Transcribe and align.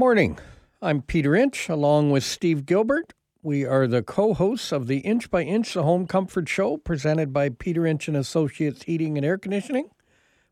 morning. 0.00 0.38
I'm 0.80 1.02
Peter 1.02 1.36
Inch, 1.36 1.68
along 1.68 2.10
with 2.10 2.24
Steve 2.24 2.64
Gilbert. 2.64 3.12
We 3.42 3.66
are 3.66 3.86
the 3.86 4.02
co-hosts 4.02 4.72
of 4.72 4.86
the 4.86 5.00
Inch 5.00 5.30
by 5.30 5.42
Inch 5.42 5.74
the 5.74 5.82
Home 5.82 6.06
Comfort 6.06 6.48
Show, 6.48 6.78
presented 6.78 7.34
by 7.34 7.50
Peter 7.50 7.84
Inch 7.84 8.08
and 8.08 8.16
Associates 8.16 8.84
Heating 8.84 9.18
and 9.18 9.26
Air 9.26 9.36
Conditioning. 9.36 9.90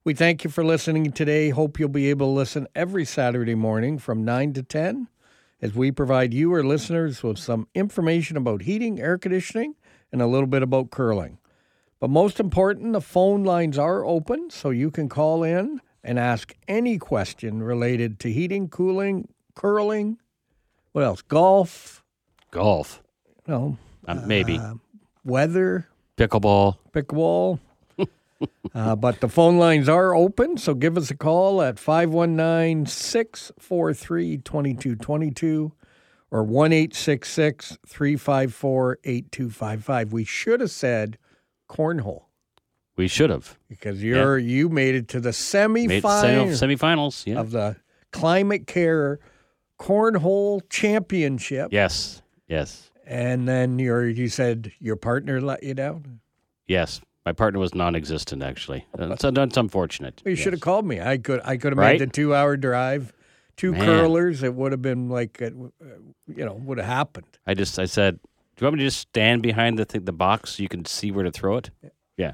We 0.05 0.13
thank 0.13 0.45
you 0.45 0.51
for 0.51 0.63
listening 0.63 1.13
today. 1.13 1.49
Hope 1.49 1.81
you'll 1.81 1.89
be 1.89 2.11
able 2.11 2.27
to 2.27 2.33
listen 2.33 2.69
every 2.75 3.07
Saturday 3.07 3.55
morning 3.55 3.97
from 3.97 4.23
9 4.23 4.53
to 4.53 4.63
10 4.63 5.09
as 5.63 5.73
we 5.73 5.93
provide 5.93 6.35
you, 6.35 6.53
our 6.53 6.63
listeners, 6.63 7.23
with 7.23 7.39
some 7.39 7.69
information 7.75 8.37
about 8.37 8.61
heating, 8.61 9.01
air 9.01 9.17
conditioning, 9.17 9.77
and 10.13 10.21
a 10.21 10.27
little 10.27 10.47
bit 10.47 10.63
about 10.63 10.91
curling. 10.91 11.39
But 12.01 12.11
most 12.11 12.39
important, 12.39 12.93
the 12.93 13.01
phone 13.01 13.45
lines 13.45 13.79
are 13.79 14.05
open 14.05 14.51
so 14.51 14.69
you 14.69 14.91
can 14.91 15.09
call 15.09 15.43
in 15.43 15.81
and 16.05 16.19
ask 16.19 16.53
any 16.69 16.99
question 16.99 17.63
related 17.63 18.21
to 18.21 18.31
heating, 18.31 18.69
cooling, 18.69 19.27
curling, 19.59 20.19
what 20.93 21.05
else? 21.05 21.21
Golf, 21.23 22.05
Golf, 22.53 23.03
no, 23.47 23.77
um, 24.07 24.27
maybe 24.27 24.59
weather, 25.25 25.89
pickleball. 26.17 26.79
pickleball. 26.93 27.59
uh, 28.75 28.95
but 28.95 29.21
the 29.21 29.29
phone 29.29 29.59
lines 29.59 29.89
are 29.89 30.15
open, 30.15 30.57
so 30.57 30.75
give 30.75 30.97
us 30.97 31.11
a 31.11 31.17
call 31.17 31.61
at 31.61 31.79
519 31.79 32.87
643 32.87 34.39
2222 34.39 35.73
or 36.31 36.45
1 36.45 36.71
354 36.71 38.99
8255. 39.03 40.13
We 40.13 40.25
should 40.25 40.61
have 40.61 40.71
said 40.71 41.19
cornhole 41.69 42.25
We 42.97 43.09
should 43.09 43.31
have 43.31 43.59
because 43.69 44.03
you're 44.03 44.39
you 44.39 44.69
made 44.69 44.95
it 44.95 45.09
to 45.09 45.21
the 45.21 45.29
made 45.29 46.03
semifinal 46.03 46.49
semifinals. 46.49 47.27
Yeah. 47.27 47.41
of 47.41 47.51
the 47.51 47.77
Climate 48.13 48.67
Care 48.67 49.19
Cornhole 49.79 50.61
Championship. 50.69 51.69
yes. 51.73 52.23
Yes. 52.49 52.91
And 53.07 53.47
then 53.49 53.79
your 53.79 54.07
you 54.09 54.29
said 54.29 54.73
your 54.81 54.97
partner 54.97 55.41
let 55.41 55.63
you 55.63 55.75
down. 55.75 56.21
Yes. 56.67 57.01
My 57.27 57.33
partner 57.33 57.59
was 57.61 57.75
non-existent. 57.75 58.43
Actually, 58.43 58.87
that's, 58.97 59.23
that's 59.23 59.57
unfortunate. 59.57 60.23
You 60.25 60.35
should 60.35 60.53
have 60.55 60.61
called 60.63 60.87
me. 60.87 61.01
I 61.01 61.19
could 61.19 61.41
I 61.45 61.57
could 61.59 61.73
have 61.73 61.79
Right? 61.79 61.99
made 62.01 62.09
the 62.09 62.13
two 62.13 62.35
hour 62.35 62.57
drive, 62.57 63.13
two 63.57 63.73
Man. 63.73 63.85
curlers. 63.85 64.43
It 64.43 64.55
would 64.55 64.73
have 64.73 64.81
been 64.83 65.09
like 65.11 65.41
it, 65.43 65.53
uh, 65.83 65.85
you 66.35 66.45
know 66.45 66.55
would 66.55 66.79
have 66.79 66.87
happened. 66.87 67.27
I 67.47 67.53
just 67.55 67.79
I 67.79 67.85
said, 67.87 68.19
do 68.23 68.29
you 68.61 68.67
want 68.67 68.77
me 68.77 68.81
to 68.81 68.87
just 68.87 69.01
stand 69.01 69.43
behind 69.43 69.79
the 69.79 69.85
thing, 69.85 70.05
the 70.05 70.13
box 70.13 70.57
so 70.57 70.63
you 70.63 70.69
can 70.69 70.85
see 70.87 71.11
where 71.11 71.25
to 71.25 71.31
throw 71.31 71.57
it? 71.59 71.71
Yeah. 72.17 72.33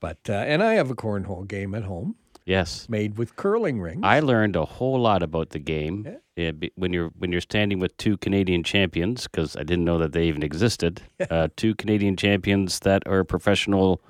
But 0.00 0.18
uh, 0.28 0.32
and 0.34 0.62
I 0.62 0.74
have 0.74 0.90
a 0.90 0.94
cornhole 0.96 1.46
game 1.46 1.74
at 1.76 1.84
home 1.84 2.16
Yes. 2.44 2.88
made 2.88 3.18
with 3.18 3.34
curling 3.36 3.80
rings. 3.80 4.00
I 4.04 4.18
learned 4.20 4.56
a 4.56 4.64
whole 4.64 5.00
lot 5.00 5.22
about 5.22 5.50
the 5.50 5.58
game 5.60 6.06
uh, 6.08 6.18
be- 6.36 6.72
when 6.76 6.92
you're 6.92 7.10
when 7.18 7.32
you're 7.32 7.40
standing 7.40 7.78
with 7.78 7.96
two 7.96 8.16
Canadian 8.16 8.62
champions 8.62 9.24
because 9.24 9.56
I 9.56 9.62
didn't 9.62 9.84
know 9.84 9.98
that 9.98 10.12
they 10.12 10.24
even 10.24 10.42
existed. 10.42 11.02
uh, 11.30 11.48
two 11.56 11.74
Canadian 11.74 12.16
champions 12.16 12.80
that 12.80 13.06
are 13.06 13.24
professional 13.24 14.02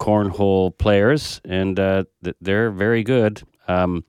cornhole 0.00 0.76
players, 0.76 1.40
and 1.44 1.78
uh, 1.78 2.04
th- 2.22 2.36
they're 2.40 2.70
very 2.70 3.02
good. 3.02 3.42
Um, 3.68 4.04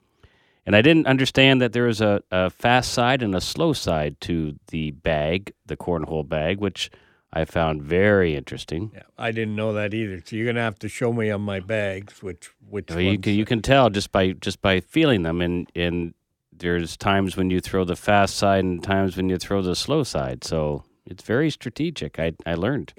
and 0.65 0.75
I 0.75 0.81
didn't 0.81 1.05
understand 1.05 1.61
that 1.61 1.73
there 1.73 1.83
was 1.83 2.01
a, 2.01 2.21
a 2.31 2.49
fast 2.49 2.91
side 2.91 3.21
and 3.21 3.35
a 3.35 3.41
slow 3.41 3.73
side 3.73 4.19
to 4.21 4.57
the 4.69 4.91
bag, 4.91 5.53
the 5.65 5.77
cornhole 5.77 6.27
bag, 6.27 6.59
which 6.59 6.89
I 7.31 7.45
found 7.45 7.83
very 7.83 8.35
interesting. 8.35 8.91
yeah, 8.93 9.03
I 9.17 9.31
didn't 9.31 9.55
know 9.55 9.73
that 9.73 9.93
either. 9.93 10.21
So 10.25 10.35
you're 10.35 10.45
gonna 10.45 10.61
have 10.61 10.79
to 10.79 10.89
show 10.89 11.11
me 11.13 11.29
on 11.29 11.41
my 11.41 11.59
bags 11.59 12.23
which 12.23 12.49
which 12.67 12.89
you 12.91 13.19
can, 13.19 13.33
you 13.33 13.45
can 13.45 13.61
tell 13.61 13.89
just 13.89 14.11
by 14.11 14.31
just 14.31 14.61
by 14.61 14.79
feeling 14.79 15.23
them, 15.23 15.41
and 15.41 15.69
and 15.75 16.13
there's 16.57 16.97
times 16.97 17.35
when 17.37 17.49
you 17.49 17.59
throw 17.61 17.83
the 17.83 17.95
fast 17.95 18.35
side 18.35 18.63
and 18.63 18.83
times 18.83 19.17
when 19.17 19.29
you 19.29 19.37
throw 19.37 19.61
the 19.61 19.75
slow 19.75 20.03
side. 20.03 20.43
So 20.43 20.83
it's 21.05 21.23
very 21.23 21.49
strategic. 21.49 22.19
I 22.19 22.33
I 22.45 22.55
learned. 22.55 22.93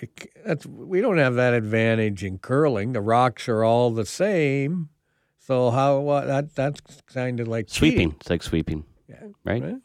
that's 0.44 0.66
we 0.66 1.00
don't 1.00 1.18
have 1.18 1.34
that 1.34 1.54
advantage 1.54 2.24
in 2.24 2.38
curling. 2.38 2.92
The 2.92 3.00
rocks 3.00 3.48
are 3.48 3.64
all 3.64 3.90
the 3.90 4.06
same. 4.06 4.90
So 5.38 5.70
how 5.70 6.08
uh, 6.08 6.26
that 6.26 6.54
that's 6.54 6.80
kind 7.06 7.40
of 7.40 7.48
like 7.48 7.68
cheating. 7.68 7.90
Sweeping, 7.92 8.16
it's 8.20 8.30
like 8.30 8.42
sweeping, 8.42 8.84
Yeah, 9.08 9.28
right? 9.44 9.62
right. 9.62 9.76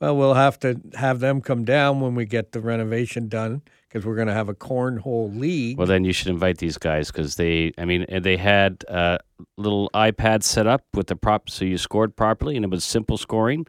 Well, 0.00 0.16
we'll 0.16 0.34
have 0.34 0.58
to 0.60 0.80
have 0.94 1.20
them 1.20 1.40
come 1.40 1.64
down 1.64 2.00
when 2.00 2.14
we 2.14 2.26
get 2.26 2.52
the 2.52 2.60
renovation 2.60 3.28
done 3.28 3.62
because 3.96 4.06
we're 4.06 4.14
going 4.14 4.28
to 4.28 4.34
have 4.34 4.50
a 4.50 4.54
cornhole 4.54 5.34
league. 5.40 5.78
Well, 5.78 5.86
then 5.86 6.04
you 6.04 6.12
should 6.12 6.26
invite 6.26 6.58
these 6.58 6.76
guys 6.76 7.10
because 7.10 7.36
they, 7.36 7.72
I 7.78 7.86
mean, 7.86 8.04
they 8.20 8.36
had 8.36 8.84
uh, 8.88 9.16
little 9.56 9.88
iPads 9.94 10.42
set 10.42 10.66
up 10.66 10.84
with 10.92 11.06
the 11.06 11.16
prop, 11.16 11.48
so 11.48 11.64
you 11.64 11.78
scored 11.78 12.14
properly, 12.14 12.56
and 12.56 12.64
it 12.66 12.70
was 12.70 12.84
simple 12.84 13.16
scoring. 13.16 13.66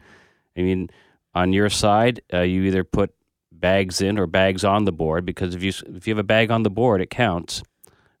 I 0.54 0.60
mean, 0.60 0.90
on 1.34 1.54
your 1.54 1.70
side, 1.70 2.20
uh, 2.30 2.40
you 2.40 2.64
either 2.64 2.84
put 2.84 3.14
bags 3.50 4.02
in 4.02 4.18
or 4.18 4.26
bags 4.26 4.64
on 4.64 4.84
the 4.84 4.92
board 4.92 5.24
because 5.24 5.54
if 5.54 5.62
you 5.62 5.72
if 5.96 6.06
you 6.06 6.10
have 6.10 6.18
a 6.18 6.22
bag 6.24 6.50
on 6.50 6.62
the 6.62 6.70
board, 6.70 7.00
it 7.00 7.08
counts. 7.08 7.62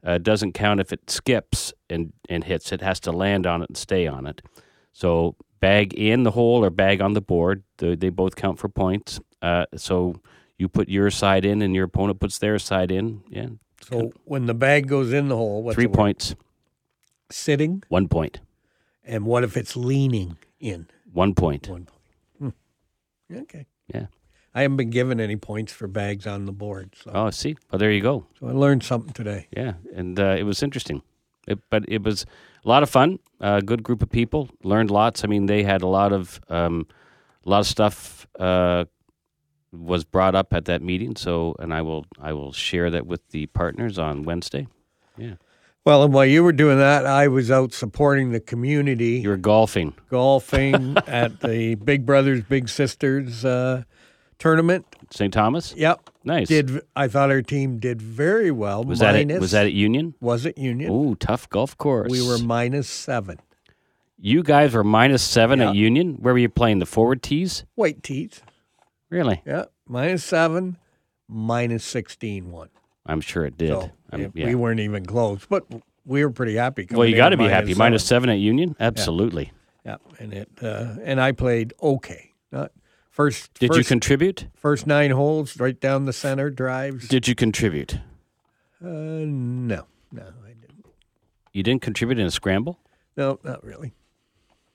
Uh, 0.06 0.12
it 0.12 0.22
doesn't 0.22 0.52
count 0.52 0.80
if 0.80 0.94
it 0.94 1.10
skips 1.10 1.74
and 1.90 2.14
and 2.30 2.44
hits. 2.44 2.72
It 2.72 2.80
has 2.80 3.00
to 3.00 3.12
land 3.12 3.46
on 3.46 3.60
it 3.60 3.68
and 3.68 3.76
stay 3.76 4.06
on 4.06 4.26
it. 4.26 4.40
So 4.94 5.36
bag 5.60 5.92
in 5.92 6.22
the 6.22 6.30
hole 6.30 6.64
or 6.64 6.70
bag 6.70 7.02
on 7.02 7.12
the 7.12 7.20
board, 7.20 7.64
they, 7.76 7.96
they 7.96 8.08
both 8.08 8.34
count 8.34 8.58
for 8.58 8.70
points. 8.70 9.20
Uh, 9.42 9.66
so 9.76 10.22
you 10.58 10.68
put 10.68 10.88
your 10.88 11.10
side 11.10 11.44
in 11.44 11.62
and 11.62 11.74
your 11.74 11.84
opponent 11.84 12.20
puts 12.20 12.38
their 12.38 12.58
side 12.58 12.90
in. 12.90 13.22
Yeah, 13.30 13.48
so 13.80 14.12
when 14.24 14.46
the 14.46 14.54
bag 14.54 14.88
goes 14.88 15.12
in 15.12 15.28
the 15.28 15.36
hole, 15.36 15.62
what's 15.62 15.74
three 15.76 15.86
the 15.86 15.90
points, 15.96 16.34
Sitting, 17.30 17.82
one 17.88 18.08
point. 18.08 18.40
and 19.04 19.24
what 19.26 19.44
if 19.44 19.56
it's 19.56 19.76
leaning 19.76 20.38
in? 20.60 20.86
one 21.12 21.34
point. 21.34 21.68
One 21.68 21.84
point. 21.86 22.52
Hmm. 23.30 23.36
Okay. 23.38 23.66
Yeah. 23.92 24.06
I 24.54 24.62
haven't 24.62 24.78
been 24.78 24.90
given 24.90 25.20
any 25.20 25.36
points 25.36 25.72
for 25.72 25.86
bags 25.86 26.26
on 26.26 26.46
the 26.46 26.52
board, 26.52 26.94
so, 27.02 27.10
Oh, 27.14 27.30
see, 27.30 27.56
well, 27.70 27.78
there 27.78 27.92
you 27.92 28.00
go. 28.00 28.26
so 28.40 28.48
I 28.48 28.52
learned 28.52 28.82
something 28.82 29.12
today. 29.12 29.46
Yeah, 29.54 29.74
and 29.94 30.18
uh, 30.18 30.36
it 30.38 30.42
was 30.44 30.62
interesting, 30.62 31.02
it, 31.46 31.58
but 31.70 31.84
it 31.86 32.02
was 32.02 32.24
a 32.64 32.68
lot 32.68 32.82
of 32.82 32.88
fun. 32.90 33.18
A 33.40 33.60
good 33.62 33.82
group 33.82 34.02
of 34.02 34.10
people 34.10 34.48
learned 34.64 34.90
lots. 34.90 35.22
I 35.22 35.28
mean, 35.28 35.46
they 35.46 35.62
had 35.62 35.82
a 35.82 35.86
lot 35.86 36.12
of 36.12 36.40
um, 36.48 36.86
a 37.46 37.50
lot 37.50 37.60
of 37.60 37.66
stuff 37.66 38.26
uh, 38.40 38.86
was 39.78 40.04
brought 40.04 40.34
up 40.34 40.52
at 40.52 40.64
that 40.66 40.82
meeting. 40.82 41.16
So, 41.16 41.54
and 41.58 41.72
I 41.72 41.82
will 41.82 42.04
I 42.20 42.32
will 42.32 42.52
share 42.52 42.90
that 42.90 43.06
with 43.06 43.26
the 43.30 43.46
partners 43.46 43.98
on 43.98 44.22
Wednesday. 44.24 44.66
Yeah, 45.16 45.34
Well, 45.84 46.02
and 46.04 46.12
while 46.14 46.24
you 46.26 46.44
were 46.44 46.52
doing 46.52 46.78
that, 46.78 47.04
I 47.06 47.28
was 47.28 47.50
out 47.50 47.72
supporting 47.72 48.30
the 48.32 48.40
community. 48.40 49.18
you 49.20 49.28
were 49.30 49.36
golfing. 49.36 49.94
golfing 50.10 50.96
at 51.06 51.40
the 51.40 51.74
Big 51.76 52.06
Brothers 52.06 52.42
Big 52.44 52.68
Sisters 52.68 53.44
uh, 53.44 53.82
tournament. 54.38 54.86
St. 55.10 55.32
Thomas. 55.32 55.74
Yep, 55.76 56.10
Nice. 56.24 56.48
did 56.48 56.80
I 56.94 57.08
thought 57.08 57.30
our 57.30 57.42
team 57.42 57.78
did 57.78 58.00
very 58.02 58.50
well. 58.50 58.84
was 58.84 58.98
that 59.00 59.14
minus, 59.14 59.36
it? 59.36 59.40
Was 59.40 59.50
that 59.52 59.66
at 59.66 59.72
Union? 59.72 60.14
Was 60.20 60.44
it 60.46 60.58
Union? 60.58 60.92
Ooh, 60.92 61.14
tough 61.16 61.48
golf 61.48 61.76
course. 61.78 62.10
We 62.12 62.26
were 62.26 62.38
minus 62.38 62.88
seven. 62.88 63.38
You 64.20 64.42
guys 64.42 64.74
were 64.74 64.84
minus 64.84 65.22
seven 65.22 65.60
Yeah. 65.60 65.70
at 65.70 65.74
Union. 65.76 66.16
Where 66.20 66.34
were 66.34 66.38
you 66.38 66.48
playing? 66.48 66.78
The 66.80 66.86
forward 66.86 67.22
tees? 67.22 67.64
White 67.76 68.02
teeth. 68.02 68.42
Really? 69.10 69.42
Yeah, 69.46 69.66
minus 69.86 70.24
seven, 70.24 70.76
minus 71.28 71.84
sixteen 71.84 72.50
one. 72.50 72.68
I'm 73.06 73.20
sure 73.20 73.44
it 73.46 73.56
did. 73.56 73.70
So 73.70 73.90
yeah. 74.16 74.46
we 74.46 74.54
weren't 74.54 74.80
even 74.80 75.06
close, 75.06 75.46
but 75.48 75.64
we 76.04 76.24
were 76.24 76.30
pretty 76.30 76.56
happy. 76.56 76.86
well, 76.90 77.06
you 77.06 77.16
got 77.16 77.30
to 77.30 77.36
be 77.36 77.44
happy. 77.44 77.68
seven. 77.68 77.78
Minus 77.78 78.04
seven 78.04 78.30
at 78.30 78.38
Union? 78.38 78.76
Absolutely. 78.78 79.52
Yeah, 79.84 79.96
and 80.18 80.32
it 80.32 80.50
uh, 80.62 80.96
and 81.02 81.20
I 81.20 81.32
played 81.32 81.72
okay. 81.82 82.32
Not 82.52 82.72
first. 83.10 83.54
Did 83.54 83.74
you 83.74 83.84
contribute? 83.84 84.46
first 84.54 84.86
nine 84.86 85.10
holes 85.10 85.58
right 85.58 85.78
down 85.78 86.04
the 86.04 86.12
center 86.12 86.50
drives? 86.50 87.08
Did 87.08 87.28
you 87.28 87.34
contribute? 87.34 87.94
uh, 88.84 88.86
no, 88.86 89.86
no, 90.12 90.22
I 90.44 90.48
didn't. 90.48 90.86
You 91.52 91.62
didn't 91.62 91.82
contribute 91.82 92.18
in 92.18 92.26
a 92.26 92.30
scramble? 92.30 92.78
No, 93.16 93.40
not 93.42 93.64
really. 93.64 93.94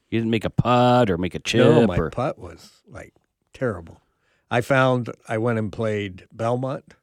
You 0.09 0.19
didn't 0.19 0.31
make 0.31 0.45
a 0.45 0.49
putt 0.49 1.09
or 1.09 1.17
make 1.17 1.33
a 1.33 1.39
chip 1.39 1.65
No, 1.65 1.87
my 1.87 1.97
or 1.97 2.09
putt 2.09 2.37
was 2.37 2.83
like 2.87 3.13
terrible. 3.53 3.99
I 4.53 4.61
found 4.61 5.09
I 5.27 5.37
went 5.39 5.57
and 5.59 5.71
played 5.71 6.27
Belmont, 6.31 6.93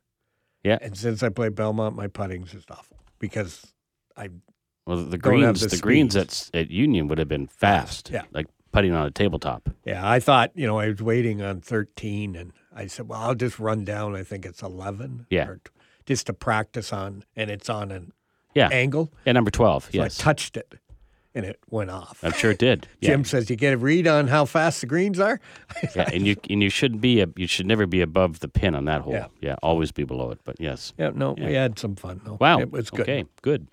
Yeah. 0.62 0.78
and 0.80 0.96
since 0.96 1.22
I 1.22 1.30
played 1.30 1.54
Belmont, 1.54 1.96
my 1.96 2.06
putting's 2.06 2.52
just 2.52 2.70
awful 2.70 2.98
because 3.18 3.72
I 4.16 4.28
well 4.86 5.04
the 5.04 5.18
greens 5.18 5.60
the 5.60 5.68
the, 5.68 5.78
greens 5.78 6.14
at 6.16 6.48
at 6.54 6.70
Union 6.70 7.08
would 7.08 7.18
have 7.18 7.28
been 7.28 7.48
fast. 7.48 8.10
Yeah. 8.12 8.22
Like 8.32 8.46
putting 8.72 8.92
on 8.92 9.04
a 9.06 9.10
tabletop. 9.10 9.68
yeah 9.84 10.08
I 10.08 10.20
thought 10.20 10.52
you 10.54 10.66
know 10.66 10.78
I 10.78 10.88
was 10.88 11.02
waiting 11.02 11.42
on 11.42 11.60
thirteen, 11.60 12.36
and 12.36 12.52
I 12.74 12.86
said, 12.86 13.08
well, 13.08 13.20
I'll 13.20 13.34
just 13.34 13.58
run 13.58 13.84
down. 13.84 14.14
I 14.14 14.22
think 14.22 14.46
it's 14.46 14.62
eleven, 14.62 15.26
Yeah. 15.28 15.48
or 15.48 15.60
just 16.06 16.26
to 16.26 16.32
practice 16.32 16.92
on, 16.92 17.24
and 17.34 17.50
it's 17.50 17.68
on 17.68 17.90
an 17.90 18.12
Yeah. 18.54 18.68
angle. 18.72 19.12
Yeah, 19.26 19.32
number 19.32 19.50
12. 19.50 19.84
So 19.84 19.90
yes. 19.92 20.20
I 20.20 20.22
touched 20.22 20.56
it, 20.56 20.74
and 21.34 21.46
it 21.46 21.60
went 21.70 21.90
off. 21.90 22.18
I'm 22.22 22.32
sure 22.32 22.50
it 22.50 22.58
did. 22.58 22.88
Yeah. 23.00 23.10
Jim 23.10 23.24
says, 23.24 23.48
"You 23.48 23.56
get 23.56 23.72
a 23.72 23.78
read 23.78 24.06
on 24.06 24.28
how 24.28 24.44
fast 24.44 24.80
the 24.82 24.86
greens 24.86 25.18
are." 25.18 25.40
yeah, 25.96 26.10
and 26.12 26.26
you 26.26 26.36
and 26.50 26.62
you 26.62 26.68
should 26.68 27.00
be 27.00 27.20
a, 27.20 27.28
you 27.36 27.46
should 27.46 27.66
never 27.66 27.86
be 27.86 28.00
above 28.00 28.40
the 28.40 28.48
pin 28.48 28.74
on 28.74 28.84
that 28.86 29.02
hole. 29.02 29.26
Yeah. 29.40 29.56
always 29.62 29.90
be 29.92 30.04
below 30.04 30.30
it. 30.30 30.40
But 30.44 30.60
yes. 30.60 30.92
Yeah, 30.98 31.10
no, 31.14 31.32
we 31.32 31.54
had 31.54 31.78
some 31.78 31.96
fun 31.96 32.20
though. 32.24 32.36
Wow. 32.40 32.60
it 32.60 32.70
was 32.70 32.90
good. 32.90 33.02
Okay, 33.02 33.24
good. 33.42 33.68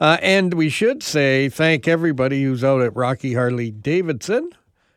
Uh, 0.00 0.16
and 0.22 0.54
we 0.54 0.68
should 0.68 1.02
say 1.02 1.48
thank 1.48 1.88
everybody 1.88 2.42
who's 2.42 2.62
out 2.62 2.82
at 2.82 2.94
Rocky 2.96 3.34
Harley 3.34 3.70
Davidson 3.70 4.50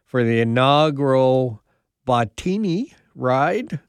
for 0.06 0.24
the 0.24 0.40
inaugural 0.42 1.62
Bottini 2.08 2.94
ride 3.16 3.80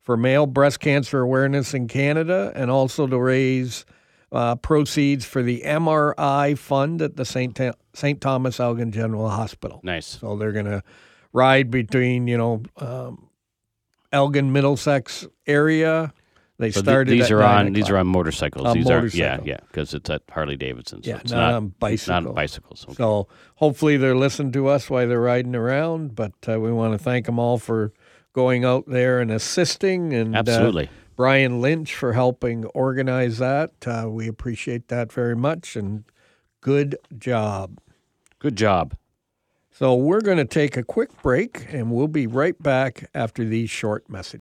for 0.00 0.16
male 0.16 0.46
breast 0.46 0.80
cancer 0.80 1.20
awareness 1.20 1.74
in 1.74 1.88
Canada 1.88 2.52
and 2.54 2.70
also 2.70 3.06
to 3.06 3.18
raise 3.18 3.84
uh, 4.32 4.56
proceeds 4.56 5.24
for 5.24 5.42
the 5.42 5.62
MRI 5.64 6.56
fund 6.58 7.02
at 7.02 7.16
the 7.16 7.24
St. 7.24 7.54
Ta- 7.54 7.72
St. 7.94 8.20
Thomas 8.20 8.58
Elgin 8.58 8.90
General 8.90 9.28
Hospital. 9.28 9.80
Nice. 9.84 10.06
So 10.06 10.36
they're 10.36 10.52
going 10.52 10.64
to 10.64 10.82
ride 11.32 11.70
between, 11.70 12.26
you 12.26 12.38
know, 12.38 12.62
um, 12.78 13.28
Elgin 14.10 14.52
Middlesex 14.52 15.26
area. 15.46 16.12
They 16.58 16.70
So 16.70 16.80
th- 16.80 16.84
started. 16.84 17.12
these 17.12 17.30
are 17.30 17.42
on 17.42 17.72
these 17.72 17.90
are 17.90 17.96
on 17.96 18.06
motorcycles. 18.06 18.66
On 18.66 18.76
these 18.76 18.84
motorcycle. 18.86 19.24
are 19.26 19.44
yeah, 19.46 19.54
yeah, 19.54 19.60
because 19.66 19.94
it's 19.94 20.08
at 20.10 20.22
Harley 20.30 20.56
Davidson. 20.56 21.02
So 21.02 21.10
Yeah, 21.10 21.16
it's 21.18 21.32
not 21.32 21.38
not 21.38 21.54
on 21.54 21.72
Not 22.06 22.26
on 22.26 22.34
bicycles. 22.34 22.84
Okay. 22.84 22.94
So 22.94 23.26
hopefully 23.56 23.96
they're 23.96 24.14
listening 24.16 24.52
to 24.52 24.68
us 24.68 24.88
while 24.88 25.08
they're 25.08 25.20
riding 25.20 25.54
around. 25.56 26.14
But 26.14 26.32
uh, 26.48 26.60
we 26.60 26.70
want 26.70 26.92
to 26.92 26.98
thank 27.02 27.26
them 27.26 27.38
all 27.38 27.58
for 27.58 27.92
going 28.32 28.64
out 28.64 28.84
there 28.86 29.18
and 29.20 29.30
assisting. 29.30 30.12
And 30.12 30.36
uh, 30.36 30.38
Absolutely. 30.40 30.88
Brian 31.16 31.60
Lynch 31.60 31.94
for 31.94 32.12
helping 32.12 32.64
organize 32.66 33.38
that. 33.38 33.70
Uh, 33.86 34.06
we 34.08 34.28
appreciate 34.28 34.88
that 34.88 35.12
very 35.12 35.36
much. 35.36 35.76
And 35.76 36.04
good 36.60 36.96
job. 37.18 37.78
Good 38.38 38.56
job. 38.56 38.96
So 39.70 39.94
we're 39.94 40.20
going 40.20 40.38
to 40.38 40.44
take 40.44 40.76
a 40.76 40.82
quick 40.82 41.22
break, 41.22 41.66
and 41.72 41.90
we'll 41.90 42.08
be 42.08 42.26
right 42.26 42.60
back 42.62 43.08
after 43.14 43.44
these 43.44 43.70
short 43.70 44.08
messages. 44.08 44.40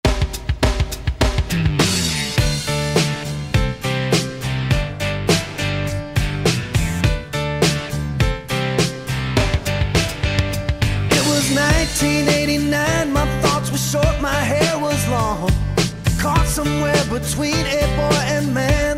Caught 16.24 16.48
somewhere 16.48 17.04
between 17.12 17.66
a 17.68 17.84
boy 18.00 18.20
and 18.36 18.54
man. 18.54 18.96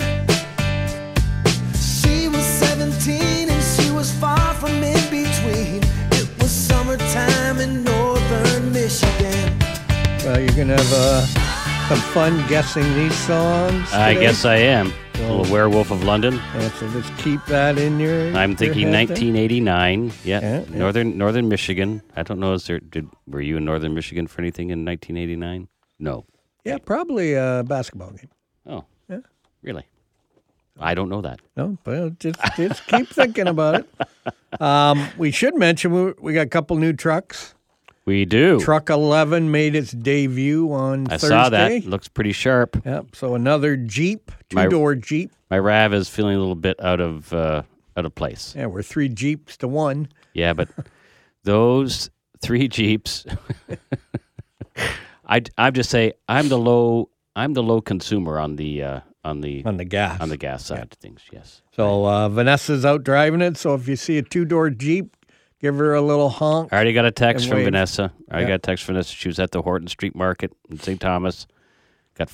She 1.73 2.27
was 2.27 2.45
17 2.45 3.49
and 3.49 3.63
she 3.63 3.91
was 3.91 4.11
far 4.13 4.53
from 4.53 4.75
in 4.83 5.01
between. 5.09 5.81
It 6.11 6.27
was 6.39 6.51
summertime 6.51 7.59
in 7.59 7.83
northern 7.83 8.71
Michigan. 8.71 9.57
Well, 10.23 10.39
you're 10.39 10.53
going 10.55 10.67
to 10.67 10.77
have 10.77 10.93
uh, 10.93 11.25
some 11.89 11.99
fun 12.13 12.47
guessing 12.47 12.83
these 12.93 13.15
songs. 13.15 13.91
I 13.91 14.13
guess 14.13 14.45
I 14.45 14.57
am. 14.57 14.93
A 15.15 15.19
little 15.21 15.51
Werewolf 15.51 15.89
of 15.89 16.03
London. 16.03 16.35
Yeah, 16.35 16.69
so 16.77 16.87
just 16.91 17.15
keep 17.17 17.43
that 17.47 17.79
in 17.79 17.99
your. 17.99 18.35
I'm 18.37 18.51
your 18.51 18.57
thinking 18.57 18.91
head 18.91 19.09
1989. 19.09 20.11
Yeah, 20.23 20.39
Yeah, 20.41 20.63
yeah. 20.69 20.77
northern 20.77 21.17
northern 21.17 21.47
Michigan. 21.49 22.03
I 22.15 22.21
don't 22.21 22.39
know. 22.39 22.53
Is 22.53 22.65
there? 22.67 22.79
Did 22.79 23.07
were 23.25 23.41
you 23.41 23.57
in 23.57 23.65
northern 23.65 23.93
Michigan 23.95 24.27
for 24.27 24.41
anything 24.41 24.69
in 24.69 24.85
1989? 24.85 25.69
No. 25.99 26.25
Yeah, 26.65 26.77
probably 26.79 27.33
a 27.35 27.63
basketball 27.65 28.11
game. 28.11 28.29
Oh, 28.65 28.83
Yeah. 29.09 29.19
really? 29.61 29.85
I 30.79 30.93
don't 30.93 31.07
know 31.07 31.21
that. 31.21 31.39
No, 31.55 31.77
but 31.85 32.19
just 32.19 32.37
just 32.57 32.85
keep 32.87 33.07
thinking 33.07 33.47
about 33.47 33.75
it. 33.75 34.61
Um, 34.61 35.07
we 35.17 35.31
should 35.31 35.55
mention 35.55 35.91
we, 35.93 36.13
we 36.19 36.33
got 36.33 36.41
a 36.41 36.49
couple 36.49 36.75
new 36.75 36.91
trucks. 36.91 37.53
We 38.05 38.25
do. 38.25 38.59
Truck 38.59 38.89
11 38.89 39.49
made 39.51 39.73
its 39.75 39.91
debut 39.91 40.71
on 40.73 41.07
I 41.07 41.11
Thursday. 41.17 41.27
saw 41.27 41.49
that. 41.49 41.85
Looks 41.85 42.07
pretty 42.07 42.33
sharp. 42.33 42.81
Yep. 42.85 43.15
So 43.15 43.35
another 43.35 43.77
Jeep, 43.77 44.31
two 44.49 44.67
door 44.69 44.95
Jeep. 44.95 45.31
My 45.49 45.59
Rav 45.59 45.93
is 45.93 46.09
feeling 46.09 46.35
a 46.35 46.39
little 46.39 46.55
bit 46.55 46.79
out 46.83 46.99
of 46.99 47.31
uh, 47.33 47.61
out 47.95 48.05
of 48.05 48.13
place. 48.13 48.53
Yeah, 48.55 48.65
we're 48.65 48.83
three 48.83 49.07
Jeeps 49.09 49.55
to 49.57 49.67
one. 49.69 50.09
Yeah, 50.33 50.51
but 50.53 50.67
those 51.43 52.09
three 52.41 52.67
Jeeps. 52.67 53.25
I 55.27 55.41
I 55.57 55.71
just 55.71 55.89
say 55.89 56.13
I'm 56.29 56.49
the 56.49 56.57
low 56.57 57.09
I'm 57.35 57.53
the 57.53 57.63
low 57.63 57.81
consumer 57.81 58.39
on 58.39 58.55
the 58.55 58.83
uh, 58.83 58.99
on 59.23 59.41
the 59.41 59.63
on 59.65 59.77
the 59.77 59.85
gas. 59.85 60.21
on 60.21 60.29
the 60.29 60.37
gas 60.37 60.65
side 60.65 60.83
of 60.83 60.89
things. 60.91 61.21
Yes. 61.31 61.61
so 61.75 62.05
uh, 62.07 62.29
Vanessa's 62.29 62.85
out 62.85 63.03
driving 63.03 63.41
it. 63.41 63.57
So 63.57 63.73
if 63.73 63.87
you 63.87 63.95
see 63.95 64.17
a 64.17 64.21
two 64.21 64.45
door 64.45 64.69
Jeep, 64.69 65.15
give 65.59 65.75
her 65.77 65.93
a 65.95 66.01
little 66.01 66.29
honk. 66.29 66.71
I 66.71 66.75
already 66.75 66.93
got 66.93 67.05
a 67.05 67.11
text 67.11 67.47
from 67.47 67.57
wave. 67.57 67.65
Vanessa. 67.65 68.13
I 68.29 68.33
already 68.33 68.43
Yeah. 68.45 68.49
got 68.49 68.55
a 68.55 68.59
text 68.59 68.83
from 68.85 68.93
Vanessa. 68.95 69.13
She 69.13 69.27
was 69.27 69.39
at 69.39 69.51
the 69.51 69.61
Horton 69.61 69.87
Street 69.87 70.15
Market 70.15 70.53
in 70.69 70.79
St. 70.79 70.99
Thomas. 71.01 71.47
Got 72.15 72.31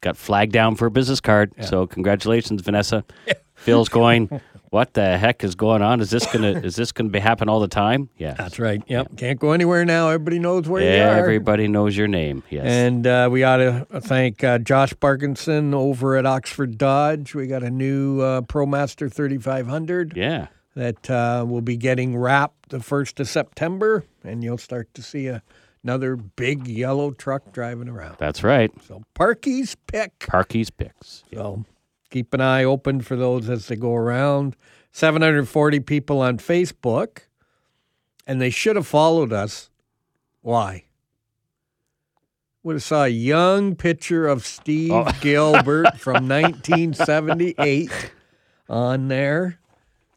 got 0.00 0.16
flagged 0.16 0.52
down 0.52 0.74
for 0.76 0.86
a 0.86 0.90
business 0.90 1.20
card. 1.20 1.52
So 1.60 1.86
congratulations, 1.86 2.62
Vanessa. 2.62 3.04
Phil's 3.54 3.88
going. 3.88 4.40
What 4.72 4.94
the 4.94 5.18
heck 5.18 5.44
is 5.44 5.54
going 5.54 5.82
on? 5.82 6.00
Is 6.00 6.08
this 6.08 6.24
gonna 6.24 6.52
is 6.64 6.76
this 6.76 6.92
gonna 6.92 7.10
be 7.10 7.18
happen 7.18 7.46
all 7.50 7.60
the 7.60 7.68
time? 7.68 8.08
Yeah. 8.16 8.32
That's 8.32 8.58
right. 8.58 8.82
Yep. 8.86 9.18
Can't 9.18 9.38
go 9.38 9.52
anywhere 9.52 9.84
now. 9.84 10.08
Everybody 10.08 10.38
knows 10.38 10.66
where 10.66 10.80
you 10.80 10.88
are. 10.88 11.14
Yeah, 11.14 11.18
everybody 11.18 11.68
knows 11.68 11.94
your 11.94 12.08
name. 12.08 12.42
Yes. 12.48 12.64
And 12.64 13.06
uh, 13.06 13.28
we 13.30 13.44
ought 13.44 13.58
to 13.58 13.86
thank 14.00 14.42
uh, 14.42 14.56
Josh 14.56 14.94
Parkinson 14.98 15.74
over 15.74 16.16
at 16.16 16.24
Oxford 16.24 16.78
Dodge. 16.78 17.34
We 17.34 17.46
got 17.48 17.62
a 17.62 17.68
new 17.68 18.22
uh, 18.22 18.40
ProMaster 18.40 19.12
3500 19.12 20.16
yeah. 20.16 20.46
that 20.74 21.10
uh, 21.10 21.44
will 21.46 21.60
be 21.60 21.76
getting 21.76 22.16
wrapped 22.16 22.70
the 22.70 22.78
1st 22.78 23.20
of 23.20 23.28
September, 23.28 24.06
and 24.24 24.42
you'll 24.42 24.56
start 24.56 24.88
to 24.94 25.02
see 25.02 25.26
a, 25.26 25.42
another 25.84 26.16
big 26.16 26.66
yellow 26.66 27.10
truck 27.10 27.52
driving 27.52 27.90
around. 27.90 28.16
That's 28.18 28.42
right. 28.42 28.72
So 28.88 29.02
Parky's 29.12 29.76
pick. 29.86 30.18
Parky's 30.20 30.70
picks. 30.70 31.24
So 31.34 31.66
keep 32.12 32.32
an 32.34 32.40
eye 32.40 32.62
open 32.62 33.00
for 33.00 33.16
those 33.16 33.48
as 33.48 33.66
they 33.68 33.76
go 33.76 33.94
around. 33.94 34.54
740 34.92 35.80
people 35.80 36.20
on 36.20 36.36
Facebook, 36.38 37.20
and 38.26 38.40
they 38.40 38.50
should 38.50 38.76
have 38.76 38.86
followed 38.86 39.32
us. 39.32 39.70
Why? 40.42 40.84
Would 42.62 42.74
have 42.74 42.82
saw 42.82 43.04
a 43.04 43.08
young 43.08 43.74
picture 43.74 44.26
of 44.28 44.46
Steve 44.46 44.92
Oh. 44.92 45.10
Gilbert 45.20 45.98
from 45.98 46.28
1978 46.28 47.90
on 48.68 49.08
there. 49.08 49.58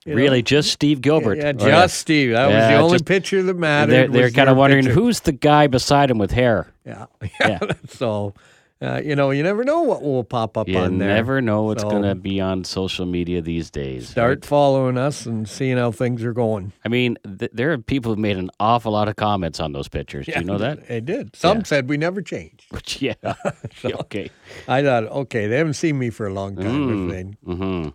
You 0.05 0.11
know? 0.13 0.17
Really, 0.21 0.43
just 0.43 0.69
Steve 0.71 1.01
Gilbert. 1.01 1.37
Yeah, 1.39 1.47
Oh, 1.49 1.53
just 1.53 1.65
yeah. 1.67 1.87
Steve. 1.87 2.31
That 2.33 2.47
was 2.47 2.55
the 2.67 2.75
only 2.75 2.95
just- 2.95 3.05
picture 3.05 3.41
that 3.41 3.55
mattered. 3.57 3.91
They're, 3.91 4.07
they're 4.09 4.31
kind 4.31 4.49
of 4.49 4.57
wondering 4.57 4.83
picture. 4.85 4.99
who's 4.99 5.21
the 5.21 5.31
guy 5.31 5.65
beside 5.67 6.11
him 6.11 6.19
with 6.19 6.31
hair. 6.31 6.67
Yeah. 6.85 7.05
Yeah. 7.39 7.59
so, 7.87 8.33
uh, 8.81 9.01
you 9.03 9.15
know, 9.15 9.31
you 9.31 9.41
never 9.41 9.63
know 9.63 9.81
what 9.81 10.01
will 10.03 10.23
pop 10.23 10.57
up 10.57 10.67
You 10.67 10.77
on 10.77 10.97
there. 10.97 11.07
never 11.07 11.41
know 11.41 11.63
what's 11.63 11.81
So- 11.81 11.89
going 11.89 12.03
to 12.03 12.13
be 12.15 12.41
on 12.41 12.63
social 12.65 13.05
media 13.05 13.41
these 13.41 13.71
days. 13.71 14.09
Start 14.09 14.43
following 14.43 14.97
us 14.97 15.25
and 15.25 15.47
seeing 15.47 15.77
how 15.77 15.91
things 15.91 16.23
are 16.23 16.33
going. 16.33 16.73
I 16.83 16.89
mean, 16.89 17.17
th- 17.39 17.51
there 17.53 17.71
are 17.71 17.77
people 17.77 18.11
who've 18.11 18.19
made 18.19 18.37
an 18.37 18.51
awful 18.59 18.91
lot 18.91 19.07
of 19.07 19.15
comments 19.15 19.59
on 19.61 19.71
those 19.71 19.87
pictures. 19.87 20.25
Do 20.25 20.33
you 20.35 20.43
know 20.43 20.57
that? 20.57 20.87
They 20.87 20.99
did. 20.99 21.35
Some 21.35 21.59
Yeah. 21.59 21.63
said 21.63 21.89
we 21.89 21.97
never 21.97 22.21
changed. 22.21 22.65
Which, 22.71 23.01
yeah. 23.01 23.13
okay. 23.85 24.29
I 24.67 24.83
thought, 24.83 25.05
okay, 25.05 25.47
they 25.47 25.57
haven't 25.57 25.73
seen 25.75 25.97
me 25.97 26.09
for 26.09 26.27
a 26.27 26.33
long 26.33 26.55
time. 26.57 27.09
if 27.09 27.11
they- 27.45 27.53
hmm 27.53 27.87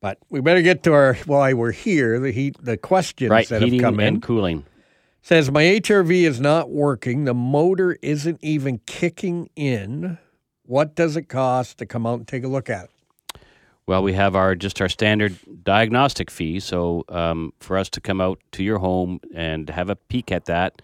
But 0.00 0.18
we 0.30 0.40
better 0.40 0.62
get 0.62 0.82
to 0.82 0.92
our 0.92 1.14
why 1.26 1.52
we're 1.54 1.72
here. 1.72 2.18
The 2.18 2.32
heat, 2.32 2.56
the 2.60 2.76
questions 2.76 3.30
Right. 3.30 3.48
that 3.48 3.62
have 3.62 3.80
come 3.80 4.00
and 4.00 4.16
in 4.16 4.20
cooling. 4.20 4.64
says 5.22 5.50
my 5.50 5.62
HRV 5.62 6.24
is 6.26 6.40
not 6.40 6.68
working. 6.70 7.24
The 7.24 7.32
motor 7.34 7.96
isn't 8.02 8.40
even 8.42 8.80
kicking 8.84 9.48
in. 9.56 10.18
What 10.66 10.94
does 10.94 11.16
it 11.16 11.28
cost 11.28 11.78
to 11.78 11.86
come 11.86 12.06
out 12.06 12.18
and 12.18 12.28
take 12.28 12.44
a 12.44 12.48
look 12.48 12.70
at 12.70 12.84
it? 12.84 12.90
Well, 13.86 14.02
we 14.02 14.14
have 14.14 14.34
our 14.34 14.54
just 14.54 14.80
our 14.80 14.88
standard 14.88 15.36
diagnostic 15.62 16.30
fee. 16.30 16.58
So 16.60 17.04
um, 17.10 17.52
for 17.60 17.76
us 17.76 17.90
to 17.90 18.00
come 18.00 18.20
out 18.20 18.40
to 18.52 18.64
your 18.64 18.78
home 18.78 19.20
and 19.34 19.68
have 19.68 19.90
a 19.90 19.96
peek 19.96 20.32
at 20.32 20.46
that, 20.46 20.80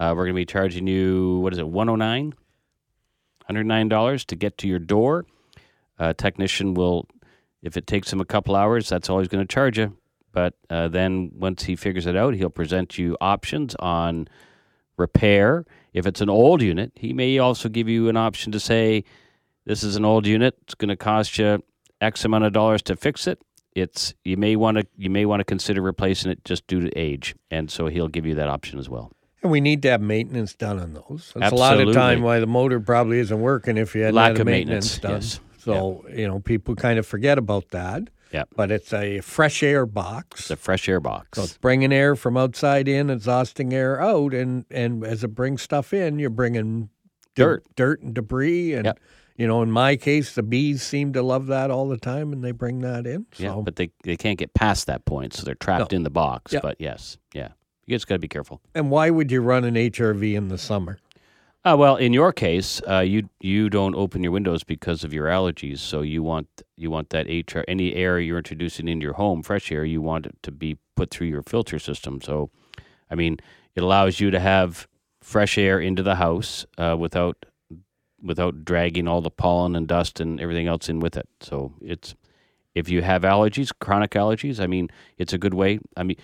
uh, 0.00 0.12
we're 0.16 0.24
going 0.24 0.34
to 0.34 0.40
be 0.40 0.44
charging 0.44 0.88
you 0.88 1.38
what 1.38 1.52
is 1.52 1.60
it, 1.60 1.68
one 1.68 1.86
hundred 1.86 1.98
nine, 1.98 2.34
hundred 3.46 3.66
nine 3.66 3.88
dollars 3.88 4.24
to 4.24 4.34
get 4.34 4.58
to 4.58 4.66
your 4.66 4.80
door. 4.80 5.24
A 5.98 6.12
technician 6.14 6.74
will, 6.74 7.06
if 7.62 7.76
it 7.76 7.86
takes 7.86 8.12
him 8.12 8.20
a 8.20 8.24
couple 8.24 8.56
hours, 8.56 8.88
that's 8.88 9.08
all 9.08 9.20
he's 9.20 9.28
going 9.28 9.46
to 9.46 9.54
charge 9.54 9.78
you. 9.78 9.96
But 10.32 10.54
uh, 10.68 10.88
then 10.88 11.30
once 11.36 11.62
he 11.64 11.76
figures 11.76 12.06
it 12.06 12.16
out, 12.16 12.34
he'll 12.34 12.50
present 12.50 12.98
you 12.98 13.16
options 13.20 13.76
on 13.76 14.26
repair. 14.96 15.64
If 15.92 16.06
it's 16.06 16.20
an 16.20 16.30
old 16.30 16.62
unit, 16.62 16.92
he 16.96 17.12
may 17.12 17.38
also 17.38 17.68
give 17.68 17.88
you 17.88 18.08
an 18.08 18.16
option 18.16 18.52
to 18.52 18.60
say, 18.60 19.04
"This 19.64 19.82
is 19.82 19.96
an 19.96 20.04
old 20.04 20.26
unit. 20.26 20.56
It's 20.62 20.74
going 20.74 20.88
to 20.88 20.96
cost 20.96 21.38
you 21.38 21.62
X 22.00 22.24
amount 22.24 22.44
of 22.44 22.52
dollars 22.52 22.82
to 22.82 22.96
fix 22.96 23.26
it." 23.26 23.40
It's 23.74 24.14
you 24.24 24.36
may 24.36 24.56
want 24.56 24.78
to 24.78 24.86
you 24.96 25.10
may 25.10 25.24
want 25.24 25.40
to 25.40 25.44
consider 25.44 25.80
replacing 25.80 26.30
it 26.30 26.44
just 26.44 26.66
due 26.66 26.80
to 26.80 26.90
age, 26.98 27.34
and 27.50 27.70
so 27.70 27.86
he'll 27.86 28.08
give 28.08 28.26
you 28.26 28.34
that 28.34 28.48
option 28.48 28.78
as 28.78 28.88
well. 28.88 29.12
And 29.42 29.50
we 29.50 29.60
need 29.60 29.82
to 29.82 29.90
have 29.90 30.00
maintenance 30.00 30.54
done 30.54 30.78
on 30.78 30.92
those. 30.94 31.32
That's 31.34 31.52
a 31.52 31.56
lot 31.56 31.80
of 31.80 31.92
time 31.94 32.22
why 32.22 32.38
the 32.38 32.46
motor 32.46 32.78
probably 32.80 33.18
isn't 33.18 33.40
working 33.40 33.76
if 33.76 33.94
you 33.94 34.02
hadn't 34.02 34.14
Lack 34.14 34.32
had 34.32 34.40
of 34.40 34.46
maintenance, 34.46 35.02
maintenance, 35.02 35.38
done. 35.38 35.40
yes. 35.40 35.40
So, 35.58 36.04
you 36.14 36.28
know, 36.28 36.40
people 36.40 36.74
kind 36.76 36.98
of 36.98 37.06
forget 37.06 37.38
about 37.38 37.70
that. 37.70 38.08
Yep. 38.32 38.48
But 38.56 38.70
it's 38.70 38.92
a 38.92 39.20
fresh 39.20 39.62
air 39.62 39.84
box. 39.86 40.40
It's 40.40 40.50
a 40.50 40.56
fresh 40.56 40.88
air 40.88 41.00
box. 41.00 41.38
So 41.38 41.44
it's 41.44 41.58
bringing 41.58 41.92
air 41.92 42.16
from 42.16 42.36
outside 42.36 42.88
in, 42.88 43.10
exhausting 43.10 43.72
air 43.72 44.00
out, 44.00 44.32
and 44.34 44.64
and 44.70 45.04
as 45.04 45.22
it 45.24 45.28
brings 45.34 45.62
stuff 45.62 45.92
in, 45.92 46.18
you're 46.18 46.30
bringing 46.30 46.88
Dirt. 47.34 47.64
dirt 47.76 48.02
and 48.02 48.14
debris, 48.14 48.74
and 48.74 48.84
Yep. 48.86 48.98
you 49.36 49.46
know, 49.46 49.62
in 49.62 49.70
my 49.70 49.96
case, 49.96 50.34
the 50.34 50.42
bees 50.42 50.82
seem 50.82 51.12
to 51.14 51.22
love 51.22 51.46
that 51.46 51.70
all 51.70 51.88
the 51.88 51.96
time, 51.96 52.32
and 52.32 52.42
they 52.44 52.52
bring 52.52 52.80
that 52.80 53.06
in. 53.06 53.26
So 53.32 53.42
yeah, 53.42 53.62
but 53.64 53.76
they 53.76 53.90
they 54.04 54.16
can't 54.16 54.38
get 54.38 54.52
past 54.54 54.86
that 54.86 55.04
point, 55.04 55.32
so 55.34 55.42
they're 55.44 55.54
trapped 55.54 55.92
No. 55.92 55.96
in 55.96 56.02
the 56.02 56.10
box. 56.10 56.52
Yeah. 56.52 56.60
But 56.62 56.76
yes, 56.80 57.16
yeah, 57.34 57.48
You 57.86 57.96
just 57.96 58.06
got 58.06 58.14
to 58.16 58.18
be 58.20 58.28
careful. 58.28 58.60
And 58.74 58.90
why 58.90 59.10
would 59.10 59.30
you 59.30 59.40
run 59.42 59.64
an 59.64 59.74
HRV 59.76 60.34
in 60.36 60.48
the 60.48 60.58
summer? 60.58 60.98
Uh, 61.64 61.76
well, 61.78 61.94
in 61.96 62.12
your 62.12 62.32
case, 62.32 62.80
uh, 62.88 62.98
you 62.98 63.28
you 63.40 63.70
don't 63.70 63.94
open 63.94 64.22
your 64.22 64.32
windows 64.32 64.64
because 64.64 65.04
of 65.04 65.12
your 65.12 65.26
allergies, 65.28 65.78
so 65.78 66.02
you 66.02 66.20
want 66.22 66.48
you 66.76 66.90
want 66.90 67.10
that 67.10 67.28
HR 67.28 67.62
any 67.68 67.94
air 67.94 68.18
you're 68.18 68.38
introducing 68.38 68.88
into 68.88 69.04
your 69.04 69.12
home, 69.12 69.42
fresh 69.44 69.70
air, 69.70 69.84
you 69.84 70.02
want 70.02 70.26
it 70.26 70.34
to 70.42 70.50
be 70.50 70.76
put 70.96 71.10
through 71.10 71.28
your 71.28 71.42
filter 71.42 71.78
system. 71.78 72.20
So, 72.20 72.50
I 73.08 73.14
mean, 73.14 73.38
it 73.76 73.82
allows 73.84 74.18
you 74.18 74.32
to 74.32 74.40
have 74.40 74.88
fresh 75.20 75.56
air 75.56 75.78
into 75.78 76.02
the 76.02 76.16
house 76.16 76.66
uh, 76.78 76.96
without 76.98 77.46
without 78.20 78.64
dragging 78.64 79.06
all 79.06 79.20
the 79.20 79.30
pollen 79.30 79.76
and 79.76 79.86
dust 79.86 80.18
and 80.18 80.40
everything 80.40 80.66
else 80.66 80.88
in 80.88 80.98
with 80.98 81.16
it. 81.16 81.28
So 81.40 81.74
it's 81.80 82.16
if 82.74 82.88
you 82.88 83.02
have 83.02 83.22
allergies, 83.22 83.70
chronic 83.80 84.12
allergies, 84.12 84.58
I 84.58 84.66
mean, 84.66 84.88
it's 85.18 85.32
a 85.32 85.38
good 85.38 85.54
way. 85.54 85.78
I 85.96 86.02
mean, 86.02 86.16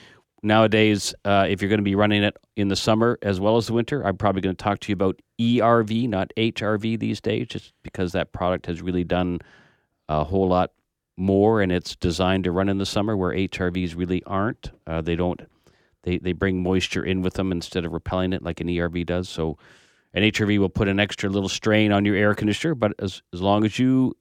nowadays, 0.42 1.14
uh, 1.24 1.46
if 1.48 1.60
you're 1.60 1.68
going 1.68 1.78
to 1.78 1.84
be 1.84 1.94
running 1.94 2.22
it 2.22 2.36
in 2.56 2.68
the 2.68 2.76
summer 2.76 3.18
as 3.22 3.40
well 3.40 3.56
as 3.56 3.66
the 3.66 3.72
winter, 3.72 4.02
I'm 4.06 4.16
probably 4.16 4.42
going 4.42 4.56
to 4.56 4.62
talk 4.62 4.80
to 4.80 4.88
you 4.90 4.94
about 4.94 5.20
ERV, 5.40 6.08
not 6.08 6.32
HRV 6.36 6.98
these 6.98 7.20
days, 7.20 7.48
just 7.48 7.72
because 7.82 8.12
that 8.12 8.32
product 8.32 8.66
has 8.66 8.82
really 8.82 9.04
done 9.04 9.40
a 10.08 10.24
whole 10.24 10.48
lot 10.48 10.72
more 11.16 11.60
and 11.60 11.72
it's 11.72 11.96
designed 11.96 12.44
to 12.44 12.52
run 12.52 12.68
in 12.68 12.78
the 12.78 12.86
summer 12.86 13.16
where 13.16 13.34
HRVs 13.34 13.96
really 13.96 14.22
aren't. 14.24 14.70
Uh, 14.86 15.00
they 15.00 15.16
don't. 15.16 15.40
They, 16.04 16.18
they 16.18 16.32
bring 16.32 16.62
moisture 16.62 17.04
in 17.04 17.22
with 17.22 17.34
them 17.34 17.50
instead 17.50 17.84
of 17.84 17.92
repelling 17.92 18.32
it 18.32 18.42
like 18.42 18.60
an 18.60 18.68
ERV 18.68 19.04
does. 19.04 19.28
So 19.28 19.58
an 20.14 20.22
HRV 20.22 20.58
will 20.58 20.68
put 20.68 20.88
an 20.88 21.00
extra 21.00 21.28
little 21.28 21.48
strain 21.48 21.92
on 21.92 22.04
your 22.04 22.16
air 22.16 22.34
conditioner, 22.34 22.74
but 22.74 22.92
as, 23.00 23.20
as 23.34 23.42
long 23.42 23.64
as 23.64 23.78
you 23.78 24.16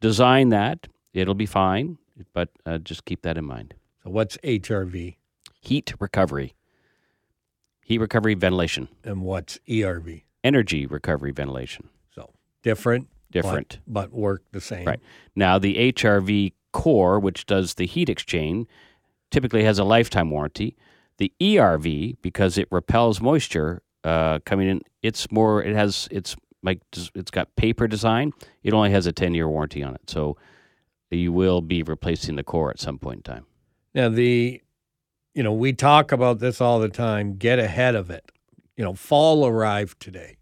design 0.00 0.48
that, 0.48 0.88
it'll 1.12 1.34
be 1.34 1.46
fine. 1.46 1.98
But 2.32 2.48
uh, 2.66 2.78
just 2.78 3.04
keep 3.04 3.22
that 3.22 3.38
in 3.38 3.44
mind. 3.44 3.74
So 4.02 4.10
what's 4.10 4.36
HRV 4.38 5.17
Heat 5.60 5.92
recovery, 5.98 6.54
heat 7.82 7.98
recovery 7.98 8.34
ventilation, 8.34 8.88
and 9.04 9.22
what's 9.22 9.58
ERV? 9.68 10.22
energy 10.44 10.86
recovery 10.86 11.32
ventilation. 11.32 11.88
So 12.14 12.30
different, 12.62 13.08
but- 13.08 13.32
Different. 13.32 13.78
but, 13.86 14.12
work 14.12 14.42
the 14.52 14.60
same. 14.60 14.86
Right. 14.86 15.00
Now, 15.36 15.58
the 15.58 15.92
HRV 15.92 16.52
core, 16.72 17.18
which 17.20 17.44
does 17.44 17.74
the 17.74 17.84
heat 17.86 18.08
exchange, 18.08 18.66
typically 19.30 19.64
has 19.64 19.78
a 19.78 19.84
lifetime 19.84 20.30
warranty. 20.30 20.76
The 21.18 21.32
ERV, 21.40 22.16
because 22.22 22.56
it 22.56 22.68
repels 22.70 23.20
moisture 23.20 23.82
uh, 24.04 24.38
coming 24.46 24.68
in, 24.68 24.80
it's 25.02 25.30
more. 25.32 25.62
It 25.62 25.74
has 25.74 26.08
it's 26.10 26.36
like 26.62 26.80
it's 27.14 27.30
got 27.30 27.54
paper 27.56 27.86
design. 27.88 28.32
It 28.62 28.72
only 28.72 28.90
has 28.92 29.06
a 29.06 29.12
ten 29.12 29.34
year 29.34 29.48
warranty 29.48 29.82
on 29.82 29.94
it, 29.96 30.08
so 30.08 30.36
you 31.10 31.32
will 31.32 31.60
be 31.60 31.82
replacing 31.82 32.36
the 32.36 32.44
core 32.44 32.70
at 32.70 32.78
some 32.78 32.98
point 32.98 33.18
in 33.18 33.22
time. 33.34 33.46
Now 33.94 34.08
the, 34.08 34.62
you 35.38 35.44
know, 35.44 35.52
we 35.52 35.72
talk 35.72 36.10
about 36.10 36.40
this 36.40 36.60
all 36.60 36.80
the 36.80 36.88
time. 36.88 37.36
Get 37.36 37.60
ahead 37.60 37.94
of 37.94 38.10
it. 38.10 38.32
You 38.76 38.82
know, 38.82 38.92
fall 38.94 39.46
arrived 39.46 40.00
today. 40.00 40.36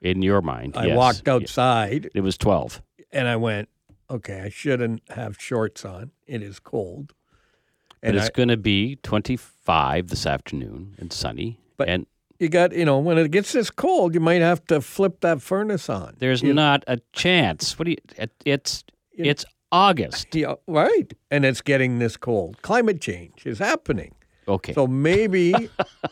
In 0.00 0.22
your 0.22 0.40
mind, 0.40 0.74
I 0.74 0.86
yes. 0.86 0.96
walked 0.96 1.28
outside 1.28 2.08
It 2.14 2.22
was 2.22 2.38
twelve. 2.38 2.80
and 3.12 3.28
I 3.28 3.36
went, 3.36 3.68
okay, 4.10 4.40
I 4.40 4.48
shouldn't 4.48 5.02
have 5.10 5.36
shorts 5.38 5.84
on. 5.84 6.12
It 6.26 6.42
is 6.42 6.58
cold. 6.58 7.12
But 8.00 8.14
it's 8.14 8.30
going 8.30 8.48
to 8.48 8.56
be 8.56 8.96
25 9.02 10.08
this 10.08 10.24
afternoon 10.24 10.94
and 10.98 11.12
sunny. 11.12 11.60
But- 11.76 11.88
and 11.90 12.06
you 12.38 12.48
got, 12.48 12.72
you 12.72 12.86
know, 12.86 12.98
when 12.98 13.18
it 13.18 13.30
gets 13.30 13.52
this 13.52 13.68
cold, 13.70 14.14
you 14.14 14.20
might 14.20 14.40
have 14.40 14.64
to 14.68 14.80
flip 14.80 15.20
that 15.20 15.42
furnace 15.42 15.90
on. 15.90 16.14
there's 16.20 16.40
You- 16.42 16.54
not 16.54 16.84
a 16.86 17.00
chance. 17.12 17.78
What 17.78 17.84
do 17.84 17.90
you? 17.90 17.96
it- 18.16 18.32
It's 18.46 18.82
You- 19.12 19.24
it's 19.26 19.44
August. 19.76 20.26
Yeah, 20.34 20.54
right. 20.66 21.12
And 21.30 21.44
it's 21.44 21.60
getting 21.60 21.98
this 21.98 22.16
cold. 22.16 22.60
Climate 22.62 23.00
change 23.00 23.46
is 23.46 23.58
happening. 23.58 24.14
Okay. 24.48 24.72
So 24.72 24.86
maybe 24.86 25.54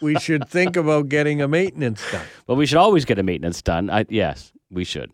we 0.01 0.19
should 0.19 0.49
think 0.49 0.77
about 0.77 1.09
getting 1.09 1.41
a 1.41 1.49
maintenance 1.49 2.03
done. 2.11 2.27
well, 2.47 2.57
we 2.57 2.67
should 2.67 2.79
always 2.79 3.05
get 3.05 3.19
a 3.19 3.23
maintenance 3.23 3.63
done. 3.63 3.91
I, 3.91 4.07
yes, 4.09 4.53
we 4.71 4.85
should. 4.85 5.11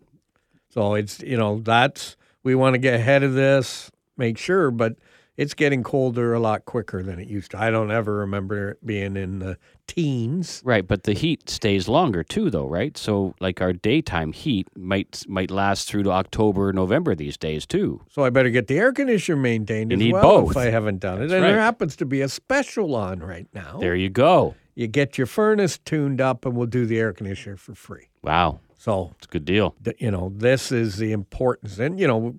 So 0.69 0.95
it's, 0.95 1.21
you 1.21 1.37
know, 1.37 1.59
that's, 1.59 2.15
we 2.43 2.55
want 2.55 2.73
to 2.73 2.77
get 2.77 2.93
ahead 2.95 3.23
of 3.23 3.33
this, 3.33 3.91
make 4.17 4.37
sure, 4.37 4.71
but 4.71 4.95
it's 5.41 5.55
getting 5.55 5.81
colder 5.81 6.35
a 6.35 6.39
lot 6.39 6.65
quicker 6.65 7.01
than 7.01 7.19
it 7.19 7.27
used 7.27 7.49
to. 7.49 7.59
I 7.59 7.71
don't 7.71 7.89
ever 7.89 8.17
remember 8.17 8.69
it 8.69 8.85
being 8.85 9.17
in 9.17 9.39
the 9.39 9.57
teens. 9.87 10.61
Right, 10.63 10.87
but 10.87 11.01
the 11.01 11.13
heat 11.13 11.49
stays 11.49 11.87
longer 11.87 12.23
too, 12.23 12.51
though, 12.51 12.67
right? 12.67 12.95
So, 12.95 13.33
like 13.39 13.59
our 13.59 13.73
daytime 13.73 14.33
heat 14.33 14.67
might 14.77 15.25
might 15.27 15.49
last 15.49 15.89
through 15.89 16.03
to 16.03 16.11
October, 16.11 16.71
November 16.71 17.15
these 17.15 17.37
days 17.37 17.65
too. 17.65 18.01
So 18.07 18.23
I 18.23 18.29
better 18.29 18.51
get 18.51 18.67
the 18.67 18.77
air 18.77 18.93
conditioner 18.93 19.35
maintained 19.35 19.89
You 19.89 19.95
as 19.95 19.99
need 19.99 20.13
well 20.13 20.41
both. 20.43 20.51
if 20.51 20.57
I 20.57 20.65
haven't 20.65 20.99
done 20.99 21.17
it. 21.23 21.31
And 21.31 21.33
right. 21.33 21.39
there 21.39 21.59
happens 21.59 21.95
to 21.95 22.05
be 22.05 22.21
a 22.21 22.29
special 22.29 22.93
on 22.93 23.21
right 23.21 23.47
now. 23.51 23.79
There 23.79 23.95
you 23.95 24.09
go. 24.09 24.53
You 24.75 24.85
get 24.85 25.17
your 25.17 25.27
furnace 25.27 25.79
tuned 25.79 26.21
up 26.21 26.45
and 26.45 26.55
we'll 26.55 26.67
do 26.67 26.85
the 26.85 26.99
air 26.99 27.13
conditioner 27.13 27.57
for 27.57 27.73
free. 27.73 28.09
Wow, 28.21 28.59
So 28.77 29.15
it's 29.17 29.25
a 29.25 29.29
good 29.29 29.45
deal. 29.45 29.75
you 29.97 30.11
know 30.11 30.31
this 30.35 30.71
is 30.71 30.97
the 30.97 31.11
importance 31.13 31.79
and 31.79 31.99
you 31.99 32.07
know 32.07 32.35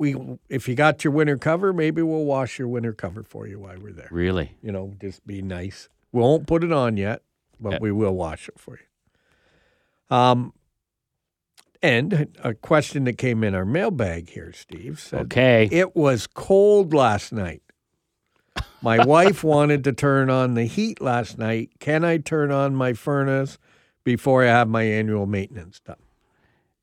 we 0.00 0.16
if 0.48 0.66
you 0.66 0.74
got 0.74 1.04
your 1.04 1.12
winter 1.12 1.36
cover 1.36 1.72
maybe 1.74 2.00
we'll 2.00 2.24
wash 2.24 2.58
your 2.58 2.66
winter 2.66 2.92
cover 2.94 3.22
for 3.22 3.46
you 3.46 3.60
while 3.60 3.76
we're 3.78 3.92
there. 3.92 4.08
Really, 4.10 4.56
you 4.62 4.72
know 4.72 4.94
just 5.00 5.24
be 5.26 5.42
nice. 5.42 5.88
We 6.10 6.22
won't 6.22 6.46
put 6.46 6.64
it 6.64 6.72
on 6.72 6.96
yet 6.96 7.22
but 7.60 7.74
Yeah. 7.74 7.78
we 7.82 7.92
will 7.92 8.14
wash 8.16 8.48
it 8.48 8.58
for 8.58 8.78
you. 8.80 10.16
Um 10.16 10.54
and 11.82 12.28
a 12.42 12.54
question 12.54 13.04
that 13.04 13.18
came 13.18 13.44
in 13.44 13.54
our 13.54 13.64
mailbag 13.64 14.30
here 14.30 14.52
steve 14.52 14.98
said 15.00 15.20
okay. 15.22 15.68
it 15.70 15.94
was 15.94 16.26
cold 16.26 16.92
last 16.94 17.30
night. 17.32 17.62
My 18.82 19.04
wife 19.14 19.44
wanted 19.44 19.84
to 19.84 19.92
turn 19.92 20.30
on 20.30 20.54
the 20.54 20.64
heat 20.64 21.00
last 21.02 21.38
night. 21.38 21.72
Can 21.78 22.04
i 22.04 22.16
turn 22.16 22.50
on 22.50 22.74
my 22.74 22.94
furnace 22.94 23.58
before 24.02 24.44
i 24.44 24.46
have 24.46 24.66
my 24.66 24.82
annual 24.82 25.26
maintenance 25.26 25.78
done 25.80 25.96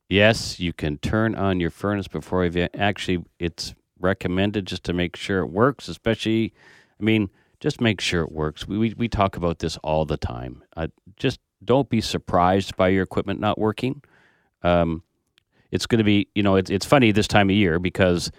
Yes, 0.10 0.60
you 0.60 0.72
can 0.74 0.98
turn 0.98 1.36
on 1.36 1.60
your 1.60 1.70
furnace 1.70 2.08
before 2.08 2.46
you 2.46 2.68
actually. 2.74 3.26
It's 3.40 3.74
recommended 4.00 4.66
just 4.66 4.84
to 4.86 4.94
make 4.94 5.16
sure 5.16 5.40
it 5.40 5.48
works. 5.48 5.88
Especially, 5.88 6.54
I 7.00 7.04
mean, 7.04 7.30
just 7.60 7.82
make 7.82 8.00
sure 8.00 8.22
it 8.22 8.32
works. 8.32 8.68
We 8.68 8.78
we, 8.78 8.94
we 8.98 9.08
talk 9.10 9.36
about 9.36 9.60
this 9.60 9.78
all 9.78 10.06
the 10.06 10.18
time. 10.18 10.64
Uh, 10.78 10.88
just 11.18 11.40
don't 11.64 11.90
be 11.90 12.00
surprised 12.00 12.76
by 12.78 12.90
your 12.90 13.04
equipment 13.04 13.40
not 13.40 13.58
working. 13.60 14.02
Um, 14.64 15.04
it's 15.72 15.86
going 15.86 16.00
to 16.00 16.06
be, 16.06 16.28
you 16.36 16.44
know, 16.44 16.56
it's 16.56 16.70
it's 16.70 16.86
funny 16.86 17.12
this 17.12 17.28
time 17.28 17.50
of 17.50 17.56
year 17.56 17.78
because 17.78 18.32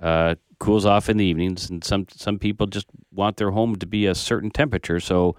uh, 0.00 0.36
cools 0.58 0.86
off 0.86 1.10
in 1.10 1.18
the 1.18 1.24
evenings, 1.26 1.68
and 1.68 1.84
some 1.84 2.06
some 2.10 2.38
people 2.38 2.66
just 2.66 2.86
want 3.12 3.36
their 3.36 3.50
home 3.50 3.76
to 3.76 3.86
be 3.86 4.06
a 4.06 4.14
certain 4.14 4.50
temperature. 4.50 5.00
So, 5.00 5.36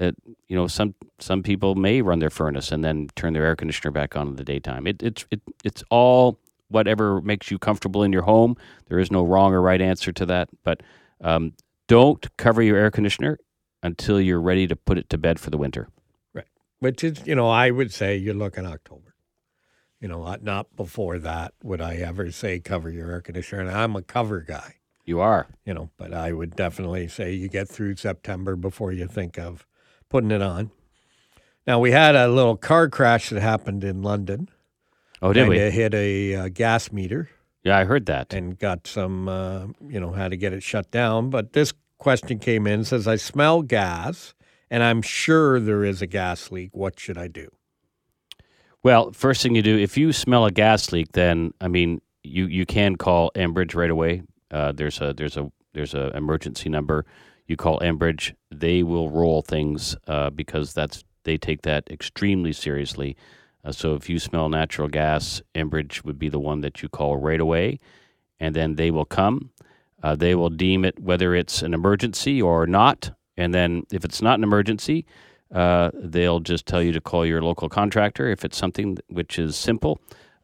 you 0.00 0.56
know, 0.56 0.66
some 0.66 0.94
some 1.18 1.42
people 1.42 1.74
may 1.74 2.00
run 2.02 2.18
their 2.18 2.30
furnace 2.30 2.72
and 2.72 2.82
then 2.84 3.08
turn 3.16 3.32
their 3.34 3.44
air 3.44 3.56
conditioner 3.56 3.90
back 3.90 4.16
on 4.16 4.28
in 4.28 4.36
the 4.36 4.44
daytime. 4.44 4.86
It, 4.86 5.02
it's 5.02 5.26
it, 5.30 5.40
it's 5.64 5.84
all 5.90 6.38
whatever 6.68 7.20
makes 7.20 7.50
you 7.50 7.58
comfortable 7.58 8.02
in 8.02 8.12
your 8.12 8.22
home. 8.22 8.56
There 8.88 8.98
is 8.98 9.10
no 9.10 9.22
wrong 9.24 9.52
or 9.52 9.60
right 9.60 9.80
answer 9.80 10.12
to 10.12 10.26
that. 10.26 10.48
But 10.62 10.82
um, 11.20 11.52
don't 11.88 12.24
cover 12.36 12.62
your 12.62 12.76
air 12.78 12.90
conditioner 12.90 13.38
until 13.82 14.20
you're 14.20 14.40
ready 14.40 14.66
to 14.68 14.76
put 14.76 14.96
it 14.98 15.08
to 15.10 15.18
bed 15.18 15.40
for 15.40 15.50
the 15.50 15.58
winter. 15.58 15.88
Right. 16.32 16.46
Which 16.78 17.02
is, 17.02 17.26
you 17.26 17.34
know, 17.34 17.48
I 17.48 17.70
would 17.70 17.92
say 17.92 18.16
you 18.16 18.32
look 18.34 18.56
in 18.56 18.66
October. 18.66 19.14
You 20.00 20.08
know, 20.08 20.24
not- 20.24 20.42
not 20.42 20.76
before 20.76 21.18
that 21.18 21.52
would 21.62 21.80
I 21.82 21.96
ever 21.96 22.30
say 22.30 22.58
cover 22.60 22.88
your 22.90 23.10
air 23.10 23.20
conditioner. 23.20 23.62
And 23.62 23.70
I'm 23.70 23.96
a 23.96 24.02
cover 24.02 24.40
guy, 24.40 24.76
You 25.04 25.20
are. 25.20 25.48
you 25.66 25.74
know, 25.74 25.90
but 25.98 26.14
I 26.14 26.32
would 26.32 26.56
definitely 26.56 27.08
say 27.08 27.32
you 27.32 27.48
get 27.48 27.68
through 27.68 27.96
September 27.96 28.56
before 28.56 28.92
you 28.92 29.06
think 29.06 29.38
of 29.38 29.66
putting 30.10 30.30
it 30.30 30.42
on. 30.42 30.70
Now, 31.66 31.78
we 31.78 31.92
had 31.92 32.14
a 32.14 32.28
little 32.28 32.56
car 32.56 32.88
crash 32.88 33.30
that 33.30 33.40
happened 33.40 33.82
in 33.84 34.02
London. 34.02 34.48
Oh, 35.22 35.32
did 35.32 35.48
we? 35.48 35.56
Kinda 35.56 35.70
hit 35.70 35.94
a 35.94 36.34
uh, 36.34 36.48
gas 36.48 36.92
meter 36.92 37.30
Yeah, 37.62 37.78
I 37.78 37.84
heard 37.84 38.06
that. 38.06 38.32
and 38.34 38.58
got 38.58 38.86
some, 38.86 39.28
uh, 39.28 39.66
you 39.86 40.00
know, 40.00 40.12
had 40.12 40.30
to 40.32 40.36
get 40.36 40.52
it 40.52 40.62
shut 40.62 40.90
down. 40.90 41.30
But 41.30 41.52
this 41.52 41.72
question 41.98 42.38
came 42.38 42.66
in 42.66 42.84
says, 42.84 43.06
I 43.06 43.16
smell 43.16 43.62
gas 43.62 44.34
and 44.70 44.82
I'm 44.82 45.02
sure 45.02 45.60
there 45.60 45.84
is 45.84 46.00
a 46.02 46.06
gas 46.06 46.50
leak. 46.50 46.70
What 46.72 46.98
should 46.98 47.18
I 47.18 47.28
do? 47.28 47.48
Well, 48.82 49.12
first 49.12 49.42
thing 49.42 49.54
you 49.54 49.62
do, 49.62 49.76
if 49.76 49.98
you 49.98 50.12
smell 50.12 50.46
a 50.46 50.50
gas 50.50 50.90
leak, 50.90 51.12
then 51.12 51.52
I 51.60 51.68
mean, 51.68 52.00
you, 52.24 52.46
you 52.46 52.64
can 52.64 52.96
call 52.96 53.30
Enbridge 53.36 53.74
right 53.74 53.90
away. 53.90 54.22
Uh, 54.50 54.72
there's 54.72 55.00
a 55.02 55.12
there's 55.12 55.36
a 55.36 55.52
there's 55.74 55.92
a 55.94 56.08
emergency 56.16 56.68
number. 56.70 57.04
You 57.50 57.56
call 57.56 57.80
Enbridge, 57.80 58.32
they 58.52 58.84
will 58.84 59.10
roll 59.10 59.42
things 59.42 59.96
uh, 60.06 60.30
because 60.30 60.72
that's 60.72 61.02
they 61.24 61.36
take 61.36 61.62
that 61.62 61.82
extremely 61.90 62.52
seriously. 62.52 63.16
Uh, 63.64 63.72
so 63.72 63.96
if 63.96 64.08
you 64.08 64.20
smell 64.20 64.48
natural 64.48 64.86
gas, 64.86 65.42
Enbridge 65.56 66.04
would 66.04 66.16
be 66.16 66.28
the 66.28 66.38
one 66.38 66.60
that 66.60 66.80
you 66.80 66.88
call 66.88 67.16
right 67.16 67.40
away, 67.40 67.80
and 68.38 68.54
then 68.54 68.76
they 68.76 68.92
will 68.92 69.04
come. 69.04 69.50
Uh, 70.00 70.14
they 70.14 70.36
will 70.36 70.48
deem 70.48 70.84
it 70.84 71.00
whether 71.00 71.34
it's 71.34 71.60
an 71.60 71.74
emergency 71.74 72.40
or 72.40 72.68
not, 72.68 73.10
and 73.36 73.52
then 73.52 73.82
if 73.90 74.04
it's 74.04 74.22
not 74.22 74.38
an 74.38 74.44
emergency, 74.44 75.04
uh, 75.52 75.90
they'll 75.94 76.38
just 76.38 76.66
tell 76.66 76.80
you 76.80 76.92
to 76.92 77.00
call 77.00 77.26
your 77.26 77.42
local 77.42 77.68
contractor 77.68 78.28
if 78.28 78.44
it's 78.44 78.56
something 78.56 78.96
which 79.08 79.40
is 79.40 79.56
simple. 79.56 80.00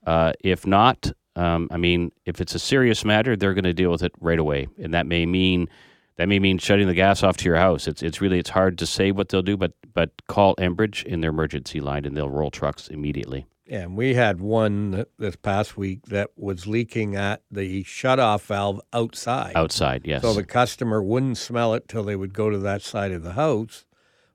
Uh, 0.08 0.32
if 0.40 0.66
not, 0.66 1.12
um, 1.36 1.68
I 1.70 1.76
mean, 1.76 2.10
if 2.24 2.40
it's 2.40 2.56
a 2.56 2.58
serious 2.58 3.04
matter, 3.04 3.36
they're 3.36 3.54
going 3.54 3.62
to 3.62 3.72
deal 3.72 3.92
with 3.92 4.02
it 4.02 4.12
right 4.20 4.40
away, 4.40 4.66
and 4.82 4.92
that 4.92 5.06
may 5.06 5.24
mean 5.24 5.68
That 6.16 6.28
may 6.28 6.38
mean 6.38 6.58
shutting 6.58 6.86
the 6.86 6.94
gas 6.94 7.22
off 7.22 7.36
to 7.38 7.44
your 7.44 7.56
house. 7.56 7.86
It's 7.86 8.02
it's 8.02 8.20
really 8.20 8.38
it's 8.38 8.50
hard 8.50 8.78
to 8.78 8.86
say 8.86 9.10
what 9.10 9.28
they'll 9.28 9.42
do, 9.42 9.56
but 9.56 9.72
but 9.92 10.10
call 10.28 10.56
Enbridge 10.56 11.04
in 11.04 11.20
their 11.20 11.30
emergency 11.30 11.80
line 11.80 12.04
and 12.04 12.16
they'll 12.16 12.30
roll 12.30 12.50
trucks 12.50 12.88
immediately. 12.88 13.46
Yeah, 13.66 13.80
and 13.80 13.96
we 13.96 14.14
had 14.14 14.40
one 14.40 15.06
this 15.18 15.34
past 15.34 15.76
week 15.76 16.06
that 16.06 16.30
was 16.36 16.68
leaking 16.68 17.16
at 17.16 17.42
the 17.50 17.82
shutoff 17.82 18.42
valve 18.42 18.80
outside. 18.92 19.56
Outside, 19.56 20.02
yes. 20.06 20.22
So 20.22 20.32
the 20.34 20.44
customer 20.44 21.02
wouldn't 21.02 21.36
smell 21.36 21.74
it 21.74 21.88
till 21.88 22.04
they 22.04 22.14
would 22.14 22.32
go 22.32 22.48
to 22.48 22.58
that 22.58 22.82
side 22.82 23.10
of 23.10 23.24
the 23.24 23.32
house. 23.32 23.84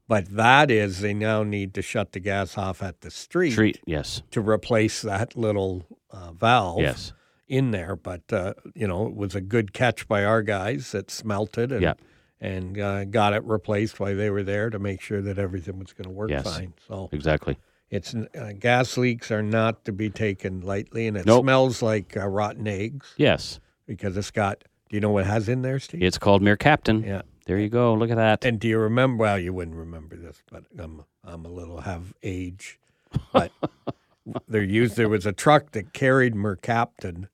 But 0.06 0.36
that 0.36 0.70
is, 0.70 1.00
they 1.00 1.14
now 1.14 1.44
need 1.44 1.74
to 1.76 1.82
shut 1.82 2.12
the 2.12 2.20
gas 2.20 2.58
off 2.58 2.84
at 2.84 3.00
the 3.00 3.10
street, 3.10 3.52
Street, 3.52 3.80
yes. 3.86 4.22
to 4.32 4.42
replace 4.42 5.02
that 5.04 5.38
little 5.38 5.86
uh, 6.12 6.34
valve 6.34 6.82
Yes. 6.82 7.14
In 7.52 7.72
there. 7.72 7.98
But, 7.98 8.32
uh, 8.32 8.54
you 8.74 8.88
know, 8.88 9.08
it 9.08 9.14
was 9.16 9.36
a 9.36 9.42
good 9.42 9.74
catch 9.74 10.08
by 10.08 10.24
our 10.24 10.42
guys 10.42 10.92
that 10.94 11.12
smelt 11.12 11.58
it 11.58 11.72
and, 11.72 11.82
Yeah. 11.82 11.94
and 12.40 12.80
uh, 12.80 13.04
got 13.04 13.34
it 13.34 13.44
replaced 13.44 14.00
while 14.00 14.16
they 14.16 14.30
were 14.30 14.42
there 14.44 14.70
to 14.70 14.80
make 14.80 15.02
sure 15.02 15.22
that 15.22 15.38
everything 15.38 15.78
was 15.78 15.92
going 15.92 16.06
to 16.06 16.10
work 16.12 16.30
Yes. 16.30 16.44
fine. 16.46 16.74
So 16.88 17.10
Exactly. 17.12 17.58
it's 17.90 18.16
uh, 18.16 18.54
gas 18.58 18.98
leaks 18.98 19.32
are 19.32 19.44
not 19.44 19.84
to 19.84 19.92
be 19.92 20.10
taken 20.10 20.62
lightly, 20.62 21.08
and 21.08 21.18
it 21.18 21.26
Nope. 21.26 21.44
smells 21.44 21.82
like 21.82 22.16
uh, 22.16 22.26
rotten 22.26 22.68
eggs 22.70 23.14
Yes. 23.18 23.60
because 23.86 24.16
it's 24.16 24.32
got. 24.32 24.64
Do 24.90 24.96
you 24.96 25.02
know 25.02 25.10
what 25.12 25.26
it 25.26 25.28
has 25.28 25.50
in 25.50 25.62
there, 25.62 25.80
Steve? 25.80 26.02
It's 26.04 26.18
called 26.18 26.42
Mercaptan. 26.42 27.06
Yeah. 27.06 27.24
There 27.48 27.58
you 27.58 27.68
go. 27.70 27.94
Look 27.96 28.12
at 28.12 28.16
that. 28.18 28.46
And 28.46 28.62
do 28.62 28.68
you 28.70 28.78
remember? 28.78 29.22
Well, 29.24 29.38
you 29.40 29.52
wouldn't 29.52 29.76
remember 29.76 30.16
this, 30.16 30.42
but 30.50 30.64
I'm 30.80 31.04
I'm 31.26 31.44
a 31.44 31.50
little 31.50 31.82
have 31.82 32.14
age. 32.24 32.80
But 33.34 33.52
there 34.48 34.64
used 34.64 34.96
there 34.96 35.10
was 35.10 35.26
a 35.26 35.34
truck 35.34 35.72
that 35.72 35.92
carried 35.92 36.34
Mercaptan 36.34 37.28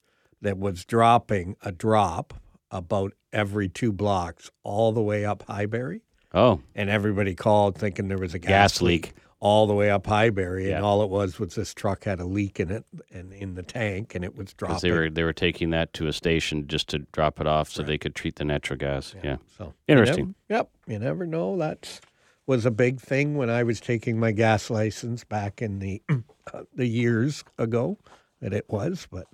that 0.48 0.58
was 0.58 0.86
dropping 0.86 1.58
a 1.62 1.74
drop 1.74 2.34
about 2.72 3.12
every 3.34 3.68
two 3.68 3.92
blocks 3.92 4.50
all 4.64 4.94
the 4.94 5.02
way 5.02 5.26
up 5.26 5.44
Highbury, 5.44 6.02
oh, 6.34 6.62
and 6.74 6.90
everybody 6.90 7.36
called 7.36 7.78
thinking 7.78 8.08
there 8.08 8.18
was 8.18 8.34
a 8.34 8.40
gas, 8.40 8.48
Gas 8.76 8.82
leak. 8.82 9.14
all 9.42 9.68
the 9.68 9.74
way 9.74 9.92
up 9.92 10.08
Highbury, 10.08 10.70
Yeah. 10.70 10.78
and 10.78 10.86
all 10.86 11.04
it 11.04 11.10
was 11.10 11.38
was 11.38 11.56
this 11.56 11.74
truck 11.74 12.06
had 12.06 12.22
a 12.22 12.26
leak 12.26 12.62
in 12.62 12.72
it 12.72 12.86
and 13.12 13.34
in 13.34 13.56
the 13.56 13.62
tank, 13.64 14.16
and 14.16 14.24
it 14.24 14.38
was 14.38 14.54
dropping. 14.54 14.80
they 14.90 14.92
were 14.92 15.10
they 15.10 15.24
were 15.24 15.34
taking 15.34 15.70
that 15.72 15.92
to 15.94 16.08
a 16.08 16.14
station 16.14 16.66
just 16.68 16.88
to 16.90 17.00
drop 17.12 17.42
it 17.42 17.48
off 17.48 17.70
so 17.70 17.84
they 17.84 17.98
could 17.98 18.16
treat 18.16 18.38
the 18.38 18.46
natural 18.46 18.78
gas. 18.80 19.14
Yeah. 19.22 19.38
So 19.58 19.74
Interesting. 19.90 20.28
You 20.28 20.36
never, 20.50 20.60
yep, 20.64 20.70
you 20.88 21.00
never 21.00 21.26
know. 21.28 21.58
That 21.58 22.00
was 22.46 22.66
a 22.66 22.72
big 22.72 23.02
thing 23.02 23.36
when 23.36 23.50
I 23.50 23.64
was 23.64 23.82
taking 23.82 24.18
my 24.18 24.32
gas 24.32 24.70
license 24.70 25.26
back 25.26 25.62
in 25.62 25.80
the 25.80 26.02
uh, 26.54 26.64
the 26.74 26.88
years 26.88 27.44
ago 27.58 27.98
that 28.40 28.54
it 28.54 28.66
was. 28.70 29.08
But 29.12 29.28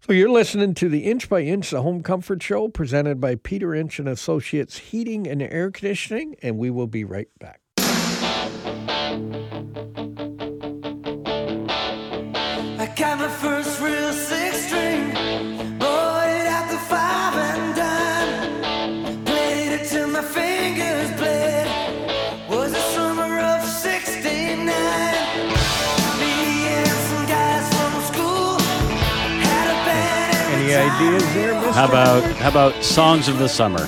so 0.00 0.12
you're 0.12 0.30
listening 0.30 0.74
to 0.74 0.88
the 0.88 1.00
Inch 1.00 1.28
by 1.28 1.40
Inch, 1.42 1.70
the 1.70 1.82
Home 1.82 2.02
Comfort 2.02 2.42
Show, 2.42 2.68
presented 2.68 3.20
by 3.20 3.34
Peter 3.34 3.74
Inch 3.74 3.98
and 3.98 4.08
Associates 4.08 4.78
Heating 4.78 5.26
and 5.26 5.42
Air 5.42 5.70
Conditioning, 5.70 6.36
and 6.42 6.58
we 6.58 6.70
will 6.70 6.86
be 6.86 7.04
right 7.04 7.28
back. 7.38 7.60
Ideas 31.00 31.34
there, 31.34 31.54
Mister? 31.54 31.72
How 31.72 31.88
about 31.88 32.22
how 32.36 32.48
about 32.48 32.74
songs 32.84 33.28
of 33.28 33.38
the 33.38 33.48
summer? 33.48 33.86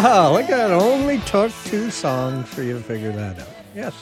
Oh, 0.00 0.30
look 0.34 0.48
at 0.50 0.70
it. 0.70 0.74
Only 0.74 1.18
took 1.20 1.50
two 1.64 1.90
songs 1.90 2.48
for 2.48 2.62
you 2.62 2.74
to 2.74 2.80
figure 2.80 3.12
that 3.12 3.38
out. 3.40 3.48
Yes, 3.74 3.94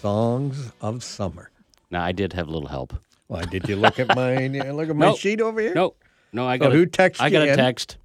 songs 0.00 0.72
of 0.80 1.02
summer. 1.02 1.50
Now 1.90 2.02
I 2.02 2.12
did 2.12 2.32
have 2.32 2.48
a 2.48 2.50
little 2.50 2.68
help. 2.68 2.94
Why 3.28 3.42
did 3.42 3.68
you 3.68 3.76
look 3.76 3.98
at 3.98 4.14
my 4.14 4.46
look 4.72 4.88
at 4.90 4.96
my 4.96 5.06
Nope. 5.06 5.18
sheet 5.18 5.40
over 5.40 5.60
here? 5.60 5.74
No, 5.74 5.94
no, 6.32 6.46
I 6.46 6.56
So 6.58 6.64
got 6.64 6.72
who 6.72 6.86
texted 6.86 7.20
I 7.20 7.30
got 7.30 7.44
you 7.44 7.50
a 7.50 7.52
in? 7.52 7.56
text. 7.58 7.96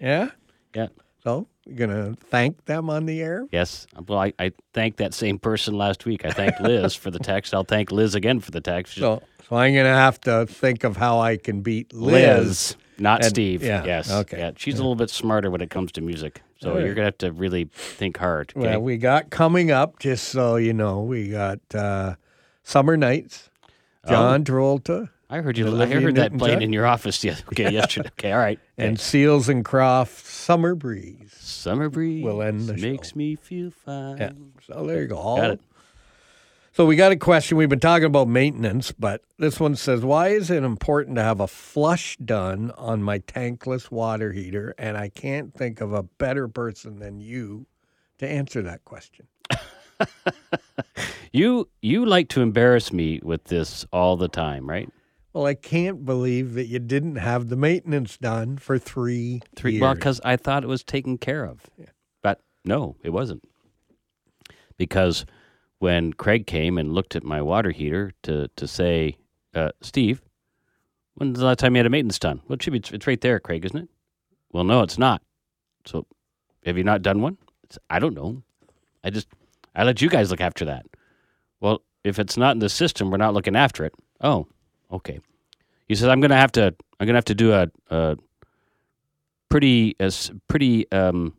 Yeah. 0.00 0.30
Yeah. 0.74 0.88
So 1.24 1.46
gonna 1.74 2.14
thank 2.30 2.64
them 2.64 2.90
on 2.90 3.06
the 3.06 3.20
air? 3.22 3.46
Yes. 3.52 3.86
Well, 4.08 4.18
I, 4.18 4.32
I 4.38 4.52
thanked 4.72 4.98
that 4.98 5.14
same 5.14 5.38
person 5.38 5.76
last 5.78 6.04
week. 6.04 6.24
I 6.24 6.30
thanked 6.30 6.60
Liz 6.60 6.94
for 6.94 7.10
the 7.10 7.18
text. 7.18 7.54
I'll 7.54 7.64
thank 7.64 7.92
Liz 7.92 8.14
again 8.14 8.40
for 8.40 8.50
the 8.50 8.60
text. 8.60 8.94
So 8.96 9.22
so 9.48 9.56
I'm 9.56 9.74
gonna 9.74 9.94
have 9.94 10.20
to 10.22 10.46
think 10.46 10.84
of 10.84 10.96
how 10.96 11.20
I 11.20 11.36
can 11.36 11.62
beat 11.62 11.92
Liz. 11.92 12.12
Liz, 12.12 12.76
not 12.98 13.20
And- 13.22 13.30
Steve. 13.30 13.62
yeah, 13.62 13.84
Yes. 13.84 14.10
okay. 14.10 14.38
Yeah. 14.38 14.50
She's 14.56 14.74
a 14.74 14.82
little 14.82 14.94
bit 14.96 15.10
smarter 15.10 15.50
when 15.50 15.60
it 15.60 15.70
comes 15.70 15.92
to 15.92 16.00
music. 16.00 16.42
So 16.60 16.78
you're 16.78 16.94
gonna 16.94 17.06
have 17.06 17.18
to 17.18 17.32
really 17.32 17.64
think 17.72 18.16
hard. 18.18 18.52
Okay? 18.56 18.68
Well, 18.68 18.82
we 18.82 18.96
got 18.96 19.30
coming 19.30 19.70
up, 19.72 19.98
just 19.98 20.28
so 20.28 20.56
you 20.56 20.72
know, 20.72 21.00
we 21.02 21.28
got 21.30 21.58
uh, 21.74 22.14
Summer 22.62 22.96
Nights, 22.96 23.50
John 24.08 24.44
Travolta, 24.44 25.08
I 25.28 25.38
heard 25.40 25.56
you. 25.58 25.64
I 25.66 25.68
Olivia 25.70 26.00
heard 26.00 26.14
that 26.16 26.32
Newton-John? 26.32 26.38
playing 26.38 26.62
in 26.62 26.72
your 26.74 26.86
office. 26.86 27.24
other- 27.24 27.36
Okay, 27.48 27.72
yesterday. 27.72 28.10
Okay, 28.18 28.32
all 28.32 28.38
right. 28.38 28.58
and 28.78 29.00
Seals 29.00 29.48
and 29.48 29.64
Croft, 29.64 30.24
Summer 30.26 30.74
Breeze. 30.74 31.21
Summer 31.52 31.88
breeze 31.88 32.24
We'll 32.24 32.42
end 32.42 32.68
the 32.68 32.74
makes 32.74 33.10
show. 33.10 33.16
me 33.16 33.36
feel 33.36 33.70
fine. 33.70 34.18
Yeah. 34.18 34.32
So 34.66 34.86
there 34.86 35.02
you 35.02 35.08
go. 35.08 35.16
All- 35.16 35.36
Got 35.36 35.50
it. 35.52 35.60
So 36.74 36.86
we 36.86 36.96
got 36.96 37.12
a 37.12 37.16
question. 37.16 37.58
We've 37.58 37.68
been 37.68 37.80
talking 37.80 38.06
about 38.06 38.28
maintenance, 38.28 38.92
but 38.92 39.20
this 39.38 39.60
one 39.60 39.76
says, 39.76 40.00
"Why 40.02 40.28
is 40.28 40.50
it 40.50 40.62
important 40.64 41.16
to 41.16 41.22
have 41.22 41.38
a 41.38 41.46
flush 41.46 42.16
done 42.16 42.70
on 42.78 43.02
my 43.02 43.18
tankless 43.18 43.90
water 43.90 44.32
heater?" 44.32 44.74
And 44.78 44.96
I 44.96 45.10
can't 45.10 45.52
think 45.52 45.82
of 45.82 45.92
a 45.92 46.02
better 46.02 46.48
person 46.48 46.98
than 46.98 47.20
you 47.20 47.66
to 48.18 48.26
answer 48.26 48.62
that 48.62 48.84
question. 48.86 49.26
You 51.32 51.68
you 51.80 52.04
like 52.04 52.28
to 52.30 52.42
embarrass 52.42 52.92
me 52.92 53.18
with 53.22 53.44
this 53.44 53.86
all 53.92 54.16
the 54.18 54.28
time, 54.28 54.68
right? 54.68 54.90
Well, 55.32 55.46
I 55.46 55.54
can't 55.54 56.04
believe 56.04 56.54
that 56.54 56.66
you 56.66 56.78
didn't 56.78 57.16
have 57.16 57.48
the 57.48 57.56
maintenance 57.56 58.18
done 58.18 58.58
for 58.58 58.78
three 58.78 59.40
Three. 59.56 59.72
years. 59.72 59.80
Well, 59.80 59.94
because 59.94 60.20
I 60.24 60.36
thought 60.36 60.62
it 60.62 60.68
was 60.68 60.84
taken 60.84 61.16
care 61.18 61.44
of, 61.44 61.68
but 62.22 62.40
no, 62.64 62.96
it 63.02 63.10
wasn't. 63.10 63.42
Because 64.76 65.24
when 65.78 66.12
Craig 66.12 66.46
came 66.46 66.76
and 66.78 66.92
looked 66.92 67.16
at 67.16 67.24
my 67.24 67.40
water 67.40 67.70
heater 67.70 68.12
to 68.24 68.48
to 68.56 68.66
say, 68.68 69.16
uh, 69.54 69.70
Steve, 69.80 70.22
when's 71.14 71.38
the 71.38 71.46
last 71.46 71.58
time 71.60 71.74
you 71.74 71.78
had 71.78 71.86
a 71.86 71.90
maintenance 71.90 72.18
done? 72.18 72.42
Well, 72.46 72.54
it 72.54 72.62
should 72.62 72.72
be. 72.72 72.82
It's 72.94 73.06
right 73.06 73.20
there, 73.20 73.40
Craig, 73.40 73.64
isn't 73.64 73.78
it? 73.78 73.88
Well, 74.52 74.64
no, 74.64 74.82
it's 74.82 74.98
not. 74.98 75.22
So, 75.86 76.06
have 76.66 76.76
you 76.76 76.84
not 76.84 77.02
done 77.02 77.22
one? 77.22 77.38
It's, 77.64 77.78
I 77.88 77.98
don't 77.98 78.14
know. 78.14 78.42
I 79.02 79.10
just 79.10 79.28
I 79.74 79.84
let 79.84 80.02
you 80.02 80.08
guys 80.10 80.30
look 80.30 80.40
after 80.42 80.64
that. 80.66 80.84
Well, 81.60 81.82
if 82.04 82.18
it's 82.18 82.36
not 82.36 82.52
in 82.52 82.58
the 82.58 82.68
system, 82.68 83.10
we're 83.10 83.16
not 83.16 83.34
looking 83.34 83.56
after 83.56 83.84
it. 83.84 83.94
Oh, 84.20 84.46
okay. 84.92 85.20
He 85.88 85.94
says 85.94 86.08
I'm 86.08 86.20
going 86.20 86.30
to 86.30 86.36
have 86.36 86.52
to. 86.52 86.74
I'm 87.00 87.06
going 87.06 87.14
to 87.14 87.18
have 87.18 87.24
to 87.26 87.34
do 87.34 87.52
a, 87.52 87.68
a 87.90 88.16
pretty 89.48 89.96
as 90.00 90.30
pretty. 90.48 90.90
Um, 90.92 91.34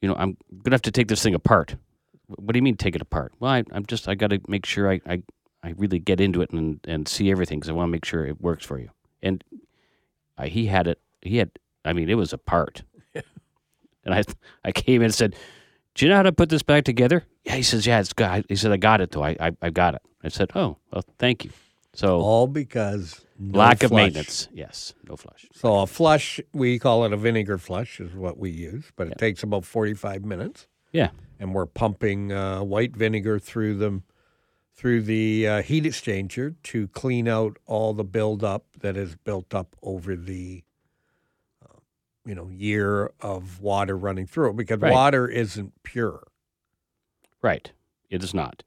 you 0.00 0.08
know, 0.08 0.14
I'm 0.16 0.36
going 0.50 0.64
to 0.64 0.72
have 0.72 0.82
to 0.82 0.90
take 0.90 1.08
this 1.08 1.22
thing 1.22 1.34
apart. 1.34 1.76
What 2.26 2.52
do 2.52 2.58
you 2.58 2.62
mean 2.62 2.76
take 2.76 2.96
it 2.96 3.02
apart? 3.02 3.32
Well, 3.38 3.52
I, 3.52 3.64
I'm 3.72 3.86
just 3.86 4.08
I 4.08 4.14
got 4.14 4.30
to 4.30 4.40
make 4.48 4.66
sure 4.66 4.90
I, 4.90 5.00
I 5.06 5.22
I 5.62 5.74
really 5.76 5.98
get 5.98 6.20
into 6.20 6.42
it 6.42 6.50
and 6.50 6.80
and 6.84 7.06
see 7.06 7.30
everything 7.30 7.60
because 7.60 7.70
I 7.70 7.72
want 7.72 7.88
to 7.88 7.92
make 7.92 8.04
sure 8.04 8.26
it 8.26 8.40
works 8.40 8.64
for 8.64 8.78
you. 8.78 8.90
And 9.22 9.44
I, 10.36 10.48
he 10.48 10.66
had 10.66 10.86
it. 10.86 10.98
He 11.22 11.36
had. 11.38 11.50
I 11.84 11.92
mean, 11.92 12.08
it 12.08 12.14
was 12.14 12.32
apart. 12.32 12.82
and 13.14 14.14
I 14.14 14.24
I 14.64 14.72
came 14.72 15.02
in 15.02 15.06
and 15.06 15.14
said, 15.14 15.36
"Do 15.94 16.04
you 16.04 16.10
know 16.10 16.16
how 16.16 16.22
to 16.24 16.32
put 16.32 16.48
this 16.48 16.62
back 16.62 16.84
together?" 16.84 17.24
Yeah, 17.44 17.54
he 17.56 17.62
says, 17.62 17.86
"Yeah, 17.86 18.00
it's 18.00 18.12
got." 18.12 18.44
He 18.48 18.56
said, 18.56 18.72
"I 18.72 18.76
got 18.76 19.00
it 19.00 19.12
though. 19.12 19.22
I 19.24 19.36
I, 19.38 19.52
I 19.62 19.70
got 19.70 19.94
it." 19.94 20.02
I 20.24 20.28
said, 20.28 20.50
"Oh, 20.54 20.78
well, 20.92 21.04
thank 21.18 21.44
you." 21.44 21.50
So 21.94 22.20
all 22.20 22.46
because 22.46 23.20
no 23.38 23.58
lack 23.58 23.82
of 23.82 23.92
maintenance. 23.92 24.48
Yes, 24.52 24.94
no 25.08 25.16
flush. 25.16 25.46
So 25.54 25.80
a 25.80 25.86
flush, 25.86 26.40
we 26.54 26.78
call 26.78 27.04
it 27.04 27.12
a 27.12 27.16
vinegar 27.16 27.58
flush, 27.58 28.00
is 28.00 28.14
what 28.14 28.38
we 28.38 28.50
use, 28.50 28.90
but 28.96 29.08
it 29.08 29.18
takes 29.18 29.42
about 29.42 29.64
forty-five 29.64 30.24
minutes. 30.24 30.66
Yeah, 30.92 31.10
and 31.38 31.54
we're 31.54 31.66
pumping 31.66 32.32
uh, 32.32 32.62
white 32.62 32.96
vinegar 32.96 33.38
through 33.38 33.76
them 33.76 34.04
through 34.74 35.02
the 35.02 35.46
uh, 35.46 35.62
heat 35.62 35.84
exchanger 35.84 36.54
to 36.62 36.88
clean 36.88 37.28
out 37.28 37.58
all 37.66 37.92
the 37.92 38.04
buildup 38.04 38.64
that 38.80 38.96
is 38.96 39.14
built 39.16 39.54
up 39.54 39.76
over 39.82 40.16
the 40.16 40.64
uh, 41.62 41.78
you 42.24 42.34
know 42.34 42.48
year 42.48 43.12
of 43.20 43.60
water 43.60 43.96
running 43.98 44.26
through 44.26 44.48
it 44.50 44.56
because 44.56 44.80
Right. 44.80 44.92
water 44.92 45.28
isn't 45.28 45.72
pure. 45.82 46.26
right. 47.42 47.70
It 48.08 48.22
is 48.24 48.32
not. 48.34 48.62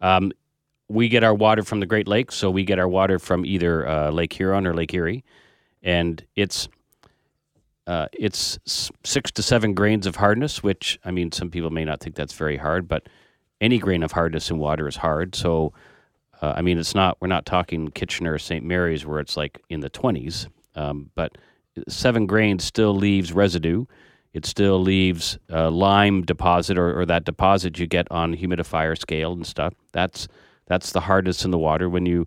Um, 0.00 0.30
we 0.88 1.08
get 1.08 1.22
our 1.22 1.34
water 1.34 1.62
from 1.62 1.80
the 1.80 1.86
Great 1.86 2.08
Lakes, 2.08 2.34
so 2.34 2.50
we 2.50 2.64
get 2.64 2.78
our 2.78 2.88
water 2.88 3.18
from 3.18 3.44
either 3.44 3.86
uh, 3.86 4.10
Lake 4.10 4.32
Huron 4.32 4.66
or 4.66 4.74
Lake 4.74 4.94
Erie, 4.94 5.24
and 5.82 6.24
it's 6.34 6.68
uh, 7.86 8.06
it's 8.12 8.58
six 9.04 9.30
to 9.32 9.42
seven 9.42 9.74
grains 9.74 10.06
of 10.06 10.16
hardness. 10.16 10.62
Which 10.62 10.98
I 11.04 11.10
mean, 11.10 11.32
some 11.32 11.50
people 11.50 11.70
may 11.70 11.84
not 11.84 12.00
think 12.00 12.16
that's 12.16 12.32
very 12.32 12.56
hard, 12.56 12.88
but 12.88 13.08
any 13.60 13.78
grain 13.78 14.02
of 14.02 14.12
hardness 14.12 14.50
in 14.50 14.58
water 14.58 14.88
is 14.88 14.96
hard. 14.96 15.34
So, 15.34 15.72
uh, 16.40 16.54
I 16.56 16.62
mean, 16.62 16.78
it's 16.78 16.94
not 16.94 17.18
we're 17.20 17.28
not 17.28 17.44
talking 17.44 17.88
Kitchener 17.88 18.34
or 18.34 18.38
St. 18.38 18.64
Mary's 18.64 19.04
where 19.04 19.20
it's 19.20 19.36
like 19.36 19.60
in 19.68 19.80
the 19.80 19.90
twenties, 19.90 20.48
um, 20.74 21.10
but 21.14 21.36
seven 21.86 22.26
grains 22.26 22.64
still 22.64 22.94
leaves 22.94 23.32
residue. 23.32 23.84
It 24.32 24.46
still 24.46 24.80
leaves 24.80 25.38
uh, 25.50 25.70
lime 25.70 26.22
deposit 26.22 26.78
or, 26.78 27.00
or 27.00 27.06
that 27.06 27.24
deposit 27.24 27.78
you 27.78 27.86
get 27.86 28.06
on 28.10 28.36
humidifier 28.36 28.96
scale 28.98 29.32
and 29.32 29.46
stuff. 29.46 29.74
That's 29.92 30.28
that's 30.68 30.92
the 30.92 31.00
hardest 31.00 31.44
in 31.44 31.50
the 31.50 31.58
water. 31.58 31.88
When 31.88 32.06
you 32.06 32.26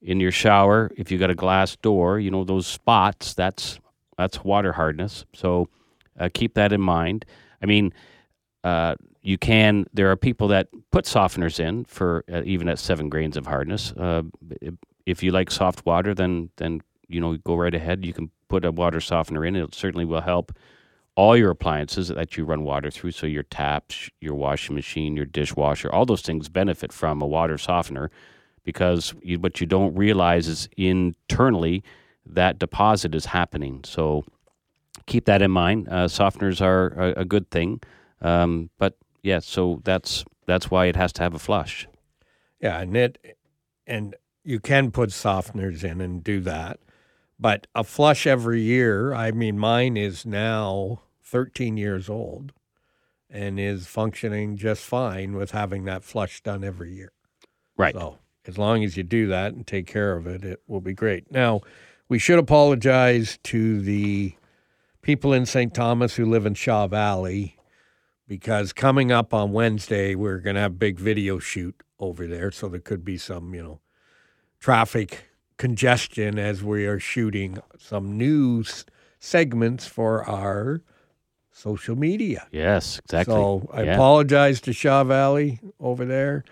in 0.00 0.20
your 0.20 0.32
shower, 0.32 0.90
if 0.96 1.10
you 1.10 1.18
got 1.18 1.30
a 1.30 1.34
glass 1.34 1.76
door, 1.76 2.20
you 2.20 2.30
know 2.30 2.44
those 2.44 2.66
spots. 2.66 3.34
That's 3.34 3.80
that's 4.16 4.44
water 4.44 4.72
hardness. 4.72 5.24
So 5.34 5.68
uh, 6.18 6.28
keep 6.32 6.54
that 6.54 6.72
in 6.72 6.80
mind. 6.80 7.24
I 7.62 7.66
mean, 7.66 7.92
uh, 8.64 8.96
you 9.22 9.38
can. 9.38 9.86
There 9.92 10.10
are 10.10 10.16
people 10.16 10.48
that 10.48 10.68
put 10.90 11.04
softeners 11.04 11.60
in 11.60 11.84
for 11.84 12.24
uh, 12.32 12.42
even 12.44 12.68
at 12.68 12.78
seven 12.78 13.08
grains 13.08 13.36
of 13.36 13.46
hardness. 13.46 13.92
Uh, 13.92 14.22
if 15.06 15.22
you 15.22 15.30
like 15.32 15.50
soft 15.50 15.86
water, 15.86 16.14
then 16.14 16.50
then 16.56 16.80
you 17.08 17.20
know 17.20 17.36
go 17.38 17.56
right 17.56 17.74
ahead. 17.74 18.04
You 18.04 18.12
can 18.12 18.30
put 18.48 18.64
a 18.64 18.72
water 18.72 19.00
softener 19.00 19.44
in. 19.44 19.56
It 19.56 19.74
certainly 19.74 20.04
will 20.04 20.20
help 20.20 20.52
all 21.18 21.36
your 21.36 21.50
appliances 21.50 22.06
that 22.06 22.36
you 22.36 22.44
run 22.44 22.62
water 22.62 22.92
through. 22.92 23.10
So 23.10 23.26
your 23.26 23.42
taps, 23.42 24.08
your 24.20 24.36
washing 24.36 24.76
machine, 24.76 25.16
your 25.16 25.26
dishwasher, 25.26 25.90
all 25.92 26.06
those 26.06 26.22
things 26.22 26.48
benefit 26.48 26.92
from 26.92 27.20
a 27.20 27.26
water 27.26 27.58
softener 27.58 28.08
because 28.62 29.14
you, 29.20 29.40
what 29.40 29.60
you 29.60 29.66
don't 29.66 29.96
realize 29.96 30.46
is 30.46 30.68
internally 30.76 31.82
that 32.24 32.60
deposit 32.60 33.16
is 33.16 33.26
happening. 33.26 33.80
So 33.84 34.26
keep 35.06 35.24
that 35.24 35.42
in 35.42 35.50
mind. 35.50 35.88
Uh, 35.88 36.06
softeners 36.06 36.60
are 36.60 36.90
a, 36.90 37.22
a 37.22 37.24
good 37.24 37.50
thing, 37.50 37.80
um, 38.22 38.70
but 38.78 38.96
yeah, 39.24 39.40
so 39.40 39.80
that's 39.82 40.24
that's 40.46 40.70
why 40.70 40.86
it 40.86 40.94
has 40.94 41.12
to 41.14 41.22
have 41.24 41.34
a 41.34 41.40
flush. 41.40 41.88
Yeah, 42.60 42.78
and 42.80 42.96
it 42.96 43.36
and 43.88 44.14
you 44.44 44.60
can 44.60 44.92
put 44.92 45.10
softeners 45.10 45.82
in 45.82 46.00
and 46.00 46.22
do 46.22 46.38
that. 46.42 46.78
But 47.40 47.66
a 47.74 47.82
flush 47.82 48.24
every 48.24 48.60
year, 48.60 49.12
I 49.12 49.32
mean 49.32 49.58
mine 49.58 49.96
is 49.96 50.24
now 50.24 51.00
13 51.28 51.76
years 51.76 52.08
old 52.08 52.52
and 53.30 53.60
is 53.60 53.86
functioning 53.86 54.56
just 54.56 54.82
fine 54.82 55.36
with 55.36 55.50
having 55.50 55.84
that 55.84 56.02
flush 56.02 56.40
done 56.40 56.64
every 56.64 56.94
year. 56.94 57.12
Right. 57.76 57.94
So, 57.94 58.18
as 58.46 58.56
long 58.56 58.82
as 58.82 58.96
you 58.96 59.02
do 59.02 59.26
that 59.28 59.52
and 59.52 59.66
take 59.66 59.86
care 59.86 60.16
of 60.16 60.26
it, 60.26 60.42
it 60.42 60.62
will 60.66 60.80
be 60.80 60.94
great. 60.94 61.30
Now, 61.30 61.60
we 62.08 62.18
should 62.18 62.38
apologize 62.38 63.38
to 63.44 63.82
the 63.82 64.32
people 65.02 65.34
in 65.34 65.44
St. 65.44 65.74
Thomas 65.74 66.16
who 66.16 66.24
live 66.24 66.46
in 66.46 66.54
Shaw 66.54 66.86
Valley 66.86 67.56
because 68.26 68.72
coming 68.72 69.12
up 69.12 69.34
on 69.34 69.52
Wednesday, 69.52 70.14
we're 70.14 70.38
going 70.38 70.56
to 70.56 70.62
have 70.62 70.72
a 70.72 70.76
big 70.76 70.98
video 70.98 71.38
shoot 71.38 71.82
over 71.98 72.26
there. 72.26 72.50
So 72.50 72.68
there 72.68 72.80
could 72.80 73.04
be 73.04 73.18
some, 73.18 73.54
you 73.54 73.62
know, 73.62 73.80
traffic 74.60 75.30
congestion 75.58 76.38
as 76.38 76.62
we 76.62 76.86
are 76.86 77.00
shooting 77.00 77.58
some 77.78 78.16
news 78.16 78.86
segments 79.18 79.86
for 79.86 80.24
our 80.24 80.82
social 81.58 81.96
media. 81.96 82.46
Yes, 82.52 83.00
exactly. 83.04 83.34
So 83.34 83.68
I 83.72 83.82
Yeah. 83.82 83.94
apologize 83.94 84.60
to 84.62 84.72
Shaw 84.72 85.02
Valley 85.04 85.60
over 85.80 86.04
there, 86.04 86.44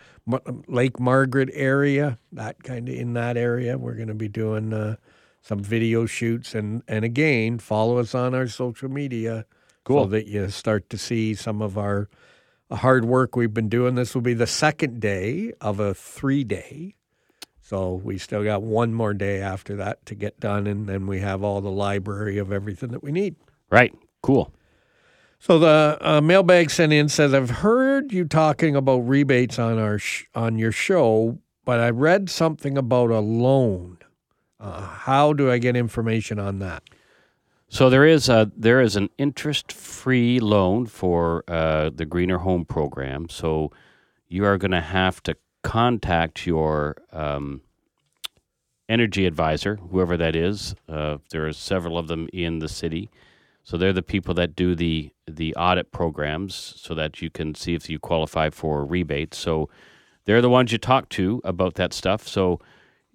Lake 0.66 0.98
Margaret 0.98 1.50
area, 1.52 2.18
that 2.32 2.62
kind 2.64 2.88
of 2.88 2.94
in 2.94 3.12
that 3.14 3.36
area. 3.36 3.78
We're 3.78 3.94
going 3.94 4.08
to 4.08 4.14
be 4.14 4.28
doing 4.28 4.72
uh, 4.72 4.96
some 5.40 5.60
video 5.62 6.06
shoots, 6.06 6.54
and 6.54 6.82
and 6.88 7.04
again, 7.04 7.58
follow 7.58 7.98
us 7.98 8.14
on 8.14 8.34
our 8.34 8.48
social 8.48 8.88
media, 8.90 9.46
Cool. 9.84 10.04
so 10.04 10.08
that 10.10 10.26
you 10.26 10.48
start 10.50 10.90
to 10.90 10.98
see 10.98 11.34
some 11.34 11.62
of 11.62 11.78
our 11.78 12.08
uh, 12.68 12.76
hard 12.76 13.04
work 13.04 13.36
we've 13.36 13.54
been 13.54 13.68
doing. 13.68 13.94
This 13.94 14.12
will 14.14 14.22
be 14.22 14.34
the 14.34 14.48
second 14.48 15.00
day 15.00 15.52
of 15.60 15.78
a 15.78 15.94
three 15.94 16.42
day. 16.42 16.94
So 17.62 17.94
we 17.94 18.18
still 18.18 18.42
got 18.44 18.62
one 18.62 18.92
more 18.94 19.14
day 19.14 19.40
after 19.40 19.76
that 19.76 20.04
to 20.06 20.14
get 20.16 20.40
done, 20.40 20.66
and 20.66 20.88
then 20.88 21.06
we 21.06 21.20
have 21.20 21.44
all 21.44 21.60
the 21.60 21.70
library 21.70 22.38
of 22.38 22.50
everything 22.52 22.90
that 22.90 23.02
we 23.04 23.12
need. 23.12 23.36
Right. 23.70 23.94
Cool. 24.22 24.52
So 25.38 25.58
the 25.58 25.98
uh, 26.00 26.20
mailbag 26.20 26.70
sent 26.70 26.92
in 26.92 27.08
says, 27.08 27.34
"I've 27.34 27.50
heard 27.50 28.12
you 28.12 28.24
talking 28.24 28.74
about 28.74 28.98
rebates 28.98 29.58
on 29.58 29.78
our 29.78 29.98
sh- 29.98 30.24
on 30.34 30.58
your 30.58 30.72
show, 30.72 31.38
but 31.64 31.78
I 31.78 31.90
read 31.90 32.30
something 32.30 32.76
about 32.76 33.10
a 33.10 33.20
loan. 33.20 33.98
Uh, 34.58 34.80
how 34.82 35.32
do 35.32 35.50
I 35.50 35.58
get 35.58 35.76
information 35.76 36.38
on 36.38 36.58
that?" 36.60 36.82
So 37.68 37.90
there 37.90 38.06
is 38.06 38.28
a 38.28 38.50
there 38.56 38.80
is 38.80 38.96
an 38.96 39.10
interest 39.18 39.72
free 39.72 40.40
loan 40.40 40.86
for 40.86 41.44
uh, 41.48 41.90
the 41.94 42.06
Greener 42.06 42.38
Home 42.38 42.64
program. 42.64 43.28
So 43.28 43.72
you 44.28 44.44
are 44.44 44.56
going 44.56 44.70
to 44.70 44.80
have 44.80 45.22
to 45.24 45.36
contact 45.62 46.46
your 46.46 46.96
um, 47.12 47.60
energy 48.88 49.26
advisor, 49.26 49.76
whoever 49.90 50.16
that 50.16 50.36
is. 50.36 50.74
Uh, 50.88 51.18
there 51.30 51.46
are 51.46 51.52
several 51.52 51.98
of 51.98 52.08
them 52.08 52.28
in 52.32 52.60
the 52.60 52.68
city. 52.68 53.10
So 53.66 53.76
they're 53.76 53.92
the 53.92 54.00
people 54.14 54.32
that 54.34 54.54
do 54.54 54.76
the 54.76 55.10
the 55.26 55.52
audit 55.56 55.90
programs, 55.90 56.54
so 56.76 56.94
that 56.94 57.20
you 57.20 57.30
can 57.30 57.56
see 57.56 57.74
if 57.74 57.90
you 57.90 57.98
qualify 57.98 58.48
for 58.50 58.84
rebates. 58.84 59.36
So 59.38 59.68
they're 60.24 60.40
the 60.40 60.48
ones 60.48 60.70
you 60.70 60.78
talk 60.78 61.08
to 61.10 61.40
about 61.42 61.74
that 61.74 61.92
stuff. 61.92 62.28
So 62.28 62.60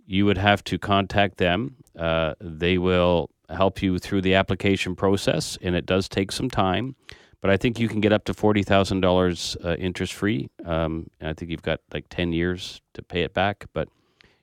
you 0.06 0.26
would 0.26 0.38
have 0.38 0.62
to 0.66 0.78
contact 0.78 1.38
them. 1.38 1.78
Uh, 1.98 2.34
they 2.42 2.78
will 2.78 3.30
help 3.50 3.82
you 3.82 3.98
through 3.98 4.24
the 4.24 4.36
application 4.36 4.94
process, 4.94 5.58
and 5.62 5.74
it 5.74 5.86
does 5.86 6.10
take 6.10 6.34
some 6.34 6.50
time. 6.50 6.96
But 7.40 7.50
I 7.50 7.56
think 7.56 7.80
you 7.80 7.88
can 7.88 8.02
get 8.02 8.12
up 8.12 8.26
to 8.26 8.34
forty 8.34 8.62
thousand 8.62 9.00
dollars 9.00 9.56
uh, 9.64 9.76
interest 9.76 10.12
free. 10.14 10.50
Um, 10.66 11.10
and 11.22 11.30
I 11.30 11.34
think 11.34 11.50
you've 11.50 11.62
got 11.62 11.80
like 11.94 12.08
ten 12.10 12.34
years 12.34 12.82
to 12.94 13.02
pay 13.02 13.22
it 13.22 13.34
back, 13.34 13.68
but 13.72 13.88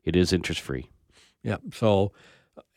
it 0.04 0.16
is 0.16 0.32
interest 0.32 0.62
free. 0.62 0.88
Yeah. 1.42 1.58
So, 1.74 2.12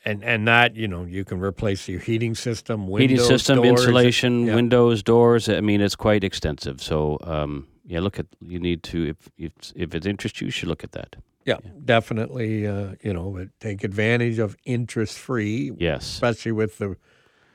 and 0.06 0.24
and 0.24 0.48
that 0.48 0.76
you 0.76 0.88
know 0.88 1.04
you 1.06 1.24
can 1.24 1.40
replace 1.40 1.88
your 1.88 2.00
heating 2.00 2.36
system, 2.36 2.88
windows, 2.88 3.10
Heating 3.20 3.26
system, 3.38 3.56
doors. 3.62 3.70
insulation, 3.82 4.46
yeah. 4.48 4.56
windows, 4.56 5.04
doors. 5.04 5.48
I 5.50 5.62
mean, 5.62 5.82
it's 5.82 5.96
quite 5.96 6.24
extensive. 6.24 6.82
So 6.82 7.18
um, 7.24 7.68
yeah, 7.86 8.00
look 8.00 8.20
at 8.20 8.26
you 8.42 8.60
need 8.60 8.84
to 8.84 9.10
if 9.10 9.30
if 9.38 9.52
if 9.76 9.96
it 9.96 10.06
interests 10.06 10.42
you, 10.42 10.46
you 10.46 10.52
should 10.52 10.70
look 10.70 10.84
at 10.84 10.92
that. 10.94 11.16
Yeah, 11.46 11.58
definitely. 11.86 12.68
Uh, 12.68 12.96
you 13.02 13.14
know, 13.14 13.48
take 13.60 13.84
advantage 13.84 14.38
of 14.40 14.56
interest 14.66 15.18
free, 15.18 15.72
Yes, 15.78 16.04
especially 16.06 16.52
with 16.52 16.78
the 16.78 16.96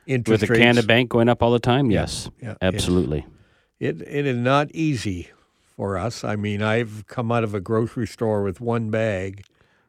interest 0.05 0.41
with 0.41 0.47
the 0.49 0.53
rates. 0.53 0.61
Canada 0.61 0.87
Bank 0.87 1.09
going 1.09 1.29
up 1.29 1.41
all 1.41 1.51
the 1.51 1.59
time. 1.59 1.89
Yes, 1.91 2.29
Yeah, 2.41 2.55
absolutely. 2.61 3.25
It 3.79 4.01
it 4.01 4.25
is 4.25 4.37
not 4.37 4.71
easy 4.71 5.29
for 5.75 5.97
us. 5.97 6.23
I 6.23 6.35
mean, 6.35 6.61
I've 6.61 7.05
come 7.07 7.31
out 7.31 7.43
of 7.43 7.53
a 7.53 7.59
grocery 7.61 8.07
store 8.07 8.41
with 8.43 8.59
one 8.59 8.89
bag 8.89 9.43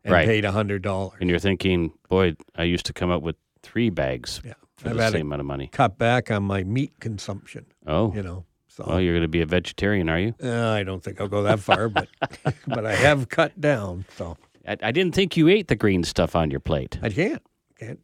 and 0.04 0.12
Right. 0.12 0.26
paid 0.26 0.44
a 0.44 0.52
hundred 0.52 0.82
dollars. 0.82 1.18
And 1.20 1.28
you're 1.30 1.38
thinking, 1.38 1.92
boy, 2.08 2.34
I 2.56 2.64
used 2.64 2.86
to 2.86 2.92
come 2.92 3.10
up 3.10 3.22
with 3.22 3.36
three 3.62 3.90
bags 3.90 4.40
Yeah, 4.44 4.54
for 4.76 4.90
I've 4.90 4.96
the 4.96 5.10
same 5.10 5.26
amount 5.26 5.40
of 5.40 5.46
money. 5.46 5.68
cut 5.72 5.98
back 5.98 6.30
on 6.30 6.42
my 6.44 6.62
meat 6.64 6.92
consumption. 7.00 7.66
Oh, 7.86 8.12
You 8.14 8.22
know, 8.22 8.44
so 8.68 8.84
well, 8.86 9.00
you're 9.00 9.14
going 9.14 9.22
to 9.22 9.28
be 9.28 9.40
a 9.40 9.46
vegetarian, 9.46 10.08
are 10.08 10.18
you? 10.20 10.34
uh, 10.42 10.68
I 10.70 10.82
don't 10.84 11.02
think 11.02 11.20
I'll 11.20 11.28
go 11.28 11.42
that 11.42 11.60
far, 11.60 11.88
but 11.88 12.08
but 12.66 12.86
I 12.86 12.94
have 12.94 13.28
cut 13.28 13.60
down. 13.60 14.04
So 14.16 14.36
I, 14.66 14.76
I 14.82 14.92
didn't 14.92 15.14
think 15.14 15.36
you 15.36 15.48
ate 15.48 15.68
the 15.68 15.76
green 15.76 16.04
stuff 16.04 16.36
on 16.36 16.50
your 16.50 16.60
plate. 16.60 16.98
I 17.02 17.10
can't 17.10 17.42
can't 17.78 18.00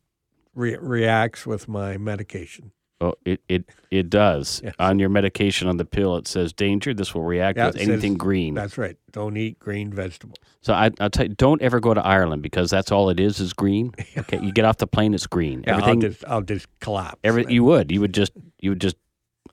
re- 0.55 0.77
reacts 0.81 1.47
with 1.47 1.69
my 1.69 1.97
medication. 1.99 2.73
Oh, 3.01 3.15
it 3.25 3.41
it 3.49 3.65
it 3.91 4.09
does. 4.09 4.61
Yes. 4.65 4.75
On 4.79 4.99
your 4.99 5.09
medication 5.09 5.69
on 5.69 5.77
the 5.77 5.85
pill, 5.85 6.17
it 6.17 6.27
says 6.29 6.53
danger. 6.53 6.95
This 6.95 7.15
will 7.15 7.25
react 7.25 7.59
Yeah, 7.59 7.67
with 7.67 7.77
it 7.77 7.81
says- 7.81 7.89
anything 7.89 8.15
green. 8.15 8.55
That's 8.55 8.79
right. 8.79 8.97
Don't 9.13 9.37
eat 9.37 9.59
green 9.59 9.93
vegetables. 9.93 10.39
So 10.65 10.73
I, 10.73 10.91
I'll 10.99 11.11
tell 11.11 11.27
you, 11.27 11.35
don't 11.35 11.61
ever 11.61 11.79
go 11.79 11.93
to 11.93 12.05
Ireland 12.05 12.43
because 12.43 12.71
that's 12.71 12.91
all 12.91 13.11
it 13.11 13.21
is 13.21 13.39
is 13.39 13.53
green. 13.53 13.93
Okay, 14.17 14.41
you 14.41 14.53
get 14.53 14.65
off 14.65 14.79
the 14.79 14.87
plane, 14.87 15.13
it's 15.13 15.27
green. 15.27 15.65
Yeah, 15.67 15.73
Everything, 15.73 15.97
I'll 15.97 16.11
just 16.11 16.25
I'll 16.27 16.43
just 16.43 16.67
collapse. 16.81 17.19
every, 17.25 17.45
you 17.49 17.65
would, 17.65 17.91
you 17.91 18.01
would 18.01 18.15
just, 18.15 18.33
you 18.61 18.71
would 18.71 18.81
just 18.81 18.97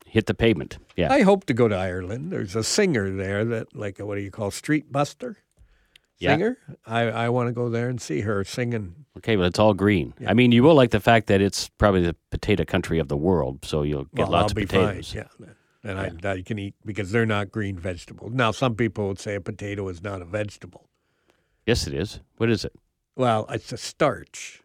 hit 0.06 0.28
the 0.28 0.34
pavement. 0.34 0.78
Yeah. 0.96 1.12
I 1.12 1.24
hope 1.24 1.46
to 1.46 1.54
go 1.54 1.68
to 1.68 1.76
Ireland. 1.76 2.32
There's 2.32 2.56
a 2.56 2.64
singer 2.64 3.10
there 3.10 3.44
that, 3.44 3.76
like, 3.76 3.98
what 3.98 4.16
do 4.16 4.22
you 4.22 4.30
call 4.30 4.52
street 4.52 4.92
buster? 4.92 5.38
Yeah. 6.20 6.36
Singer. 6.36 6.58
I, 6.86 7.02
I 7.02 7.30
want 7.30 7.48
to 7.48 7.54
go 7.54 7.70
there 7.70 7.90
and 7.90 8.00
see 8.00 8.22
her 8.22 8.44
singing. 8.44 9.06
Okay, 9.18 9.36
but 9.36 9.46
it's 9.46 9.60
all 9.60 9.74
green. 9.74 10.14
I 10.26 10.34
mean, 10.34 10.52
you 10.52 10.64
will 10.64 10.76
like 10.76 10.92
the 10.92 11.00
fact 11.00 11.28
that 11.28 11.42
it's 11.42 11.70
probably 11.70 12.02
the 12.02 12.16
potato 12.30 12.64
country 12.64 13.00
of 13.00 13.08
the 13.08 13.18
world, 13.18 13.66
so 13.66 13.82
you'll 13.82 14.06
get 14.16 14.30
well, 14.30 14.32
lots 14.32 14.54
I'll 14.54 14.62
of 14.62 14.70
potatoes. 14.70 15.12
fine. 15.12 15.26
Yeah, 15.44 15.48
and 15.84 16.26
I, 16.26 16.32
I 16.32 16.42
can 16.44 16.60
eat 16.60 16.76
because 16.86 17.12
they're 17.12 17.26
not 17.26 17.52
green 17.52 17.78
vegetables. 17.78 18.32
Now, 18.34 18.52
some 18.52 18.76
people 18.76 19.08
would 19.08 19.20
say 19.20 19.36
a 19.36 19.42
potato 19.42 19.90
is 19.90 20.04
not 20.04 20.22
a 20.22 20.26
vegetable. 20.26 20.88
Yes, 21.66 21.88
it 21.88 21.94
is. 21.94 22.20
What 22.38 22.50
is 22.50 22.66
it? 22.66 22.74
Well, 23.16 23.46
it's 23.50 23.72
a 23.72 23.78
starch. 23.78 24.62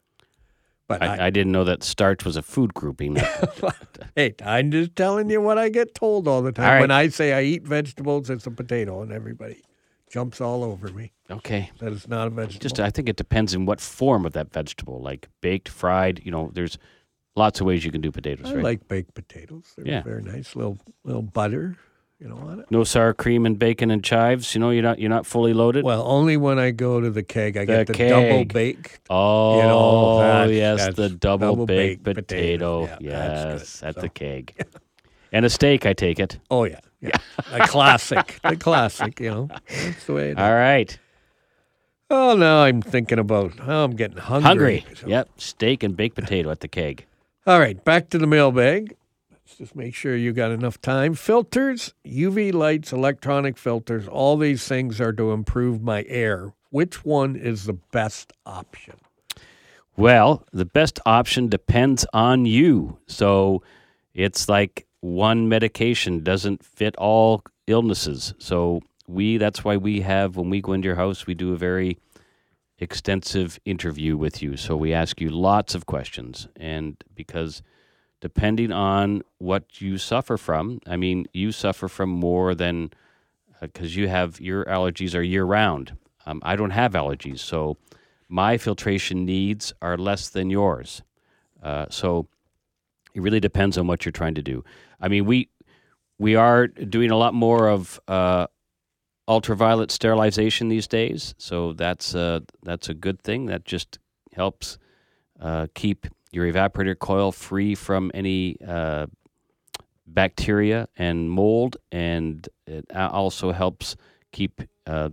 But 0.88 1.02
I, 1.02 1.06
I, 1.16 1.26
I 1.26 1.30
didn't 1.30 1.50
know 1.52 1.64
that 1.64 1.82
starch 1.82 2.24
was 2.24 2.36
a 2.36 2.42
food 2.42 2.72
grouping. 2.72 3.16
hey, 4.16 4.34
I'm 4.44 4.70
just 4.70 4.94
telling 4.94 5.28
you 5.30 5.40
what 5.40 5.58
I 5.58 5.68
get 5.68 5.94
told 5.94 6.28
all 6.28 6.42
the 6.42 6.52
time. 6.52 6.64
All 6.64 6.72
right. 6.74 6.80
When 6.80 6.90
I 6.92 7.08
say 7.08 7.32
I 7.32 7.42
eat 7.42 7.64
vegetables, 7.64 8.30
it's 8.30 8.46
a 8.46 8.50
potato, 8.52 9.02
and 9.02 9.12
everybody 9.12 9.62
jumps 10.08 10.40
all 10.40 10.62
over 10.62 10.88
me. 10.88 11.12
okay. 11.28 11.70
That 11.80 11.92
it's 11.92 12.06
not 12.06 12.28
a 12.28 12.30
vegetable. 12.30 12.62
Just, 12.62 12.78
I 12.78 12.90
think 12.90 13.08
it 13.08 13.16
depends 13.16 13.52
in 13.52 13.66
what 13.66 13.80
form 13.80 14.24
of 14.24 14.32
that 14.34 14.52
vegetable, 14.52 15.00
like 15.02 15.28
baked, 15.40 15.68
fried. 15.68 16.22
You 16.24 16.30
know, 16.30 16.50
there's 16.54 16.78
lots 17.34 17.60
of 17.60 17.66
ways 17.66 17.84
you 17.84 17.90
can 17.90 18.00
do 18.00 18.12
potatoes, 18.12 18.46
I 18.46 18.54
right? 18.54 18.64
like 18.64 18.86
baked 18.88 19.14
potatoes. 19.14 19.72
They're 19.76 19.86
Yeah. 19.88 20.02
very 20.04 20.22
nice. 20.22 20.54
Little 20.54 20.78
little 21.02 21.22
butter, 21.22 21.76
you 22.18 22.28
know, 22.28 22.36
on 22.36 22.60
it. 22.60 22.70
No 22.70 22.82
sour 22.84 23.12
cream 23.12 23.44
and 23.46 23.58
bacon 23.58 23.90
and 23.90 24.02
chives. 24.02 24.54
You 24.54 24.60
know, 24.60 24.70
you're 24.70 24.82
not 24.82 24.98
you're 24.98 25.10
not 25.10 25.26
fully 25.26 25.52
loaded. 25.52 25.84
Well, 25.84 26.02
only 26.06 26.36
when 26.36 26.58
I 26.58 26.70
go 26.70 27.00
to 27.00 27.10
the 27.10 27.22
keg, 27.22 27.56
I 27.56 27.64
The 27.64 27.84
get 27.84 27.86
the 27.88 28.08
double 28.08 28.22
keg. 28.38 28.52
bake. 28.52 28.98
oh, 29.10 29.60
know, 29.60 30.18
that- 30.46 30.52
yes, 30.54 30.94
the 30.94 31.08
double, 31.10 31.48
double 31.48 31.66
baked 31.66 32.02
baked 32.02 32.16
potato. 32.16 32.86
potato. 32.86 32.98
Yeah, 33.00 33.52
yes, 33.54 33.82
at 33.82 33.94
So- 33.96 34.00
the 34.00 34.08
keg, 34.08 34.54
and 35.32 35.44
a 35.44 35.50
steak. 35.50 35.84
I 35.86 35.92
take 35.92 36.18
it. 36.18 36.38
Oh 36.50 36.64
yeah, 36.64 36.80
yeah, 37.00 37.16
a 37.52 37.60
classic, 37.68 38.38
the 38.42 38.56
classic. 38.56 39.20
You 39.20 39.30
know, 39.30 39.48
that's 39.68 40.04
the 40.06 40.12
way. 40.14 40.28
It 40.30 40.32
is. 40.32 40.36
All 40.38 40.54
right, 40.54 40.98
Oh, 42.08 42.36
no, 42.36 42.62
I'm 42.62 42.82
thinking 42.82 43.18
about. 43.18 43.52
Oh, 43.66 43.82
I'm 43.84 43.96
getting 43.96 44.16
hungry. 44.18 44.78
hungry. 44.78 44.84
So- 44.94 45.08
Yep, 45.08 45.28
steak 45.38 45.82
and 45.82 45.96
baked 45.96 46.14
potato 46.14 46.50
at 46.50 46.60
the 46.60 46.68
keg. 46.68 47.04
All 47.48 47.58
right, 47.60 47.84
back 47.84 48.10
to 48.10 48.18
the 48.18 48.26
mailbag. 48.28 48.96
Let's 49.46 49.58
just 49.58 49.76
make 49.76 49.94
sure 49.94 50.16
you 50.16 50.32
got 50.32 50.50
enough 50.50 50.80
time. 50.80 51.14
Filters, 51.14 51.94
UV 52.04 52.52
lights, 52.52 52.92
electronic 52.92 53.56
filters, 53.56 54.08
all 54.08 54.36
these 54.36 54.66
things 54.66 55.00
are 55.00 55.12
to 55.12 55.30
improve 55.30 55.80
my 55.80 56.04
air. 56.08 56.52
Which 56.70 57.04
one 57.04 57.36
is 57.36 57.62
the 57.62 57.74
best 57.74 58.32
option? 58.44 58.96
Well, 59.96 60.44
the 60.52 60.64
best 60.64 60.98
option 61.06 61.48
depends 61.48 62.04
on 62.12 62.44
you. 62.44 62.98
So 63.06 63.62
it's 64.14 64.48
like 64.48 64.84
one 64.98 65.48
medication 65.48 66.24
doesn't 66.24 66.64
fit 66.64 66.96
all 66.96 67.44
illnesses. 67.68 68.34
So 68.38 68.80
we 69.06 69.36
that's 69.38 69.62
why 69.62 69.76
we 69.76 70.00
have 70.00 70.34
when 70.34 70.50
we 70.50 70.60
go 70.60 70.72
into 70.72 70.86
your 70.86 70.96
house, 70.96 71.24
we 71.24 71.34
do 71.34 71.52
a 71.52 71.56
very 71.56 71.98
extensive 72.80 73.60
interview 73.64 74.16
with 74.16 74.42
you. 74.42 74.56
So 74.56 74.76
we 74.76 74.92
ask 74.92 75.20
you 75.20 75.30
lots 75.30 75.76
of 75.76 75.86
questions 75.86 76.48
and 76.56 76.96
because 77.14 77.62
depending 78.26 78.72
on 78.72 79.22
what 79.38 79.80
you 79.80 79.96
suffer 79.96 80.36
from, 80.36 80.80
I 80.84 80.96
mean, 80.96 81.26
you 81.32 81.52
suffer 81.52 81.86
from 81.86 82.10
more 82.10 82.56
than 82.56 82.90
because 83.60 83.94
you 83.94 84.08
have 84.08 84.40
your 84.40 84.64
allergies 84.64 85.14
are 85.14 85.22
year 85.22 85.44
round. 85.44 85.96
Um, 86.26 86.40
I 86.42 86.56
don't 86.56 86.72
have 86.72 86.94
allergies, 86.94 87.38
so 87.38 87.76
my 88.28 88.58
filtration 88.58 89.24
needs 89.24 89.72
are 89.80 89.96
less 89.96 90.28
than 90.28 90.50
yours. 90.50 91.02
Uh, 91.62 91.86
so 91.88 92.26
it 93.14 93.22
really 93.22 93.38
depends 93.38 93.78
on 93.78 93.86
what 93.86 94.04
you're 94.04 94.18
trying 94.22 94.34
to 94.34 94.42
do. 94.42 94.64
I 95.00 95.06
mean, 95.06 95.24
we 95.24 95.48
we 96.18 96.34
are 96.34 96.66
doing 96.66 97.12
a 97.12 97.16
lot 97.16 97.32
more 97.32 97.68
of 97.68 98.00
uh, 98.08 98.48
ultraviolet 99.28 99.92
sterilization 99.92 100.68
these 100.68 100.88
days, 100.88 101.36
so 101.38 101.74
that's 101.74 102.12
uh, 102.12 102.40
that's 102.64 102.88
a 102.88 102.94
good 102.94 103.22
thing. 103.22 103.46
That 103.46 103.64
just 103.64 104.00
helps 104.32 104.78
uh, 105.40 105.68
keep 105.74 106.08
your 106.36 106.52
evaporator 106.52 106.96
coil 106.96 107.32
free 107.32 107.74
from 107.74 108.10
any 108.14 108.56
uh, 108.66 109.06
bacteria 110.06 110.86
and 110.96 111.30
mold, 111.30 111.78
and 111.90 112.48
it 112.66 112.84
also 112.94 113.50
helps 113.52 113.96
keep 114.32 114.60
uh, 114.86 115.08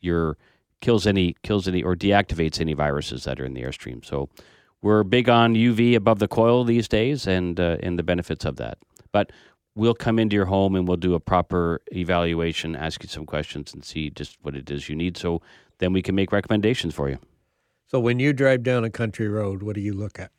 your 0.00 0.36
kills 0.80 1.06
any 1.06 1.34
kills 1.42 1.66
any 1.66 1.82
or 1.82 1.96
deactivates 1.96 2.60
any 2.60 2.74
viruses 2.74 3.24
that 3.24 3.40
are 3.40 3.44
in 3.44 3.54
the 3.54 3.62
airstream. 3.62 4.04
So 4.04 4.28
we're 4.82 5.02
big 5.02 5.28
on 5.28 5.54
UV 5.54 5.96
above 5.96 6.20
the 6.20 6.28
coil 6.28 6.62
these 6.64 6.86
days, 6.86 7.26
and 7.26 7.58
uh, 7.58 7.78
and 7.82 7.98
the 7.98 8.04
benefits 8.04 8.44
of 8.44 8.56
that. 8.56 8.78
But 9.10 9.32
we'll 9.74 9.94
come 9.94 10.18
into 10.18 10.36
your 10.36 10.46
home 10.46 10.76
and 10.76 10.86
we'll 10.86 10.98
do 10.98 11.14
a 11.14 11.20
proper 11.20 11.80
evaluation, 11.92 12.76
ask 12.76 13.02
you 13.02 13.08
some 13.08 13.24
questions, 13.24 13.72
and 13.72 13.84
see 13.84 14.10
just 14.10 14.36
what 14.42 14.54
it 14.54 14.70
is 14.70 14.88
you 14.88 14.96
need. 14.96 15.16
So 15.16 15.40
then 15.78 15.92
we 15.92 16.02
can 16.02 16.14
make 16.14 16.30
recommendations 16.30 16.94
for 16.94 17.08
you. 17.08 17.18
So 17.86 17.98
when 17.98 18.18
you 18.18 18.34
drive 18.34 18.62
down 18.62 18.84
a 18.84 18.90
country 18.90 19.28
road, 19.28 19.62
what 19.62 19.74
do 19.74 19.80
you 19.80 19.94
look 19.94 20.18
at? 20.20 20.30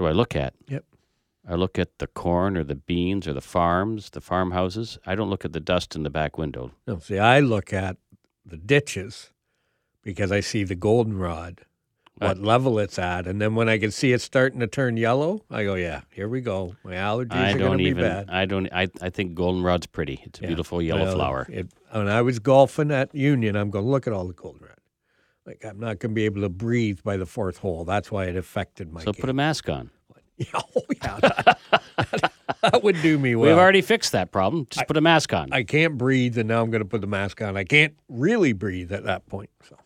Do 0.00 0.06
I 0.06 0.12
look 0.12 0.34
at? 0.34 0.54
Yep. 0.66 0.84
I 1.46 1.54
look 1.56 1.78
at 1.78 1.98
the 1.98 2.06
corn 2.06 2.56
or 2.56 2.64
the 2.64 2.74
beans 2.74 3.28
or 3.28 3.34
the 3.34 3.42
farms, 3.42 4.08
the 4.08 4.22
farmhouses. 4.22 4.98
I 5.04 5.14
don't 5.14 5.28
look 5.28 5.44
at 5.44 5.52
the 5.52 5.60
dust 5.60 5.94
in 5.94 6.04
the 6.04 6.10
back 6.10 6.38
window. 6.38 6.72
No, 6.86 6.98
see, 7.00 7.18
I 7.18 7.40
look 7.40 7.70
at 7.74 7.98
the 8.46 8.56
ditches 8.56 9.30
because 10.02 10.32
I 10.32 10.40
see 10.40 10.64
the 10.64 10.74
goldenrod, 10.74 11.66
what 12.16 12.38
level 12.38 12.78
it's 12.78 12.98
at, 12.98 13.26
and 13.26 13.42
then 13.42 13.54
when 13.54 13.68
I 13.68 13.76
can 13.76 13.90
see 13.90 14.14
it 14.14 14.22
starting 14.22 14.60
to 14.60 14.66
turn 14.66 14.96
yellow, 14.96 15.42
I 15.50 15.64
go, 15.64 15.74
"Yeah, 15.74 16.00
here 16.10 16.28
we 16.28 16.40
go. 16.40 16.76
My 16.82 16.94
allergies 16.94 17.32
I 17.34 17.52
are 17.52 17.58
going 17.58 17.72
to 17.72 17.84
be 17.84 17.90
even. 17.90 18.02
bad." 18.02 18.30
I 18.30 18.46
don't. 18.46 18.72
I, 18.72 18.88
I 19.02 19.10
think 19.10 19.34
goldenrod's 19.34 19.86
pretty. 19.86 20.22
It's 20.24 20.38
a 20.38 20.42
Yeah. 20.42 20.48
beautiful 20.48 20.80
yellow 20.80 21.04
Well, 21.04 21.14
flower. 21.16 21.46
It, 21.50 21.68
when 21.92 22.08
I 22.08 22.22
was 22.22 22.38
golfing 22.38 22.90
at 22.90 23.14
Union, 23.14 23.54
I'm 23.54 23.68
going, 23.68 23.84
look 23.86 24.06
at 24.06 24.14
all 24.14 24.26
the 24.26 24.32
goldenrod. 24.32 24.76
Like, 25.50 25.64
I'm 25.64 25.80
not 25.80 25.98
going 25.98 26.12
to 26.12 26.14
be 26.14 26.26
able 26.26 26.42
to 26.42 26.48
breathe 26.48 27.00
by 27.02 27.16
the 27.16 27.26
fourth 27.26 27.58
hole. 27.58 27.84
That's 27.84 28.12
why 28.12 28.26
it 28.26 28.36
affected 28.36 28.92
my 28.92 29.02
So 29.02 29.12
game. 29.12 29.20
put 29.20 29.30
a 29.30 29.32
mask 29.34 29.68
on. 29.68 29.90
Yeah, 30.36 30.46
oh, 30.54 30.82
yeah. 31.02 31.18
That, 31.20 31.58
that 32.62 32.82
would 32.82 33.02
do 33.02 33.18
me 33.18 33.34
well. 33.36 33.50
We've 33.50 33.58
already 33.58 33.82
fixed 33.82 34.12
that 34.12 34.30
problem. 34.32 34.66
Just 34.70 34.86
put 34.86 34.96
a 34.96 35.00
mask 35.02 35.34
on. 35.34 35.52
I 35.52 35.64
can't 35.64 35.98
breathe, 35.98 36.38
and 36.38 36.48
now 36.48 36.62
I'm 36.62 36.70
going 36.70 36.80
to 36.80 36.88
put 36.88 37.02
the 37.02 37.06
mask 37.06 37.42
on. 37.42 37.58
I 37.58 37.64
can't 37.64 37.94
really 38.08 38.54
breathe 38.54 38.90
at 38.90 39.04
that 39.04 39.26
point. 39.26 39.50
So, 39.68 39.76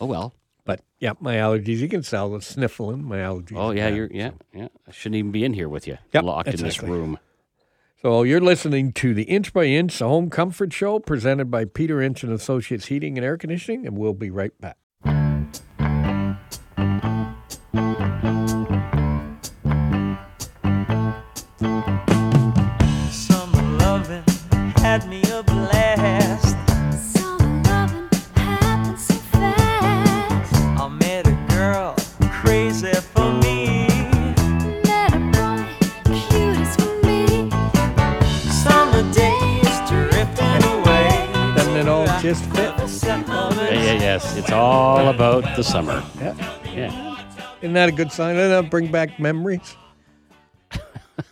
oh 0.00 0.06
well. 0.06 0.34
But, 0.64 0.80
yeah, 0.98 1.12
my 1.20 1.36
allergies, 1.36 1.76
you 1.76 1.86
can 1.88 2.02
tell 2.02 2.30
the 2.30 2.40
sniffling, 2.40 3.04
my 3.04 3.18
allergies. 3.18 3.56
Oh 3.56 3.70
yeah, 3.70 3.88
bad. 3.90 3.96
you're 3.96 4.10
yeah 4.12 4.30
yeah. 4.52 4.66
I 4.88 4.90
shouldn't 4.90 5.16
even 5.16 5.30
be 5.30 5.44
in 5.44 5.52
here 5.52 5.68
with 5.68 5.86
you, 5.86 5.98
Yep, 6.12 6.24
locked 6.24 6.48
in 6.48 6.56
this 6.56 6.82
room. 6.82 7.16
So 8.02 8.24
you're 8.24 8.40
listening 8.40 8.90
to 8.94 9.14
the 9.14 9.22
Inch 9.24 9.52
by 9.52 9.66
Inch, 9.66 9.96
the 10.00 10.08
Home 10.08 10.28
Comfort 10.28 10.72
Show, 10.72 10.98
presented 10.98 11.52
by 11.52 11.66
Peter 11.66 12.02
Inch 12.02 12.24
and 12.24 12.32
Associates 12.32 12.86
Heating 12.86 13.16
and 13.16 13.24
Air 13.24 13.36
Conditioning, 13.36 13.86
and 13.86 13.96
we'll 13.96 14.12
be 14.14 14.30
right 14.30 14.58
back. 14.60 14.76
Just? 42.34 43.04
Yeah, 43.04 43.70
yeah, 43.70 43.92
yes. 43.94 44.36
It's 44.36 44.50
all 44.52 45.08
about 45.08 45.42
the 45.56 45.64
summer. 45.64 46.04
Yeah. 46.20 46.34
Yeah. 46.72 47.24
Isn't 47.60 47.72
that 47.74 47.88
a 47.88 47.92
good 47.92 48.12
sign? 48.12 48.36
Doesn't 48.36 48.62
that 48.64 48.70
bring 48.70 48.90
back 48.90 49.18
memories? 49.18 49.76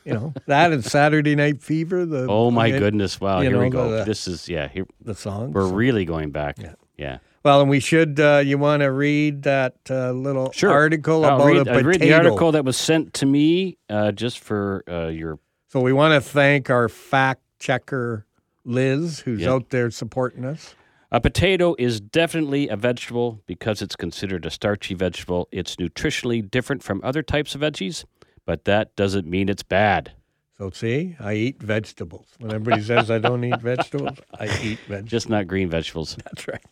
you 0.04 0.12
know, 0.12 0.34
that 0.46 0.72
and 0.72 0.84
Saturday 0.84 1.34
Night 1.36 1.62
Fever. 1.62 2.04
The 2.04 2.26
Oh 2.28 2.50
my 2.50 2.70
goodness! 2.70 3.20
Wow, 3.20 3.40
you 3.40 3.50
here 3.50 3.58
we 3.60 3.64
know, 3.66 3.70
go. 3.70 3.90
the- 3.98 4.04
this 4.04 4.26
is 4.26 4.48
yeah. 4.48 4.68
Here 4.68 4.86
The 5.02 5.14
songs. 5.14 5.54
we're 5.54 5.70
really 5.72 6.04
going 6.04 6.30
back. 6.30 6.56
Yeah. 6.58 6.74
Yeah. 6.96 7.18
well, 7.44 7.60
and 7.60 7.70
we 7.70 7.78
should. 7.80 8.18
Uh, 8.18 8.42
you 8.44 8.58
want 8.58 8.80
to 8.82 8.90
read 8.90 9.42
that 9.44 9.76
uh, 9.88 10.10
little 10.10 10.50
Sure. 10.52 10.70
article 10.72 11.24
I'll 11.24 11.36
about 11.36 11.46
read, 11.46 11.56
a 11.56 11.58
I'll 11.60 11.64
potato? 11.64 11.88
read 11.88 12.00
the 12.00 12.12
article 12.12 12.52
that 12.52 12.64
was 12.64 12.76
sent 12.76 13.14
to 13.14 13.26
me 13.26 13.78
uh, 13.88 14.10
just 14.12 14.40
for 14.40 14.82
uh, 14.88 15.06
your. 15.06 15.38
So 15.68 15.80
we 15.80 15.92
want 15.92 16.20
to 16.22 16.28
thank 16.28 16.70
our 16.70 16.88
fact 16.88 17.42
checker 17.60 18.26
Liz, 18.64 19.20
who's 19.20 19.40
Yeah. 19.42 19.52
out 19.52 19.70
there 19.70 19.90
supporting 19.90 20.44
us. 20.44 20.74
A 21.10 21.20
potato 21.20 21.74
is 21.78 22.00
definitely 22.00 22.68
a 22.68 22.76
vegetable 22.76 23.42
because 23.46 23.80
it's 23.80 23.96
considered 23.96 24.44
a 24.44 24.50
starchy 24.50 24.94
vegetable. 24.94 25.48
It's 25.50 25.76
nutritionally 25.76 26.48
different 26.48 26.82
from 26.82 27.00
other 27.02 27.22
types 27.22 27.54
of 27.54 27.62
veggies, 27.62 28.04
but 28.44 28.66
that 28.66 28.94
doesn't 28.94 29.26
mean 29.26 29.48
it's 29.48 29.62
bad. 29.62 30.12
So 30.58 30.68
see, 30.70 31.16
I 31.18 31.34
eat 31.34 31.62
vegetables. 31.62 32.26
When 32.38 32.52
everybody 32.52 32.82
says 32.82 33.10
I 33.10 33.18
don't 33.18 33.42
eat 33.42 33.60
vegetables, 33.60 34.18
I 34.38 34.46
eat 34.60 34.80
vegetables. 34.80 35.04
Just 35.10 35.28
not 35.30 35.46
green 35.46 35.70
vegetables. 35.70 36.16
That's 36.24 36.46
right. 36.46 36.64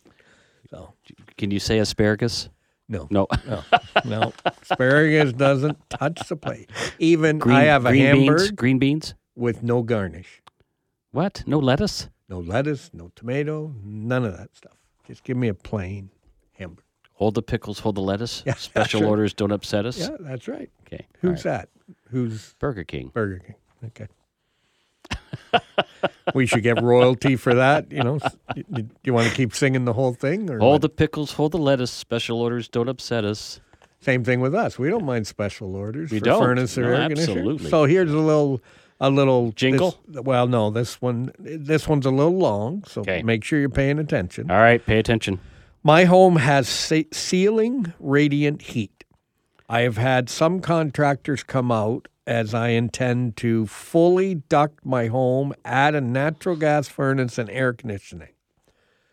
So 0.69 0.93
Can 1.37 1.49
you 1.49 1.59
say 1.59 1.79
asparagus? 1.79 2.49
no, 2.89 3.07
No. 3.09 3.27
no, 3.47 3.63
no. 4.05 4.33
Asparagus 4.61 5.33
doesn't 5.33 5.77
touch 5.89 6.27
the 6.29 6.35
plate. 6.35 6.69
Even 6.99 7.39
green, 7.39 7.57
I 7.57 7.63
have 7.63 7.85
a 7.85 7.89
green 7.89 8.05
hamburger 8.05 8.37
beans. 8.37 8.51
Green 8.51 8.77
beans. 8.77 9.15
with 9.35 9.63
no 9.63 9.81
garnish, 9.81 10.43
What? 11.11 11.43
No 11.47 11.57
lettuce? 11.57 12.09
No 12.29 12.39
lettuce, 12.39 12.89
no 12.93 13.11
tomato, 13.15 13.73
none 13.83 14.25
of 14.25 14.37
that 14.37 14.55
stuff. 14.55 14.73
Just 15.05 15.23
give 15.23 15.37
me 15.37 15.47
a 15.47 15.53
plain 15.53 16.09
hamburger. 16.53 16.83
Hold 17.13 17.33
the 17.35 17.41
pickles, 17.41 17.79
hold 17.79 17.95
the 17.95 18.01
lettuce. 18.01 18.43
Yeah, 18.45 18.53
Special 18.55 18.99
sure. 19.01 19.09
orders 19.09 19.33
don't 19.33 19.51
upset 19.51 19.85
us. 19.85 19.97
Yeah, 19.97 20.09
that's 20.19 20.47
right. 20.47 20.69
Okay. 20.85 21.05
Who's 21.21 21.43
right. 21.45 21.67
that? 21.67 21.69
Who's 22.11 22.53
Burger 22.59 22.83
King. 22.83 23.09
Burger 23.13 23.39
King? 23.39 23.55
Okay. 23.85 24.07
we 26.33 26.45
should 26.45 26.63
get 26.63 26.81
royalty 26.81 27.35
for 27.35 27.53
that. 27.55 27.91
You 27.91 28.03
know, 28.03 28.19
do 28.53 28.63
you, 28.75 28.89
you 29.03 29.13
want 29.13 29.27
to 29.29 29.33
keep 29.33 29.53
singing 29.55 29.85
the 29.85 29.93
whole 29.93 30.13
thing, 30.13 30.49
or 30.49 30.59
Hold 30.59 30.73
what? 30.73 30.81
the 30.81 30.89
pickles, 30.89 31.33
hold 31.33 31.53
the 31.53 31.57
lettuce. 31.57 31.91
Special 31.91 32.41
orders 32.41 32.67
don't 32.67 32.89
upset 32.89 33.23
us. 33.25 33.59
Same 33.99 34.23
thing 34.23 34.41
with 34.41 34.53
us. 34.53 34.77
We 34.77 34.89
don't 34.89 35.05
mind 35.05 35.25
special 35.27 35.75
orders 35.75 36.11
We 36.11 36.19
for 36.19 36.25
don't. 36.25 36.41
furnace 36.43 36.77
or 36.77 36.81
No, 36.83 36.87
air 36.89 37.07
conditioner. 37.07 37.39
absolutely. 37.39 37.69
So 37.69 37.85
here's 37.85 38.11
a 38.11 38.17
little, 38.17 38.61
a 38.99 39.09
little 39.09 39.51
Jingle? 39.51 39.97
this- 40.07 40.23
well, 40.23 40.47
no, 40.47 40.69
this 40.69 41.01
one, 41.01 41.31
this 41.39 41.87
one's 41.87 42.05
a 42.05 42.11
little 42.11 42.37
long, 42.37 42.83
so 42.87 43.01
Okay. 43.01 43.21
make 43.23 43.43
sure 43.43 43.59
you're 43.59 43.69
paying 43.69 43.99
attention. 43.99 44.49
All 44.51 44.57
right, 44.57 44.83
pay 44.85 44.99
attention. 44.99 45.39
My 45.83 46.05
home 46.05 46.37
has 46.37 46.67
ce- 46.67 47.05
ceiling 47.13 47.93
radiant 47.99 48.61
heat. 48.63 49.03
I 49.69 49.81
have 49.81 49.97
had 49.97 50.29
some 50.29 50.59
contractors 50.61 51.43
come 51.43 51.71
out 51.71 52.07
as 52.25 52.53
I 52.53 52.69
intend 52.69 53.37
to 53.37 53.65
fully 53.67 54.35
duct 54.35 54.85
my 54.85 55.07
home, 55.07 55.53
add 55.63 55.95
a 55.95 56.01
natural 56.01 56.55
gas 56.57 56.87
furnace 56.89 57.37
and 57.37 57.49
air 57.49 57.71
conditioning. 57.73 58.29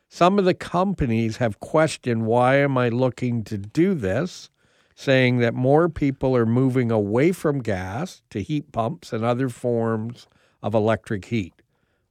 Some 0.08 0.38
of 0.38 0.44
the 0.44 0.54
companies 0.54 1.36
have 1.38 1.60
questioned 1.60 2.26
why 2.26 2.56
am 2.56 2.76
I 2.78 2.88
looking 2.88 3.42
to 3.44 3.58
do 3.58 3.94
this, 3.94 4.50
saying 4.94 5.38
that 5.38 5.54
more 5.54 5.88
people 5.88 6.36
are 6.36 6.46
moving 6.46 6.90
away 6.90 7.32
from 7.32 7.60
gas 7.60 8.22
to 8.30 8.42
heat 8.42 8.70
pumps 8.72 9.12
and 9.12 9.24
other 9.24 9.48
forms 9.48 10.28
of 10.62 10.74
electric 10.74 11.26
heat. 11.26 11.52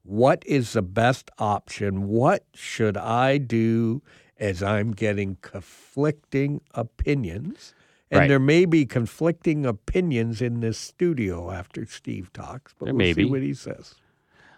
What 0.03 0.43
is 0.45 0.73
the 0.73 0.81
best 0.81 1.31
option? 1.39 2.07
What 2.07 2.43
should 2.53 2.97
I 2.97 3.37
do 3.37 4.01
as 4.37 4.61
I'm 4.61 4.91
getting 4.91 5.37
conflicting 5.41 6.61
opinions? 6.73 7.73
And 8.11 8.19
Right. 8.19 8.27
there 8.27 8.39
may 8.39 8.65
be 8.65 8.85
conflicting 8.85 9.65
opinions 9.65 10.41
in 10.41 10.59
this 10.59 10.77
studio 10.77 11.51
after 11.51 11.85
Steve 11.85 12.31
talks, 12.33 12.73
but 12.77 12.85
There 12.85 12.93
we'll 12.93 13.13
see 13.13 13.25
what 13.25 13.41
he 13.41 13.53
says. 13.53 13.95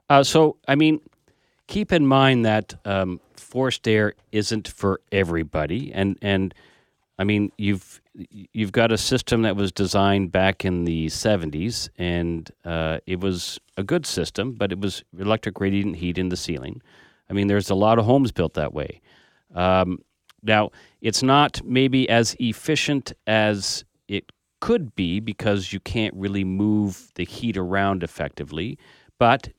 Uh, 0.09 0.23
so, 0.23 0.57
I 0.67 0.75
mean, 0.75 0.99
keep 1.67 1.93
in 1.93 2.05
mind 2.05 2.43
that 2.45 2.73
um, 2.85 3.19
forced 3.37 3.87
air 3.87 4.13
isn't 4.31 4.67
for 4.67 4.99
everybody, 5.11 5.93
and 5.93 6.17
and 6.21 6.53
I 7.17 7.23
mean, 7.23 7.51
you've 7.57 8.01
you've 8.29 8.71
got 8.71 8.91
a 8.91 8.97
system 8.97 9.41
that 9.43 9.55
was 9.55 9.71
designed 9.71 10.31
back 10.31 10.65
in 10.65 10.85
the 10.85 11.07
'70s, 11.07 11.89
and 11.97 12.49
uh, 12.63 12.99
it 13.05 13.19
was 13.19 13.59
a 13.77 13.83
good 13.83 14.05
system, 14.05 14.53
but 14.53 14.71
it 14.71 14.79
was 14.79 15.03
electric 15.17 15.59
radiant 15.59 15.97
heat 15.97 16.17
in 16.17 16.29
the 16.29 16.37
ceiling. 16.37 16.81
I 17.29 17.33
mean, 17.33 17.47
there's 17.47 17.69
a 17.69 17.75
lot 17.75 17.99
of 17.99 18.05
homes 18.05 18.31
built 18.31 18.53
that 18.53 18.73
way. 18.73 19.01
Um, 19.53 19.99
now, 20.43 20.71
it's 21.01 21.23
not 21.23 21.61
maybe 21.65 22.07
as 22.09 22.35
efficient 22.39 23.13
as 23.25 23.83
it 24.07 24.31
could 24.61 24.95
be 24.95 25.19
because 25.19 25.73
you 25.73 25.79
can't 25.79 26.13
really 26.15 26.43
move 26.43 27.11
the 27.15 27.25
heat 27.25 27.57
around 27.57 28.03
effectively, 28.03 28.77
but 29.17 29.49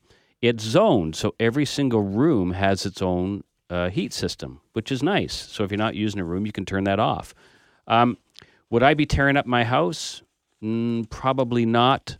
it's 0.41 0.63
zoned. 0.63 1.15
So 1.15 1.35
every 1.39 1.65
single 1.65 2.01
room 2.01 2.51
has 2.51 2.85
its 2.85 3.01
own 3.01 3.43
uh, 3.69 3.89
heat 3.89 4.13
system, 4.13 4.61
which 4.73 4.91
is 4.91 5.03
nice. 5.03 5.33
So 5.33 5.63
if 5.63 5.71
you're 5.71 5.77
not 5.77 5.95
using 5.95 6.21
a 6.21 6.25
room, 6.25 6.45
you 6.45 6.51
can 6.51 6.65
turn 6.65 6.85
that 6.85 6.99
off. 6.99 7.33
Um, 7.87 8.17
would 8.69 8.83
I 8.83 8.93
be 8.93 9.05
tearing 9.05 9.37
up 9.37 9.45
my 9.45 9.63
house? 9.63 10.21
Mm, 10.63 11.09
probably 11.09 11.65
not. 11.65 12.17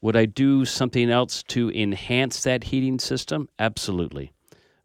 Would 0.00 0.16
I 0.16 0.24
do 0.26 0.64
something 0.64 1.10
else 1.10 1.42
to 1.44 1.70
enhance 1.70 2.42
that 2.42 2.64
heating 2.64 2.98
system? 2.98 3.48
Absolutely. 3.58 4.32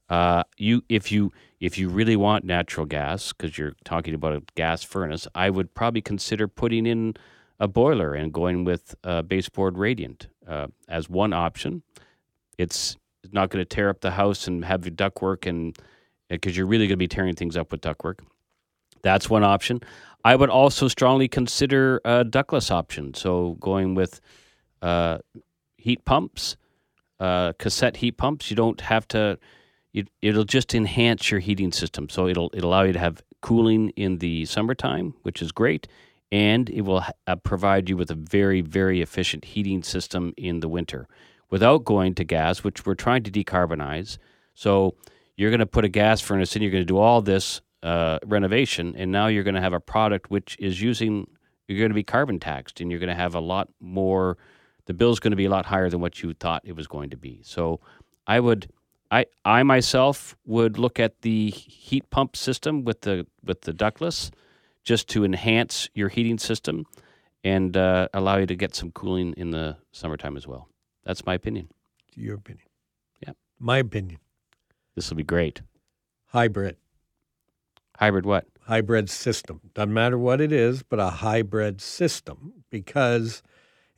Uh, 0.10 0.43
you 0.58 0.84
if 0.89 1.12
you 1.12 1.32
if 1.60 1.78
you 1.78 1.89
really 1.89 2.15
want 2.15 2.43
natural 2.43 2.86
gas 2.86 3.34
because 3.34 3.58
you're 3.58 3.73
talking 3.86 4.13
about 4.13 4.34
a 4.34 4.43
gas 4.56 4.84
furnace, 4.84 5.28
I 5.34 5.49
would 5.49 5.73
probably 5.73 6.01
consider 6.01 6.47
putting 6.47 6.86
in 6.86 7.15
a 7.60 7.67
boiler 7.67 8.13
and 8.13 8.34
going 8.34 8.65
with 8.65 8.93
uh, 9.04 9.21
baseboard 9.21 9.78
radiant 9.78 10.28
uh, 10.47 10.67
as 10.88 11.10
one 11.10 11.34
option. 11.34 11.82
It's 12.58 12.97
not 13.32 13.49
going 13.49 13.65
to 13.65 13.65
tear 13.65 13.89
up 13.89 14.01
the 14.01 14.12
house 14.12 14.47
and 14.47 14.63
have 14.65 14.86
your 14.86 14.93
ductwork 14.93 15.47
and 15.47 15.75
because 16.30 16.56
you're 16.58 16.67
really 16.67 16.86
going 16.86 16.97
to 16.97 16.97
be 16.97 17.08
tearing 17.08 17.36
things 17.36 17.56
up 17.58 17.71
with 17.71 17.82
ductwork. 17.82 18.19
That's 19.01 19.30
one 19.30 19.43
option. 19.43 19.82
I 20.25 20.35
would 20.35 20.49
also 20.49 20.88
strongly 20.88 21.27
consider 21.27 22.01
a 22.03 22.23
ductless 22.23 22.71
option. 22.71 23.13
So 23.13 23.57
going 23.59 23.93
with 23.93 24.19
uh, 24.81 25.19
heat 25.77 26.03
pumps, 26.03 26.57
uh, 27.19 27.53
cassette 27.59 27.97
heat 27.97 28.17
pumps. 28.17 28.49
You 28.49 28.55
don't 28.55 28.81
have 28.81 29.07
to. 29.09 29.38
It, 29.93 30.09
it'll 30.23 30.43
just 30.43 30.73
enhance 30.73 31.29
your 31.29 31.39
heating 31.39 31.71
system. 31.71 32.09
So 32.09 32.27
it'll 32.27 32.49
it'll 32.55 32.71
allow 32.71 32.81
you 32.81 32.93
to 32.93 32.99
have 32.99 33.21
cooling 33.41 33.89
in 33.89 34.17
the 34.17 34.45
summertime, 34.45 35.13
which 35.21 35.43
is 35.43 35.51
great, 35.51 35.88
and 36.31 36.71
it 36.71 36.81
will 36.81 37.03
uh, 37.27 37.35
provide 37.38 37.88
you 37.88 37.95
with 37.95 38.09
a 38.09 38.15
very 38.15 38.61
very 38.61 39.01
efficient 39.03 39.45
heating 39.45 39.83
system 39.83 40.33
in 40.38 40.59
the 40.59 40.67
winter, 40.67 41.07
without 41.51 41.85
going 41.85 42.15
to 42.15 42.23
gas, 42.23 42.63
which 42.63 42.83
we're 42.83 42.95
trying 42.95 43.21
to 43.23 43.31
decarbonize. 43.31 44.17
So 44.55 44.95
you're 45.38 45.51
going 45.51 45.59
to 45.59 45.65
put 45.67 45.85
a 45.85 45.89
gas 45.89 46.19
furnace 46.19 46.55
in. 46.55 46.63
You're 46.63 46.71
going 46.71 46.81
to 46.81 46.85
do 46.85 46.97
all 46.97 47.21
this 47.21 47.61
uh, 47.85 48.17
renovation, 48.25 48.95
and 48.97 49.11
now 49.11 49.27
you're 49.27 49.43
going 49.43 49.55
to 49.55 49.61
have 49.61 49.73
a 49.73 49.79
product 49.79 50.31
which 50.31 50.57
is 50.59 50.81
using. 50.81 51.27
You're 51.67 51.77
going 51.77 51.91
to 51.91 51.95
be 51.95 52.03
carbon 52.03 52.39
taxed, 52.39 52.81
and 52.81 52.89
you're 52.89 52.99
going 52.99 53.15
to 53.15 53.15
have 53.15 53.35
a 53.35 53.39
lot 53.39 53.69
more. 53.79 54.37
The 54.85 54.93
bill's 54.93 55.19
going 55.19 55.31
to 55.31 55.37
be 55.37 55.45
a 55.45 55.49
lot 55.49 55.67
higher 55.67 55.89
than 55.89 56.01
what 56.01 56.21
you 56.21 56.33
thought 56.33 56.63
it 56.65 56.75
was 56.75 56.87
going 56.87 57.11
to 57.11 57.17
be. 57.17 57.41
So, 57.43 57.79
I 58.25 58.39
would, 58.39 58.69
I, 59.11 59.27
I 59.45 59.61
myself 59.63 60.35
would 60.45 60.79
look 60.79 60.99
at 60.99 61.21
the 61.21 61.51
heat 61.51 62.09
pump 62.09 62.35
system 62.35 62.83
with 62.85 63.01
the 63.01 63.27
with 63.43 63.61
the 63.61 63.73
ductless, 63.73 64.31
just 64.83 65.07
to 65.09 65.23
enhance 65.23 65.87
your 65.93 66.09
heating 66.09 66.39
system, 66.39 66.85
and 67.43 67.77
uh, 67.77 68.07
allow 68.15 68.37
you 68.37 68.47
to 68.47 68.55
get 68.55 68.73
some 68.73 68.91
cooling 68.91 69.35
in 69.37 69.51
the 69.51 69.77
summertime 69.91 70.37
as 70.37 70.47
well. 70.47 70.69
That's 71.03 71.23
my 71.23 71.35
opinion. 71.35 71.69
Your 72.15 72.35
opinion. 72.35 72.65
Yeah. 73.21 73.33
My 73.59 73.77
opinion. 73.77 74.19
This 74.95 75.09
will 75.09 75.17
be 75.17 75.23
great. 75.23 75.61
Hybrid. 76.27 76.77
Hybrid 77.97 78.25
what? 78.25 78.45
hybrid 78.65 79.10
system. 79.10 79.62
Doesn't 79.73 79.93
matter 79.93 80.17
what 80.17 80.41
it 80.41 80.51
is, 80.51 80.84
but 80.84 80.99
a 80.99 81.10
hybrid 81.10 81.81
system 81.81 82.63
because 82.69 83.43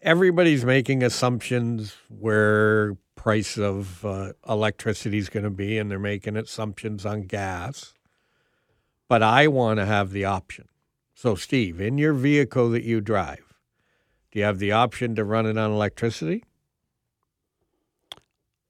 everybody's 0.02 0.66
making 0.66 1.04
assumptions 1.04 1.96
where 2.10 2.98
price 3.16 3.58
of 3.58 4.06
uh, 4.06 4.34
electricity 4.48 5.18
is 5.18 5.30
going 5.30 5.44
to 5.44 5.50
be, 5.50 5.78
and 5.78 5.90
they're 5.90 6.00
making 6.00 6.38
assumptions 6.38 7.06
on 7.06 7.24
gas. 7.24 7.94
But 9.08 9.24
I 9.24 9.48
want 9.48 9.80
to 9.80 9.86
have 9.86 10.12
the 10.12 10.26
option. 10.26 10.68
So, 11.16 11.36
Steve, 11.36 11.82
in 11.82 11.98
your 11.98 12.14
vehicle 12.14 12.70
that 12.72 12.84
you 12.84 13.02
drive, 13.02 13.56
do 14.32 14.40
you 14.40 14.46
have 14.46 14.60
the 14.60 14.74
option 14.74 15.16
to 15.16 15.24
run 15.24 15.46
it 15.46 15.58
on 15.58 15.72
electricity? 15.72 16.44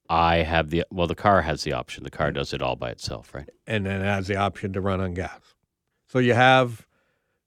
I 0.08 0.38
have 0.38 0.70
the 0.70 0.84
well. 0.90 1.06
The 1.06 1.14
car 1.14 1.42
has 1.42 1.64
the 1.64 1.72
option. 1.72 2.04
The 2.04 2.10
car 2.10 2.30
mm. 2.30 2.34
does 2.34 2.52
it 2.52 2.62
all 2.62 2.76
by 2.76 2.90
itself, 2.90 3.34
right? 3.34 3.48
and 3.66 3.84
then 3.86 4.00
it 4.00 4.04
has 4.04 4.26
the 4.26 4.36
option 4.36 4.72
to 4.72 4.80
run 4.80 5.00
on 5.00 5.14
gas. 5.14 5.40
So 6.06 6.18
you 6.18 6.32
have, 6.34 6.86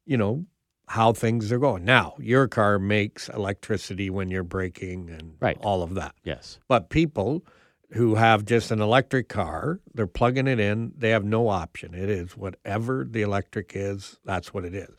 you 0.05 0.17
know, 0.17 0.45
how 0.87 1.13
things 1.13 1.51
are 1.51 1.57
going. 1.57 1.83
Now, 1.85 2.15
your 2.19 2.47
car 2.47 2.77
makes 2.77 3.29
electricity 3.29 4.09
when 4.09 4.29
you're 4.29 4.43
braking 4.43 5.09
and 5.09 5.35
Right. 5.39 5.57
all 5.61 5.81
of 5.81 5.95
that. 5.95 6.13
Yes. 6.23 6.59
But 6.67 6.89
people 6.89 7.43
who 7.93 8.15
have 8.15 8.45
just 8.45 8.71
an 8.71 8.81
electric 8.81 9.27
car, 9.29 9.79
they're 9.93 10.05
plugging 10.05 10.47
it 10.47 10.59
in, 10.59 10.93
they 10.97 11.09
have 11.09 11.25
no 11.25 11.47
option. 11.47 11.93
It 11.93 12.09
is 12.09 12.37
whatever 12.37 13.05
the 13.09 13.21
electric 13.21 13.71
is, 13.73 14.19
that's 14.25 14.53
what 14.53 14.63
it 14.65 14.75
is. 14.75 14.95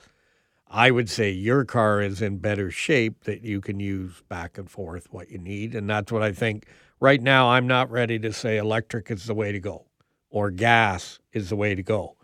I 0.68 0.90
would 0.90 1.10
say 1.10 1.30
your 1.30 1.64
car 1.66 2.00
is 2.00 2.22
in 2.22 2.38
better 2.38 2.70
shape 2.70 3.24
that 3.24 3.42
you 3.42 3.60
can 3.60 3.78
use 3.78 4.22
back 4.28 4.56
and 4.56 4.70
forth 4.70 5.08
what 5.10 5.30
you 5.30 5.38
need. 5.38 5.74
And 5.74 5.88
that's 5.88 6.10
what 6.10 6.22
I 6.22 6.32
think. 6.32 6.66
Right 7.02 7.20
now, 7.20 7.50
I'm 7.50 7.66
not 7.66 7.90
ready 7.90 8.20
to 8.20 8.32
say 8.32 8.58
electric 8.58 9.10
is 9.10 9.24
the 9.24 9.34
way 9.34 9.50
to 9.50 9.58
go 9.58 9.86
or 10.30 10.52
gas 10.52 11.18
is 11.32 11.48
the 11.48 11.56
way 11.56 11.74
to 11.74 11.82
go. 11.82 12.14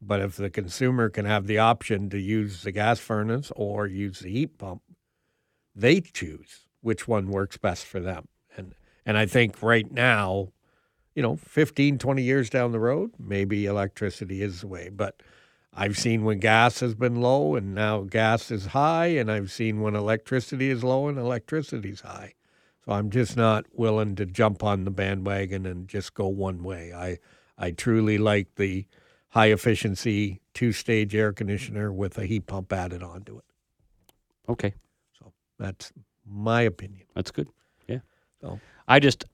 But 0.00 0.22
if 0.22 0.36
the 0.36 0.48
consumer 0.48 1.10
can 1.10 1.26
have 1.26 1.46
the 1.46 1.58
option 1.58 2.08
to 2.08 2.18
use 2.18 2.62
the 2.62 2.72
gas 2.72 2.98
furnace 2.98 3.52
or 3.54 3.86
use 3.86 4.20
the 4.20 4.30
heat 4.30 4.56
pump, 4.56 4.80
they 5.76 6.00
choose 6.00 6.60
which 6.80 7.06
one 7.06 7.26
works 7.26 7.58
best 7.58 7.84
for 7.84 8.00
them. 8.00 8.26
And 8.56 8.74
and 9.04 9.18
I 9.18 9.26
think 9.26 9.62
right 9.62 9.92
now, 9.92 10.48
you 11.14 11.20
know, 11.22 11.36
15, 11.36 11.98
20 11.98 12.22
years 12.22 12.48
down 12.48 12.72
the 12.72 12.80
road, 12.80 13.10
maybe 13.18 13.66
electricity 13.66 14.40
is 14.40 14.62
the 14.62 14.66
way. 14.66 14.88
But 14.88 15.22
I've 15.74 15.98
seen 15.98 16.24
when 16.24 16.38
gas 16.38 16.80
has 16.80 16.94
been 16.94 17.16
low 17.16 17.54
and 17.54 17.74
now 17.74 18.04
gas 18.04 18.50
is 18.50 18.64
high, 18.64 19.08
and 19.08 19.30
I've 19.30 19.52
seen 19.52 19.82
when 19.82 19.94
electricity 19.94 20.70
is 20.70 20.82
low 20.82 21.06
and 21.08 21.18
electricity's 21.18 22.00
high. 22.00 22.32
So 22.84 22.92
I'm 22.92 23.10
just 23.10 23.36
not 23.36 23.66
willing 23.72 24.16
to 24.16 24.26
jump 24.26 24.62
on 24.64 24.84
the 24.84 24.90
bandwagon 24.90 25.66
and 25.66 25.86
just 25.88 26.14
go 26.14 26.26
one 26.26 26.62
way. 26.62 26.92
I 26.92 27.18
I 27.58 27.70
truly 27.70 28.18
like 28.18 28.56
the 28.56 28.86
high 29.30 29.52
efficiency 29.52 30.40
two 30.54 30.72
stage 30.72 31.14
air 31.14 31.32
conditioner 31.32 31.92
with 31.92 32.18
a 32.18 32.26
heat 32.26 32.46
pump 32.46 32.72
added 32.72 33.02
onto 33.02 33.38
it. 33.38 33.44
Okay, 34.48 34.74
So 35.18 35.32
that's 35.58 35.92
my 36.26 36.62
opinion. 36.62 37.06
that's 37.14 37.30
good. 37.30 37.48
Yeah. 37.86 38.00
So 38.40 38.60
I 38.88 38.98
just, 38.98 39.24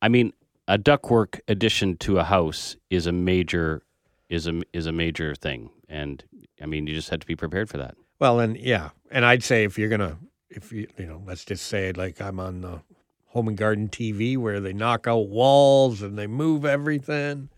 I 0.00 0.08
mean, 0.08 0.32
a 0.66 0.78
ductwork 0.78 1.40
addition 1.48 1.96
to 1.98 2.18
a 2.18 2.24
house 2.24 2.76
is 2.88 3.06
a 3.06 3.12
major, 3.12 3.82
is 4.30 4.46
a 4.46 4.62
is 4.72 4.86
a 4.86 4.92
major 4.92 5.34
thing, 5.34 5.68
and 5.88 6.24
I 6.62 6.66
mean, 6.66 6.86
you 6.86 6.94
just 6.94 7.10
have 7.10 7.20
to 7.20 7.26
be 7.26 7.36
prepared 7.36 7.68
for 7.68 7.76
that. 7.78 7.94
Well, 8.18 8.40
and 8.40 8.56
yeah, 8.56 8.90
and 9.10 9.26
I'd 9.26 9.42
say 9.42 9.64
if 9.64 9.78
you're 9.78 9.90
gonna, 9.90 10.16
if 10.54 10.72
you, 10.72 10.88
you 10.96 11.06
know, 11.06 11.22
let's 11.26 11.44
just 11.44 11.66
say 11.66 11.92
like 11.92 12.20
I'm 12.20 12.38
on 12.40 12.60
the 12.60 12.82
home 13.26 13.48
and 13.48 13.56
garden 13.56 13.88
TV 13.88 14.36
where 14.36 14.60
they 14.60 14.72
knock 14.72 15.06
out 15.06 15.28
walls 15.28 16.02
and 16.02 16.18
they 16.18 16.26
move 16.26 16.64
everything. 16.64 17.48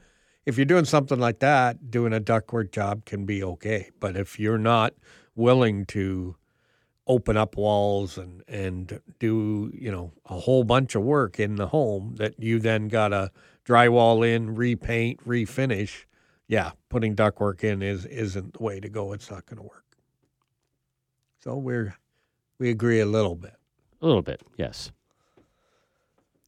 If 0.47 0.57
you're 0.57 0.67
doing 0.67 0.85
something 0.85 1.19
like 1.19 1.41
that, 1.41 1.91
doing 1.91 2.13
a 2.13 2.21
ductwork 2.21 2.71
job 2.71 3.05
can 3.05 3.25
be 3.25 3.43
okay. 3.43 3.91
But 3.99 4.17
if 4.17 4.39
you're 4.39 4.59
not 4.59 4.95
willing 5.35 5.87
to 5.87 6.37
open 7.07 7.37
up 7.37 7.57
walls 7.57 8.17
and 8.17 8.43
and 8.49 8.99
do 9.19 9.71
you 9.75 9.93
know 9.93 10.11
a 10.25 10.39
whole 10.39 10.65
bunch 10.65 10.95
of 10.95 11.03
work 11.03 11.39
in 11.39 11.57
the 11.57 11.67
home 11.67 12.15
that 12.17 12.41
you 12.41 12.59
then 12.59 12.89
gotta 12.89 13.31
drywall 13.65 14.27
in, 14.27 14.55
repaint, 14.55 15.27
refinish, 15.27 16.05
yeah, 16.47 16.73
putting 16.89 17.17
ductwork 17.17 17.65
in 17.65 17.83
is 17.83 18.05
isn't 18.07 18.55
the 18.55 18.63
way 18.63 18.81
to 18.81 18.89
go. 18.89 19.13
It's 19.13 19.31
not 19.31 19.47
going 19.47 19.57
to 19.57 19.63
work. 19.63 19.85
So 21.41 21.57
we're 21.57 21.97
we 22.59 22.71
agree 22.71 23.01
a 23.01 23.07
little 23.07 23.35
bit. 23.35 23.55
A 24.01 24.07
little 24.07 24.23
bit, 24.23 24.43
yes. 24.57 24.93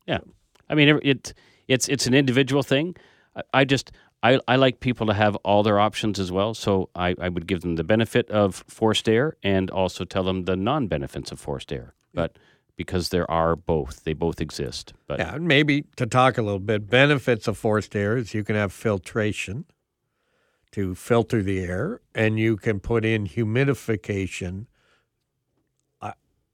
Yeah, 0.07 0.21
I 0.69 0.75
mean 0.75 0.89
it. 0.89 1.01
it 1.05 1.35
it's 1.69 1.89
it's 1.89 2.07
an 2.07 2.15
individual 2.15 2.63
thing. 2.63 2.97
I, 3.35 3.43
I 3.53 3.65
just 3.65 3.93
I, 4.23 4.41
I 4.49 4.57
like 4.57 4.81
people 4.81 5.07
to 5.07 5.15
have 5.15 5.37
all 5.37 5.63
their 5.63 5.79
options 5.79 6.19
as 6.19 6.33
well. 6.33 6.55
So 6.55 6.89
I, 6.95 7.15
I 7.21 7.29
would 7.29 7.47
give 7.47 7.61
them 7.61 7.77
the 7.77 7.85
benefit 7.85 8.31
of 8.31 8.65
forced 8.67 9.09
air 9.09 9.37
and 9.43 9.71
also 9.71 10.05
tell 10.05 10.25
them 10.25 10.45
the 10.45 10.57
non 10.57 10.87
benefits 10.89 11.31
of 11.33 11.39
forced 11.39 11.73
air. 11.73 11.95
But 12.15 12.39
because 12.77 13.11
there 13.11 13.31
are 13.31 13.57
both, 13.57 14.05
they 14.05 14.15
both 14.15 14.41
exist. 14.41 14.95
But 15.07 15.19
Yeah, 15.19 15.37
maybe 15.39 15.85
to 15.97 16.07
talk 16.07 16.39
a 16.39 16.43
little 16.43 16.59
bit, 16.61 16.89
benefits 16.89 17.47
of 17.47 17.59
forced 17.59 17.95
air 17.95 18.17
is 18.17 18.35
you 18.35 18.43
can 18.43 18.57
have 18.57 18.73
filtration 18.73 19.65
to 20.73 20.95
filter 20.95 21.43
the 21.43 21.61
air, 21.61 22.01
and 22.15 22.39
you 22.39 22.57
can 22.57 22.81
put 22.81 23.05
in 23.05 23.27
humidification. 23.27 24.67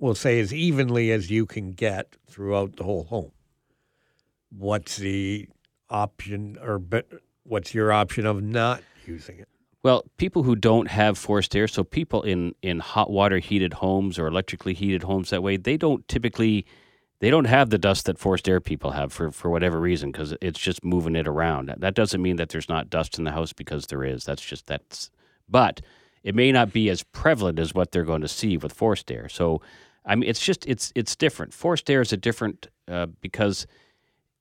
We'll 0.03 0.17
say 0.17 0.41
as 0.41 0.53
evenly 0.53 1.13
as 1.13 1.31
you 1.31 1.47
can 1.47 1.71
get 1.71 2.17
throughout 2.29 2.75
the 2.75 2.83
whole 2.83 3.05
home. 3.05 3.31
What's 4.51 4.97
the 4.97 5.49
option, 5.89 6.59
or 6.61 6.81
be, 6.81 7.03
what's 7.45 7.73
your 7.73 7.93
option 7.93 8.27
of 8.27 8.43
not 8.43 8.83
using 9.07 9.39
it? 9.39 9.49
Well, 9.85 10.05
people 10.17 10.43
who 10.43 10.57
don't 10.57 10.89
have 10.89 11.17
forced 11.17 11.55
air, 11.55 11.69
so 11.69 11.85
people 11.85 12.23
in, 12.23 12.53
in 12.63 12.81
hot 12.81 13.13
water 13.13 13.39
heated 13.39 13.75
homes 13.75 14.19
or 14.19 14.27
electrically 14.27 14.75
heated 14.75 15.05
homes 15.05 15.31
that 15.31 15.41
way, 15.41 15.57
they 15.57 15.77
don't 15.77 16.07
typically 16.09 16.67
they 17.21 17.31
don't 17.31 17.45
have 17.45 17.71
the 17.71 17.79
dust 17.79 18.07
that 18.07 18.19
forced 18.19 18.49
air 18.49 18.61
people 18.61 18.91
have 18.91 19.13
for, 19.13 19.31
for 19.31 19.51
whatever 19.51 19.79
reason 19.79 20.11
because 20.11 20.35
it's 20.41 20.59
just 20.59 20.83
moving 20.83 21.15
it 21.15 21.29
around. 21.29 21.73
That 21.79 21.95
doesn't 21.95 22.21
mean 22.21 22.35
that 22.39 22.49
there's 22.49 22.69
not 22.69 22.91
dust 22.91 23.19
in 23.19 23.25
the 23.25 23.31
house 23.31 23.53
because 23.53 23.87
there 23.87 24.03
is. 24.03 24.25
That's 24.25 24.43
just 24.43 24.67
that's 24.67 25.13
but 25.49 25.81
it 26.25 26.35
may 26.35 26.51
not 26.51 26.73
be 26.73 26.91
as 26.91 27.05
prevalent 27.05 27.61
as 27.61 27.73
what 27.73 27.93
they're 27.93 28.03
going 28.03 28.23
to 28.23 28.29
see 28.29 28.57
with 28.57 28.73
forced 28.73 29.09
air. 29.13 29.29
So 29.29 29.63
I 30.05 30.15
mean, 30.17 30.29
it's 30.29 30.41
just 30.41 30.67
it's 30.67 30.93
it's 30.95 31.15
different. 31.17 31.55
Forced 31.55 31.89
air 31.91 32.01
is 32.01 32.13
a 32.13 32.17
different 32.17 32.69
uh, 32.89 33.07
because 33.21 33.67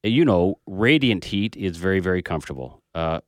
you 0.04 0.26
know 0.26 0.60
radiant 0.66 1.26
heat 1.26 1.56
is 1.56 1.78
very 1.78 2.00
very 2.00 2.22
comfortable. 2.22 2.82
Uh, 2.96 3.22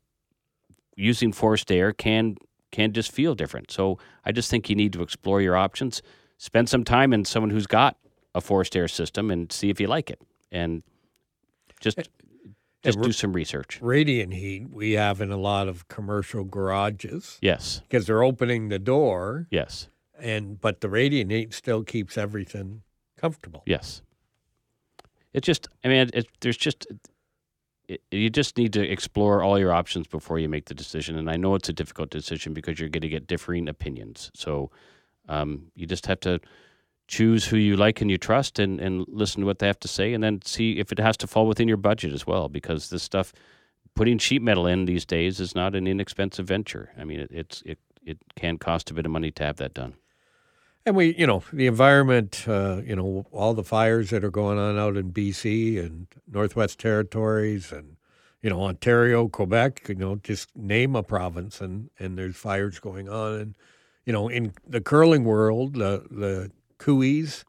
using 0.96 1.32
forced 1.32 1.72
air 1.72 1.94
can 1.94 2.36
can 2.72 2.92
just 2.92 3.12
feel 3.12 3.36
different. 3.36 3.72
So 3.72 4.00
I 4.26 4.32
just 4.32 4.50
think 4.50 4.70
you 4.70 4.76
need 4.76 4.94
to 4.94 5.02
explore 5.02 5.42
your 5.42 5.56
options. 5.56 6.02
Spend 6.38 6.68
some 6.70 6.84
time 6.84 7.14
in 7.14 7.24
someone 7.26 7.52
who's 7.52 7.68
got 7.68 7.98
a 8.36 8.42
forced 8.42 8.76
air 8.76 8.88
system 8.88 9.30
and 9.30 9.52
see 9.52 9.70
if 9.70 9.80
you 9.80 9.88
like 9.88 10.10
it, 10.10 10.20
and 10.52 10.84
just 11.80 12.00
just 12.84 13.02
do 13.02 13.12
some 13.12 13.34
research. 13.34 13.80
Radiant 13.82 14.34
heat 14.34 14.70
we 14.70 14.94
have 14.94 15.22
in 15.22 15.32
a 15.32 15.38
lot 15.38 15.68
of 15.68 15.88
commercial 15.88 16.44
garages 16.44 17.38
Yes, 17.42 17.82
because 17.88 18.08
they're 18.08 18.24
opening 18.24 18.70
the 18.70 18.80
door, 18.80 19.48
yes, 19.52 19.88
and 20.20 20.60
but 20.60 20.82
the 20.82 20.90
radiant 20.90 21.54
still 21.54 21.84
keeps 21.84 22.18
everything 22.18 22.82
comfortable. 23.18 23.64
yes. 23.66 24.02
It 25.34 25.42
just, 25.42 25.68
I 25.84 25.88
mean, 25.88 26.10
it, 26.14 26.28
there's 26.42 26.58
just. 26.58 26.86
It, 27.88 28.02
you 28.12 28.30
just 28.30 28.58
need 28.58 28.72
to 28.74 28.82
explore 28.82 29.44
all 29.44 29.60
your 29.60 29.74
options 29.74 30.08
before 30.08 30.40
you 30.40 30.48
make 30.48 30.66
the 30.66 30.74
decision. 30.74 31.18
And 31.18 31.30
I 31.30 31.36
know 31.36 31.56
it's 31.56 31.68
a 31.68 31.74
difficult 31.74 32.12
decision 32.12 32.54
because 32.54 32.80
you're 32.80 32.88
going 32.88 33.02
to 33.02 33.10
get 33.10 33.28
differing 33.28 33.68
opinions. 33.68 34.32
So 34.36 34.72
um, 35.28 35.64
you 35.76 35.86
just 35.86 36.06
have 36.06 36.22
to 36.22 36.40
choose 37.08 37.46
who 37.46 37.58
you 37.58 37.76
like 37.76 38.02
and 38.02 38.10
you 38.10 38.18
trust 38.18 38.60
and, 38.60 38.80
and 38.80 39.06
listen 39.08 39.42
to 39.42 39.46
what 39.46 39.60
they 39.60 39.68
have 39.68 39.80
to 39.82 39.88
say 39.88 40.14
and 40.14 40.24
then 40.24 40.42
see 40.44 40.80
if 40.80 40.92
it 40.92 41.00
has 41.00 41.18
to 41.18 41.28
fall 41.28 41.48
within 41.48 41.68
your 41.68 41.78
budget 41.78 42.14
as 42.14 42.26
well 42.26 42.48
because 42.48 42.90
this 42.90 43.04
stuff 43.04 43.34
putting 43.96 44.18
sheet 44.18 44.42
metal 44.42 44.66
in 44.66 44.86
these 44.86 45.06
days 45.06 45.40
is 45.40 45.54
not 45.54 45.76
an 45.76 45.86
inexpensive 45.86 46.48
venture 46.48 46.92
i 46.98 47.04
mean 47.04 47.20
it, 47.20 47.30
it's 47.32 47.62
it, 47.66 47.78
it 48.06 48.18
can 48.36 48.58
cost 48.58 48.90
a 48.90 48.94
bit 48.94 49.06
of 49.06 49.12
money 49.12 49.32
to 49.32 49.44
have 49.44 49.58
that 49.58 49.74
done 49.74 49.94
And 50.86 50.96
we, 50.98 51.16
you 51.16 51.26
know, 51.26 51.44
the 51.54 51.68
environment, 51.68 52.44
uh, 52.48 52.82
you 52.86 52.96
know, 52.96 53.26
all 53.32 53.54
the 53.54 53.64
fires 53.64 54.10
that 54.10 54.24
are 54.24 54.32
going 54.32 54.58
on 54.58 54.78
out 54.78 54.98
in 54.98 55.14
BC 55.14 55.80
and 55.80 56.08
Northwest 56.30 56.78
Territories 56.80 57.72
and, 57.72 57.96
you 58.42 58.50
know, 58.50 58.62
Ontario, 58.64 59.30
Quebec, 59.30 59.86
you 59.88 59.96
know, 59.96 60.18
just 60.18 60.54
name 60.58 60.96
a 60.96 61.04
province 61.04 61.62
and, 61.62 61.90
and 62.00 62.18
there's 62.18 62.36
fires 62.36 62.80
going 62.80 63.08
on. 63.08 63.34
And, 63.40 63.56
you 64.06 64.12
know, 64.12 64.28
in 64.28 64.54
the 64.68 64.82
curling 64.82 65.24
world, 65.24 65.76
the, 65.76 66.06
the 66.12 66.52
Cooey's 66.80 67.46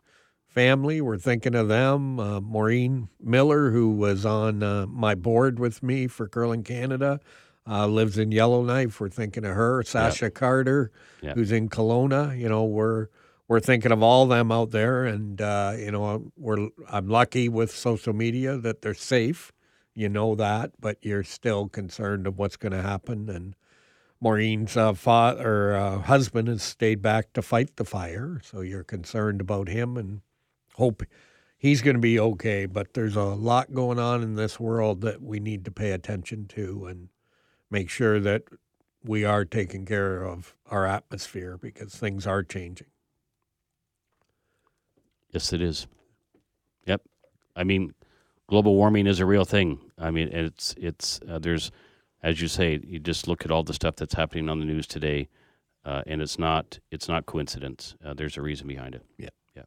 family, 0.47 1.01
we're 1.01 1.19
thinking 1.19 1.57
of 1.57 1.67
them. 1.67 2.21
Uh, 2.21 2.41
Maureen 2.41 3.09
Miller, 3.21 3.73
who 3.73 3.91
was 3.91 4.25
on 4.25 4.63
uh, 4.63 4.87
my 4.87 5.17
board 5.17 5.59
with 5.59 5.83
me 5.83 6.07
for 6.07 6.29
Curling 6.29 6.63
Canada, 6.63 7.19
uh, 7.69 7.89
lives 7.89 8.17
in 8.17 8.31
Yellowknife. 8.31 9.01
We're 9.01 9.09
thinking 9.09 9.45
of 9.45 9.57
her. 9.57 9.83
Sasha 9.83 10.31
Carter, 10.31 10.93
Yep. 11.23 11.35
who's 11.35 11.51
in 11.51 11.69
Kelowna. 11.69 12.39
You 12.39 12.49
know, 12.49 12.65
we're 12.65 13.09
we're 13.49 13.61
thinking 13.61 13.93
of 13.93 14.03
all 14.03 14.27
them 14.27 14.51
out 14.51 14.71
there, 14.71 15.05
and 15.05 15.41
uh, 15.41 15.75
you 15.77 15.91
know, 15.91 16.33
we're 16.37 16.69
I'm 16.89 17.09
lucky 17.09 17.49
with 17.49 17.71
social 17.71 18.13
media 18.13 18.57
that 18.59 18.83
they're 18.83 18.95
safe. 18.95 19.53
You 19.95 20.09
know 20.09 20.35
that, 20.35 20.73
but 20.81 20.99
you're 21.03 21.25
still 21.25 21.69
concerned 21.69 22.27
of 22.27 22.39
what's 22.39 22.57
going 22.57 22.73
to 22.73 22.83
happen. 22.83 23.29
And 23.29 23.55
Maureen's 24.21 24.77
uh, 24.77 24.95
father, 24.95 25.77
uh, 25.77 25.99
husband 25.99 26.49
has 26.49 26.63
stayed 26.63 27.03
back 27.03 27.33
to 27.35 27.43
fight 27.43 27.77
the 27.77 27.85
fire, 27.85 28.41
so 28.43 28.61
you're 28.61 28.85
concerned 28.85 29.41
about 29.41 29.69
him 29.69 29.97
and 29.97 30.23
hope 30.75 31.03
he's 31.59 31.83
going 31.83 31.97
to 31.97 32.01
be 32.01 32.19
okay. 32.19 32.67
But 32.67 32.95
there's 32.95 33.17
a 33.17 33.23
lot 33.23 33.75
going 33.75 33.99
on 33.99 34.23
in 34.23 34.35
this 34.37 34.59
world 34.59 35.03
that 35.03 35.23
we 35.23 35.39
need 35.39 35.65
to 35.67 35.71
pay 35.71 35.93
attention 35.93 36.47
to 36.49 36.87
and 36.87 37.09
make 37.71 37.91
sure 37.91 38.19
that 38.21 38.45
we 39.05 39.25
are 39.25 39.45
taking 39.45 39.85
care 39.85 40.25
of 40.25 40.55
our 40.71 40.87
atmosphere 40.87 41.59
because 41.59 41.95
things 41.95 42.27
are 42.27 42.43
changing. 42.43 42.87
Yes 45.35 45.53
it 45.53 45.61
is 45.61 45.87
yep 46.87 47.03
i 47.57 47.63
mean 47.65 47.93
global 48.47 48.75
warming 48.75 49.07
is 49.07 49.21
a 49.21 49.27
real 49.27 49.45
thing 49.45 49.79
i 49.99 50.11
mean 50.11 50.29
it's 50.29 50.75
it's 50.79 51.21
uh, 51.29 51.39
there's 51.39 51.71
as 52.23 52.41
you 52.41 52.49
say 52.49 52.81
you 52.83 52.99
just 52.99 53.29
look 53.29 53.45
at 53.45 53.51
all 53.51 53.63
the 53.63 53.75
stuff 53.75 53.97
that's 53.97 54.15
happening 54.15 54.49
on 54.49 54.61
the 54.61 54.65
news 54.65 54.87
today 54.87 55.29
uh, 55.85 56.03
and 56.07 56.23
it's 56.23 56.39
not 56.39 56.79
it's 56.91 57.09
not 57.09 57.27
coincidence 57.27 57.97
uh, 58.05 58.15
there's 58.15 58.37
a 58.39 58.43
reason 58.43 58.67
behind 58.67 58.95
it 58.95 59.03
Yeah. 59.19 59.29
Yeah. 59.55 59.65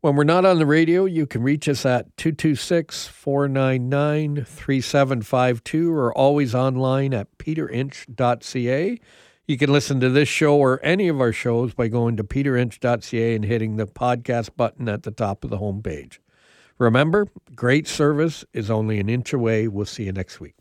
When 0.00 0.14
we're 0.14 0.24
not 0.24 0.44
on 0.44 0.58
the 0.58 0.66
radio, 0.66 1.06
you 1.06 1.26
can 1.26 1.42
reach 1.42 1.68
us 1.68 1.84
at 1.84 2.16
226 2.18 3.08
499 3.08 4.44
3752 4.44 5.92
or 5.92 6.12
always 6.16 6.54
online 6.54 7.12
at 7.14 7.36
peterinch.ca. 7.38 9.00
You 9.48 9.56
can 9.56 9.72
listen 9.72 9.98
to 10.00 10.10
this 10.10 10.28
show 10.28 10.58
or 10.58 10.78
any 10.82 11.08
of 11.08 11.22
our 11.22 11.32
shows 11.32 11.72
by 11.72 11.88
going 11.88 12.18
to 12.18 12.22
peterinch.ca 12.22 13.34
and 13.34 13.46
hitting 13.46 13.78
the 13.78 13.86
podcast 13.86 14.50
button 14.58 14.90
at 14.90 15.04
the 15.04 15.10
top 15.10 15.42
of 15.42 15.48
the 15.48 15.56
homepage. 15.56 16.18
Remember, 16.76 17.28
great 17.54 17.88
service 17.88 18.44
is 18.52 18.70
only 18.70 19.00
an 19.00 19.08
inch 19.08 19.32
away. 19.32 19.66
We'll 19.66 19.86
see 19.86 20.04
you 20.04 20.12
next 20.12 20.38
week. 20.38 20.54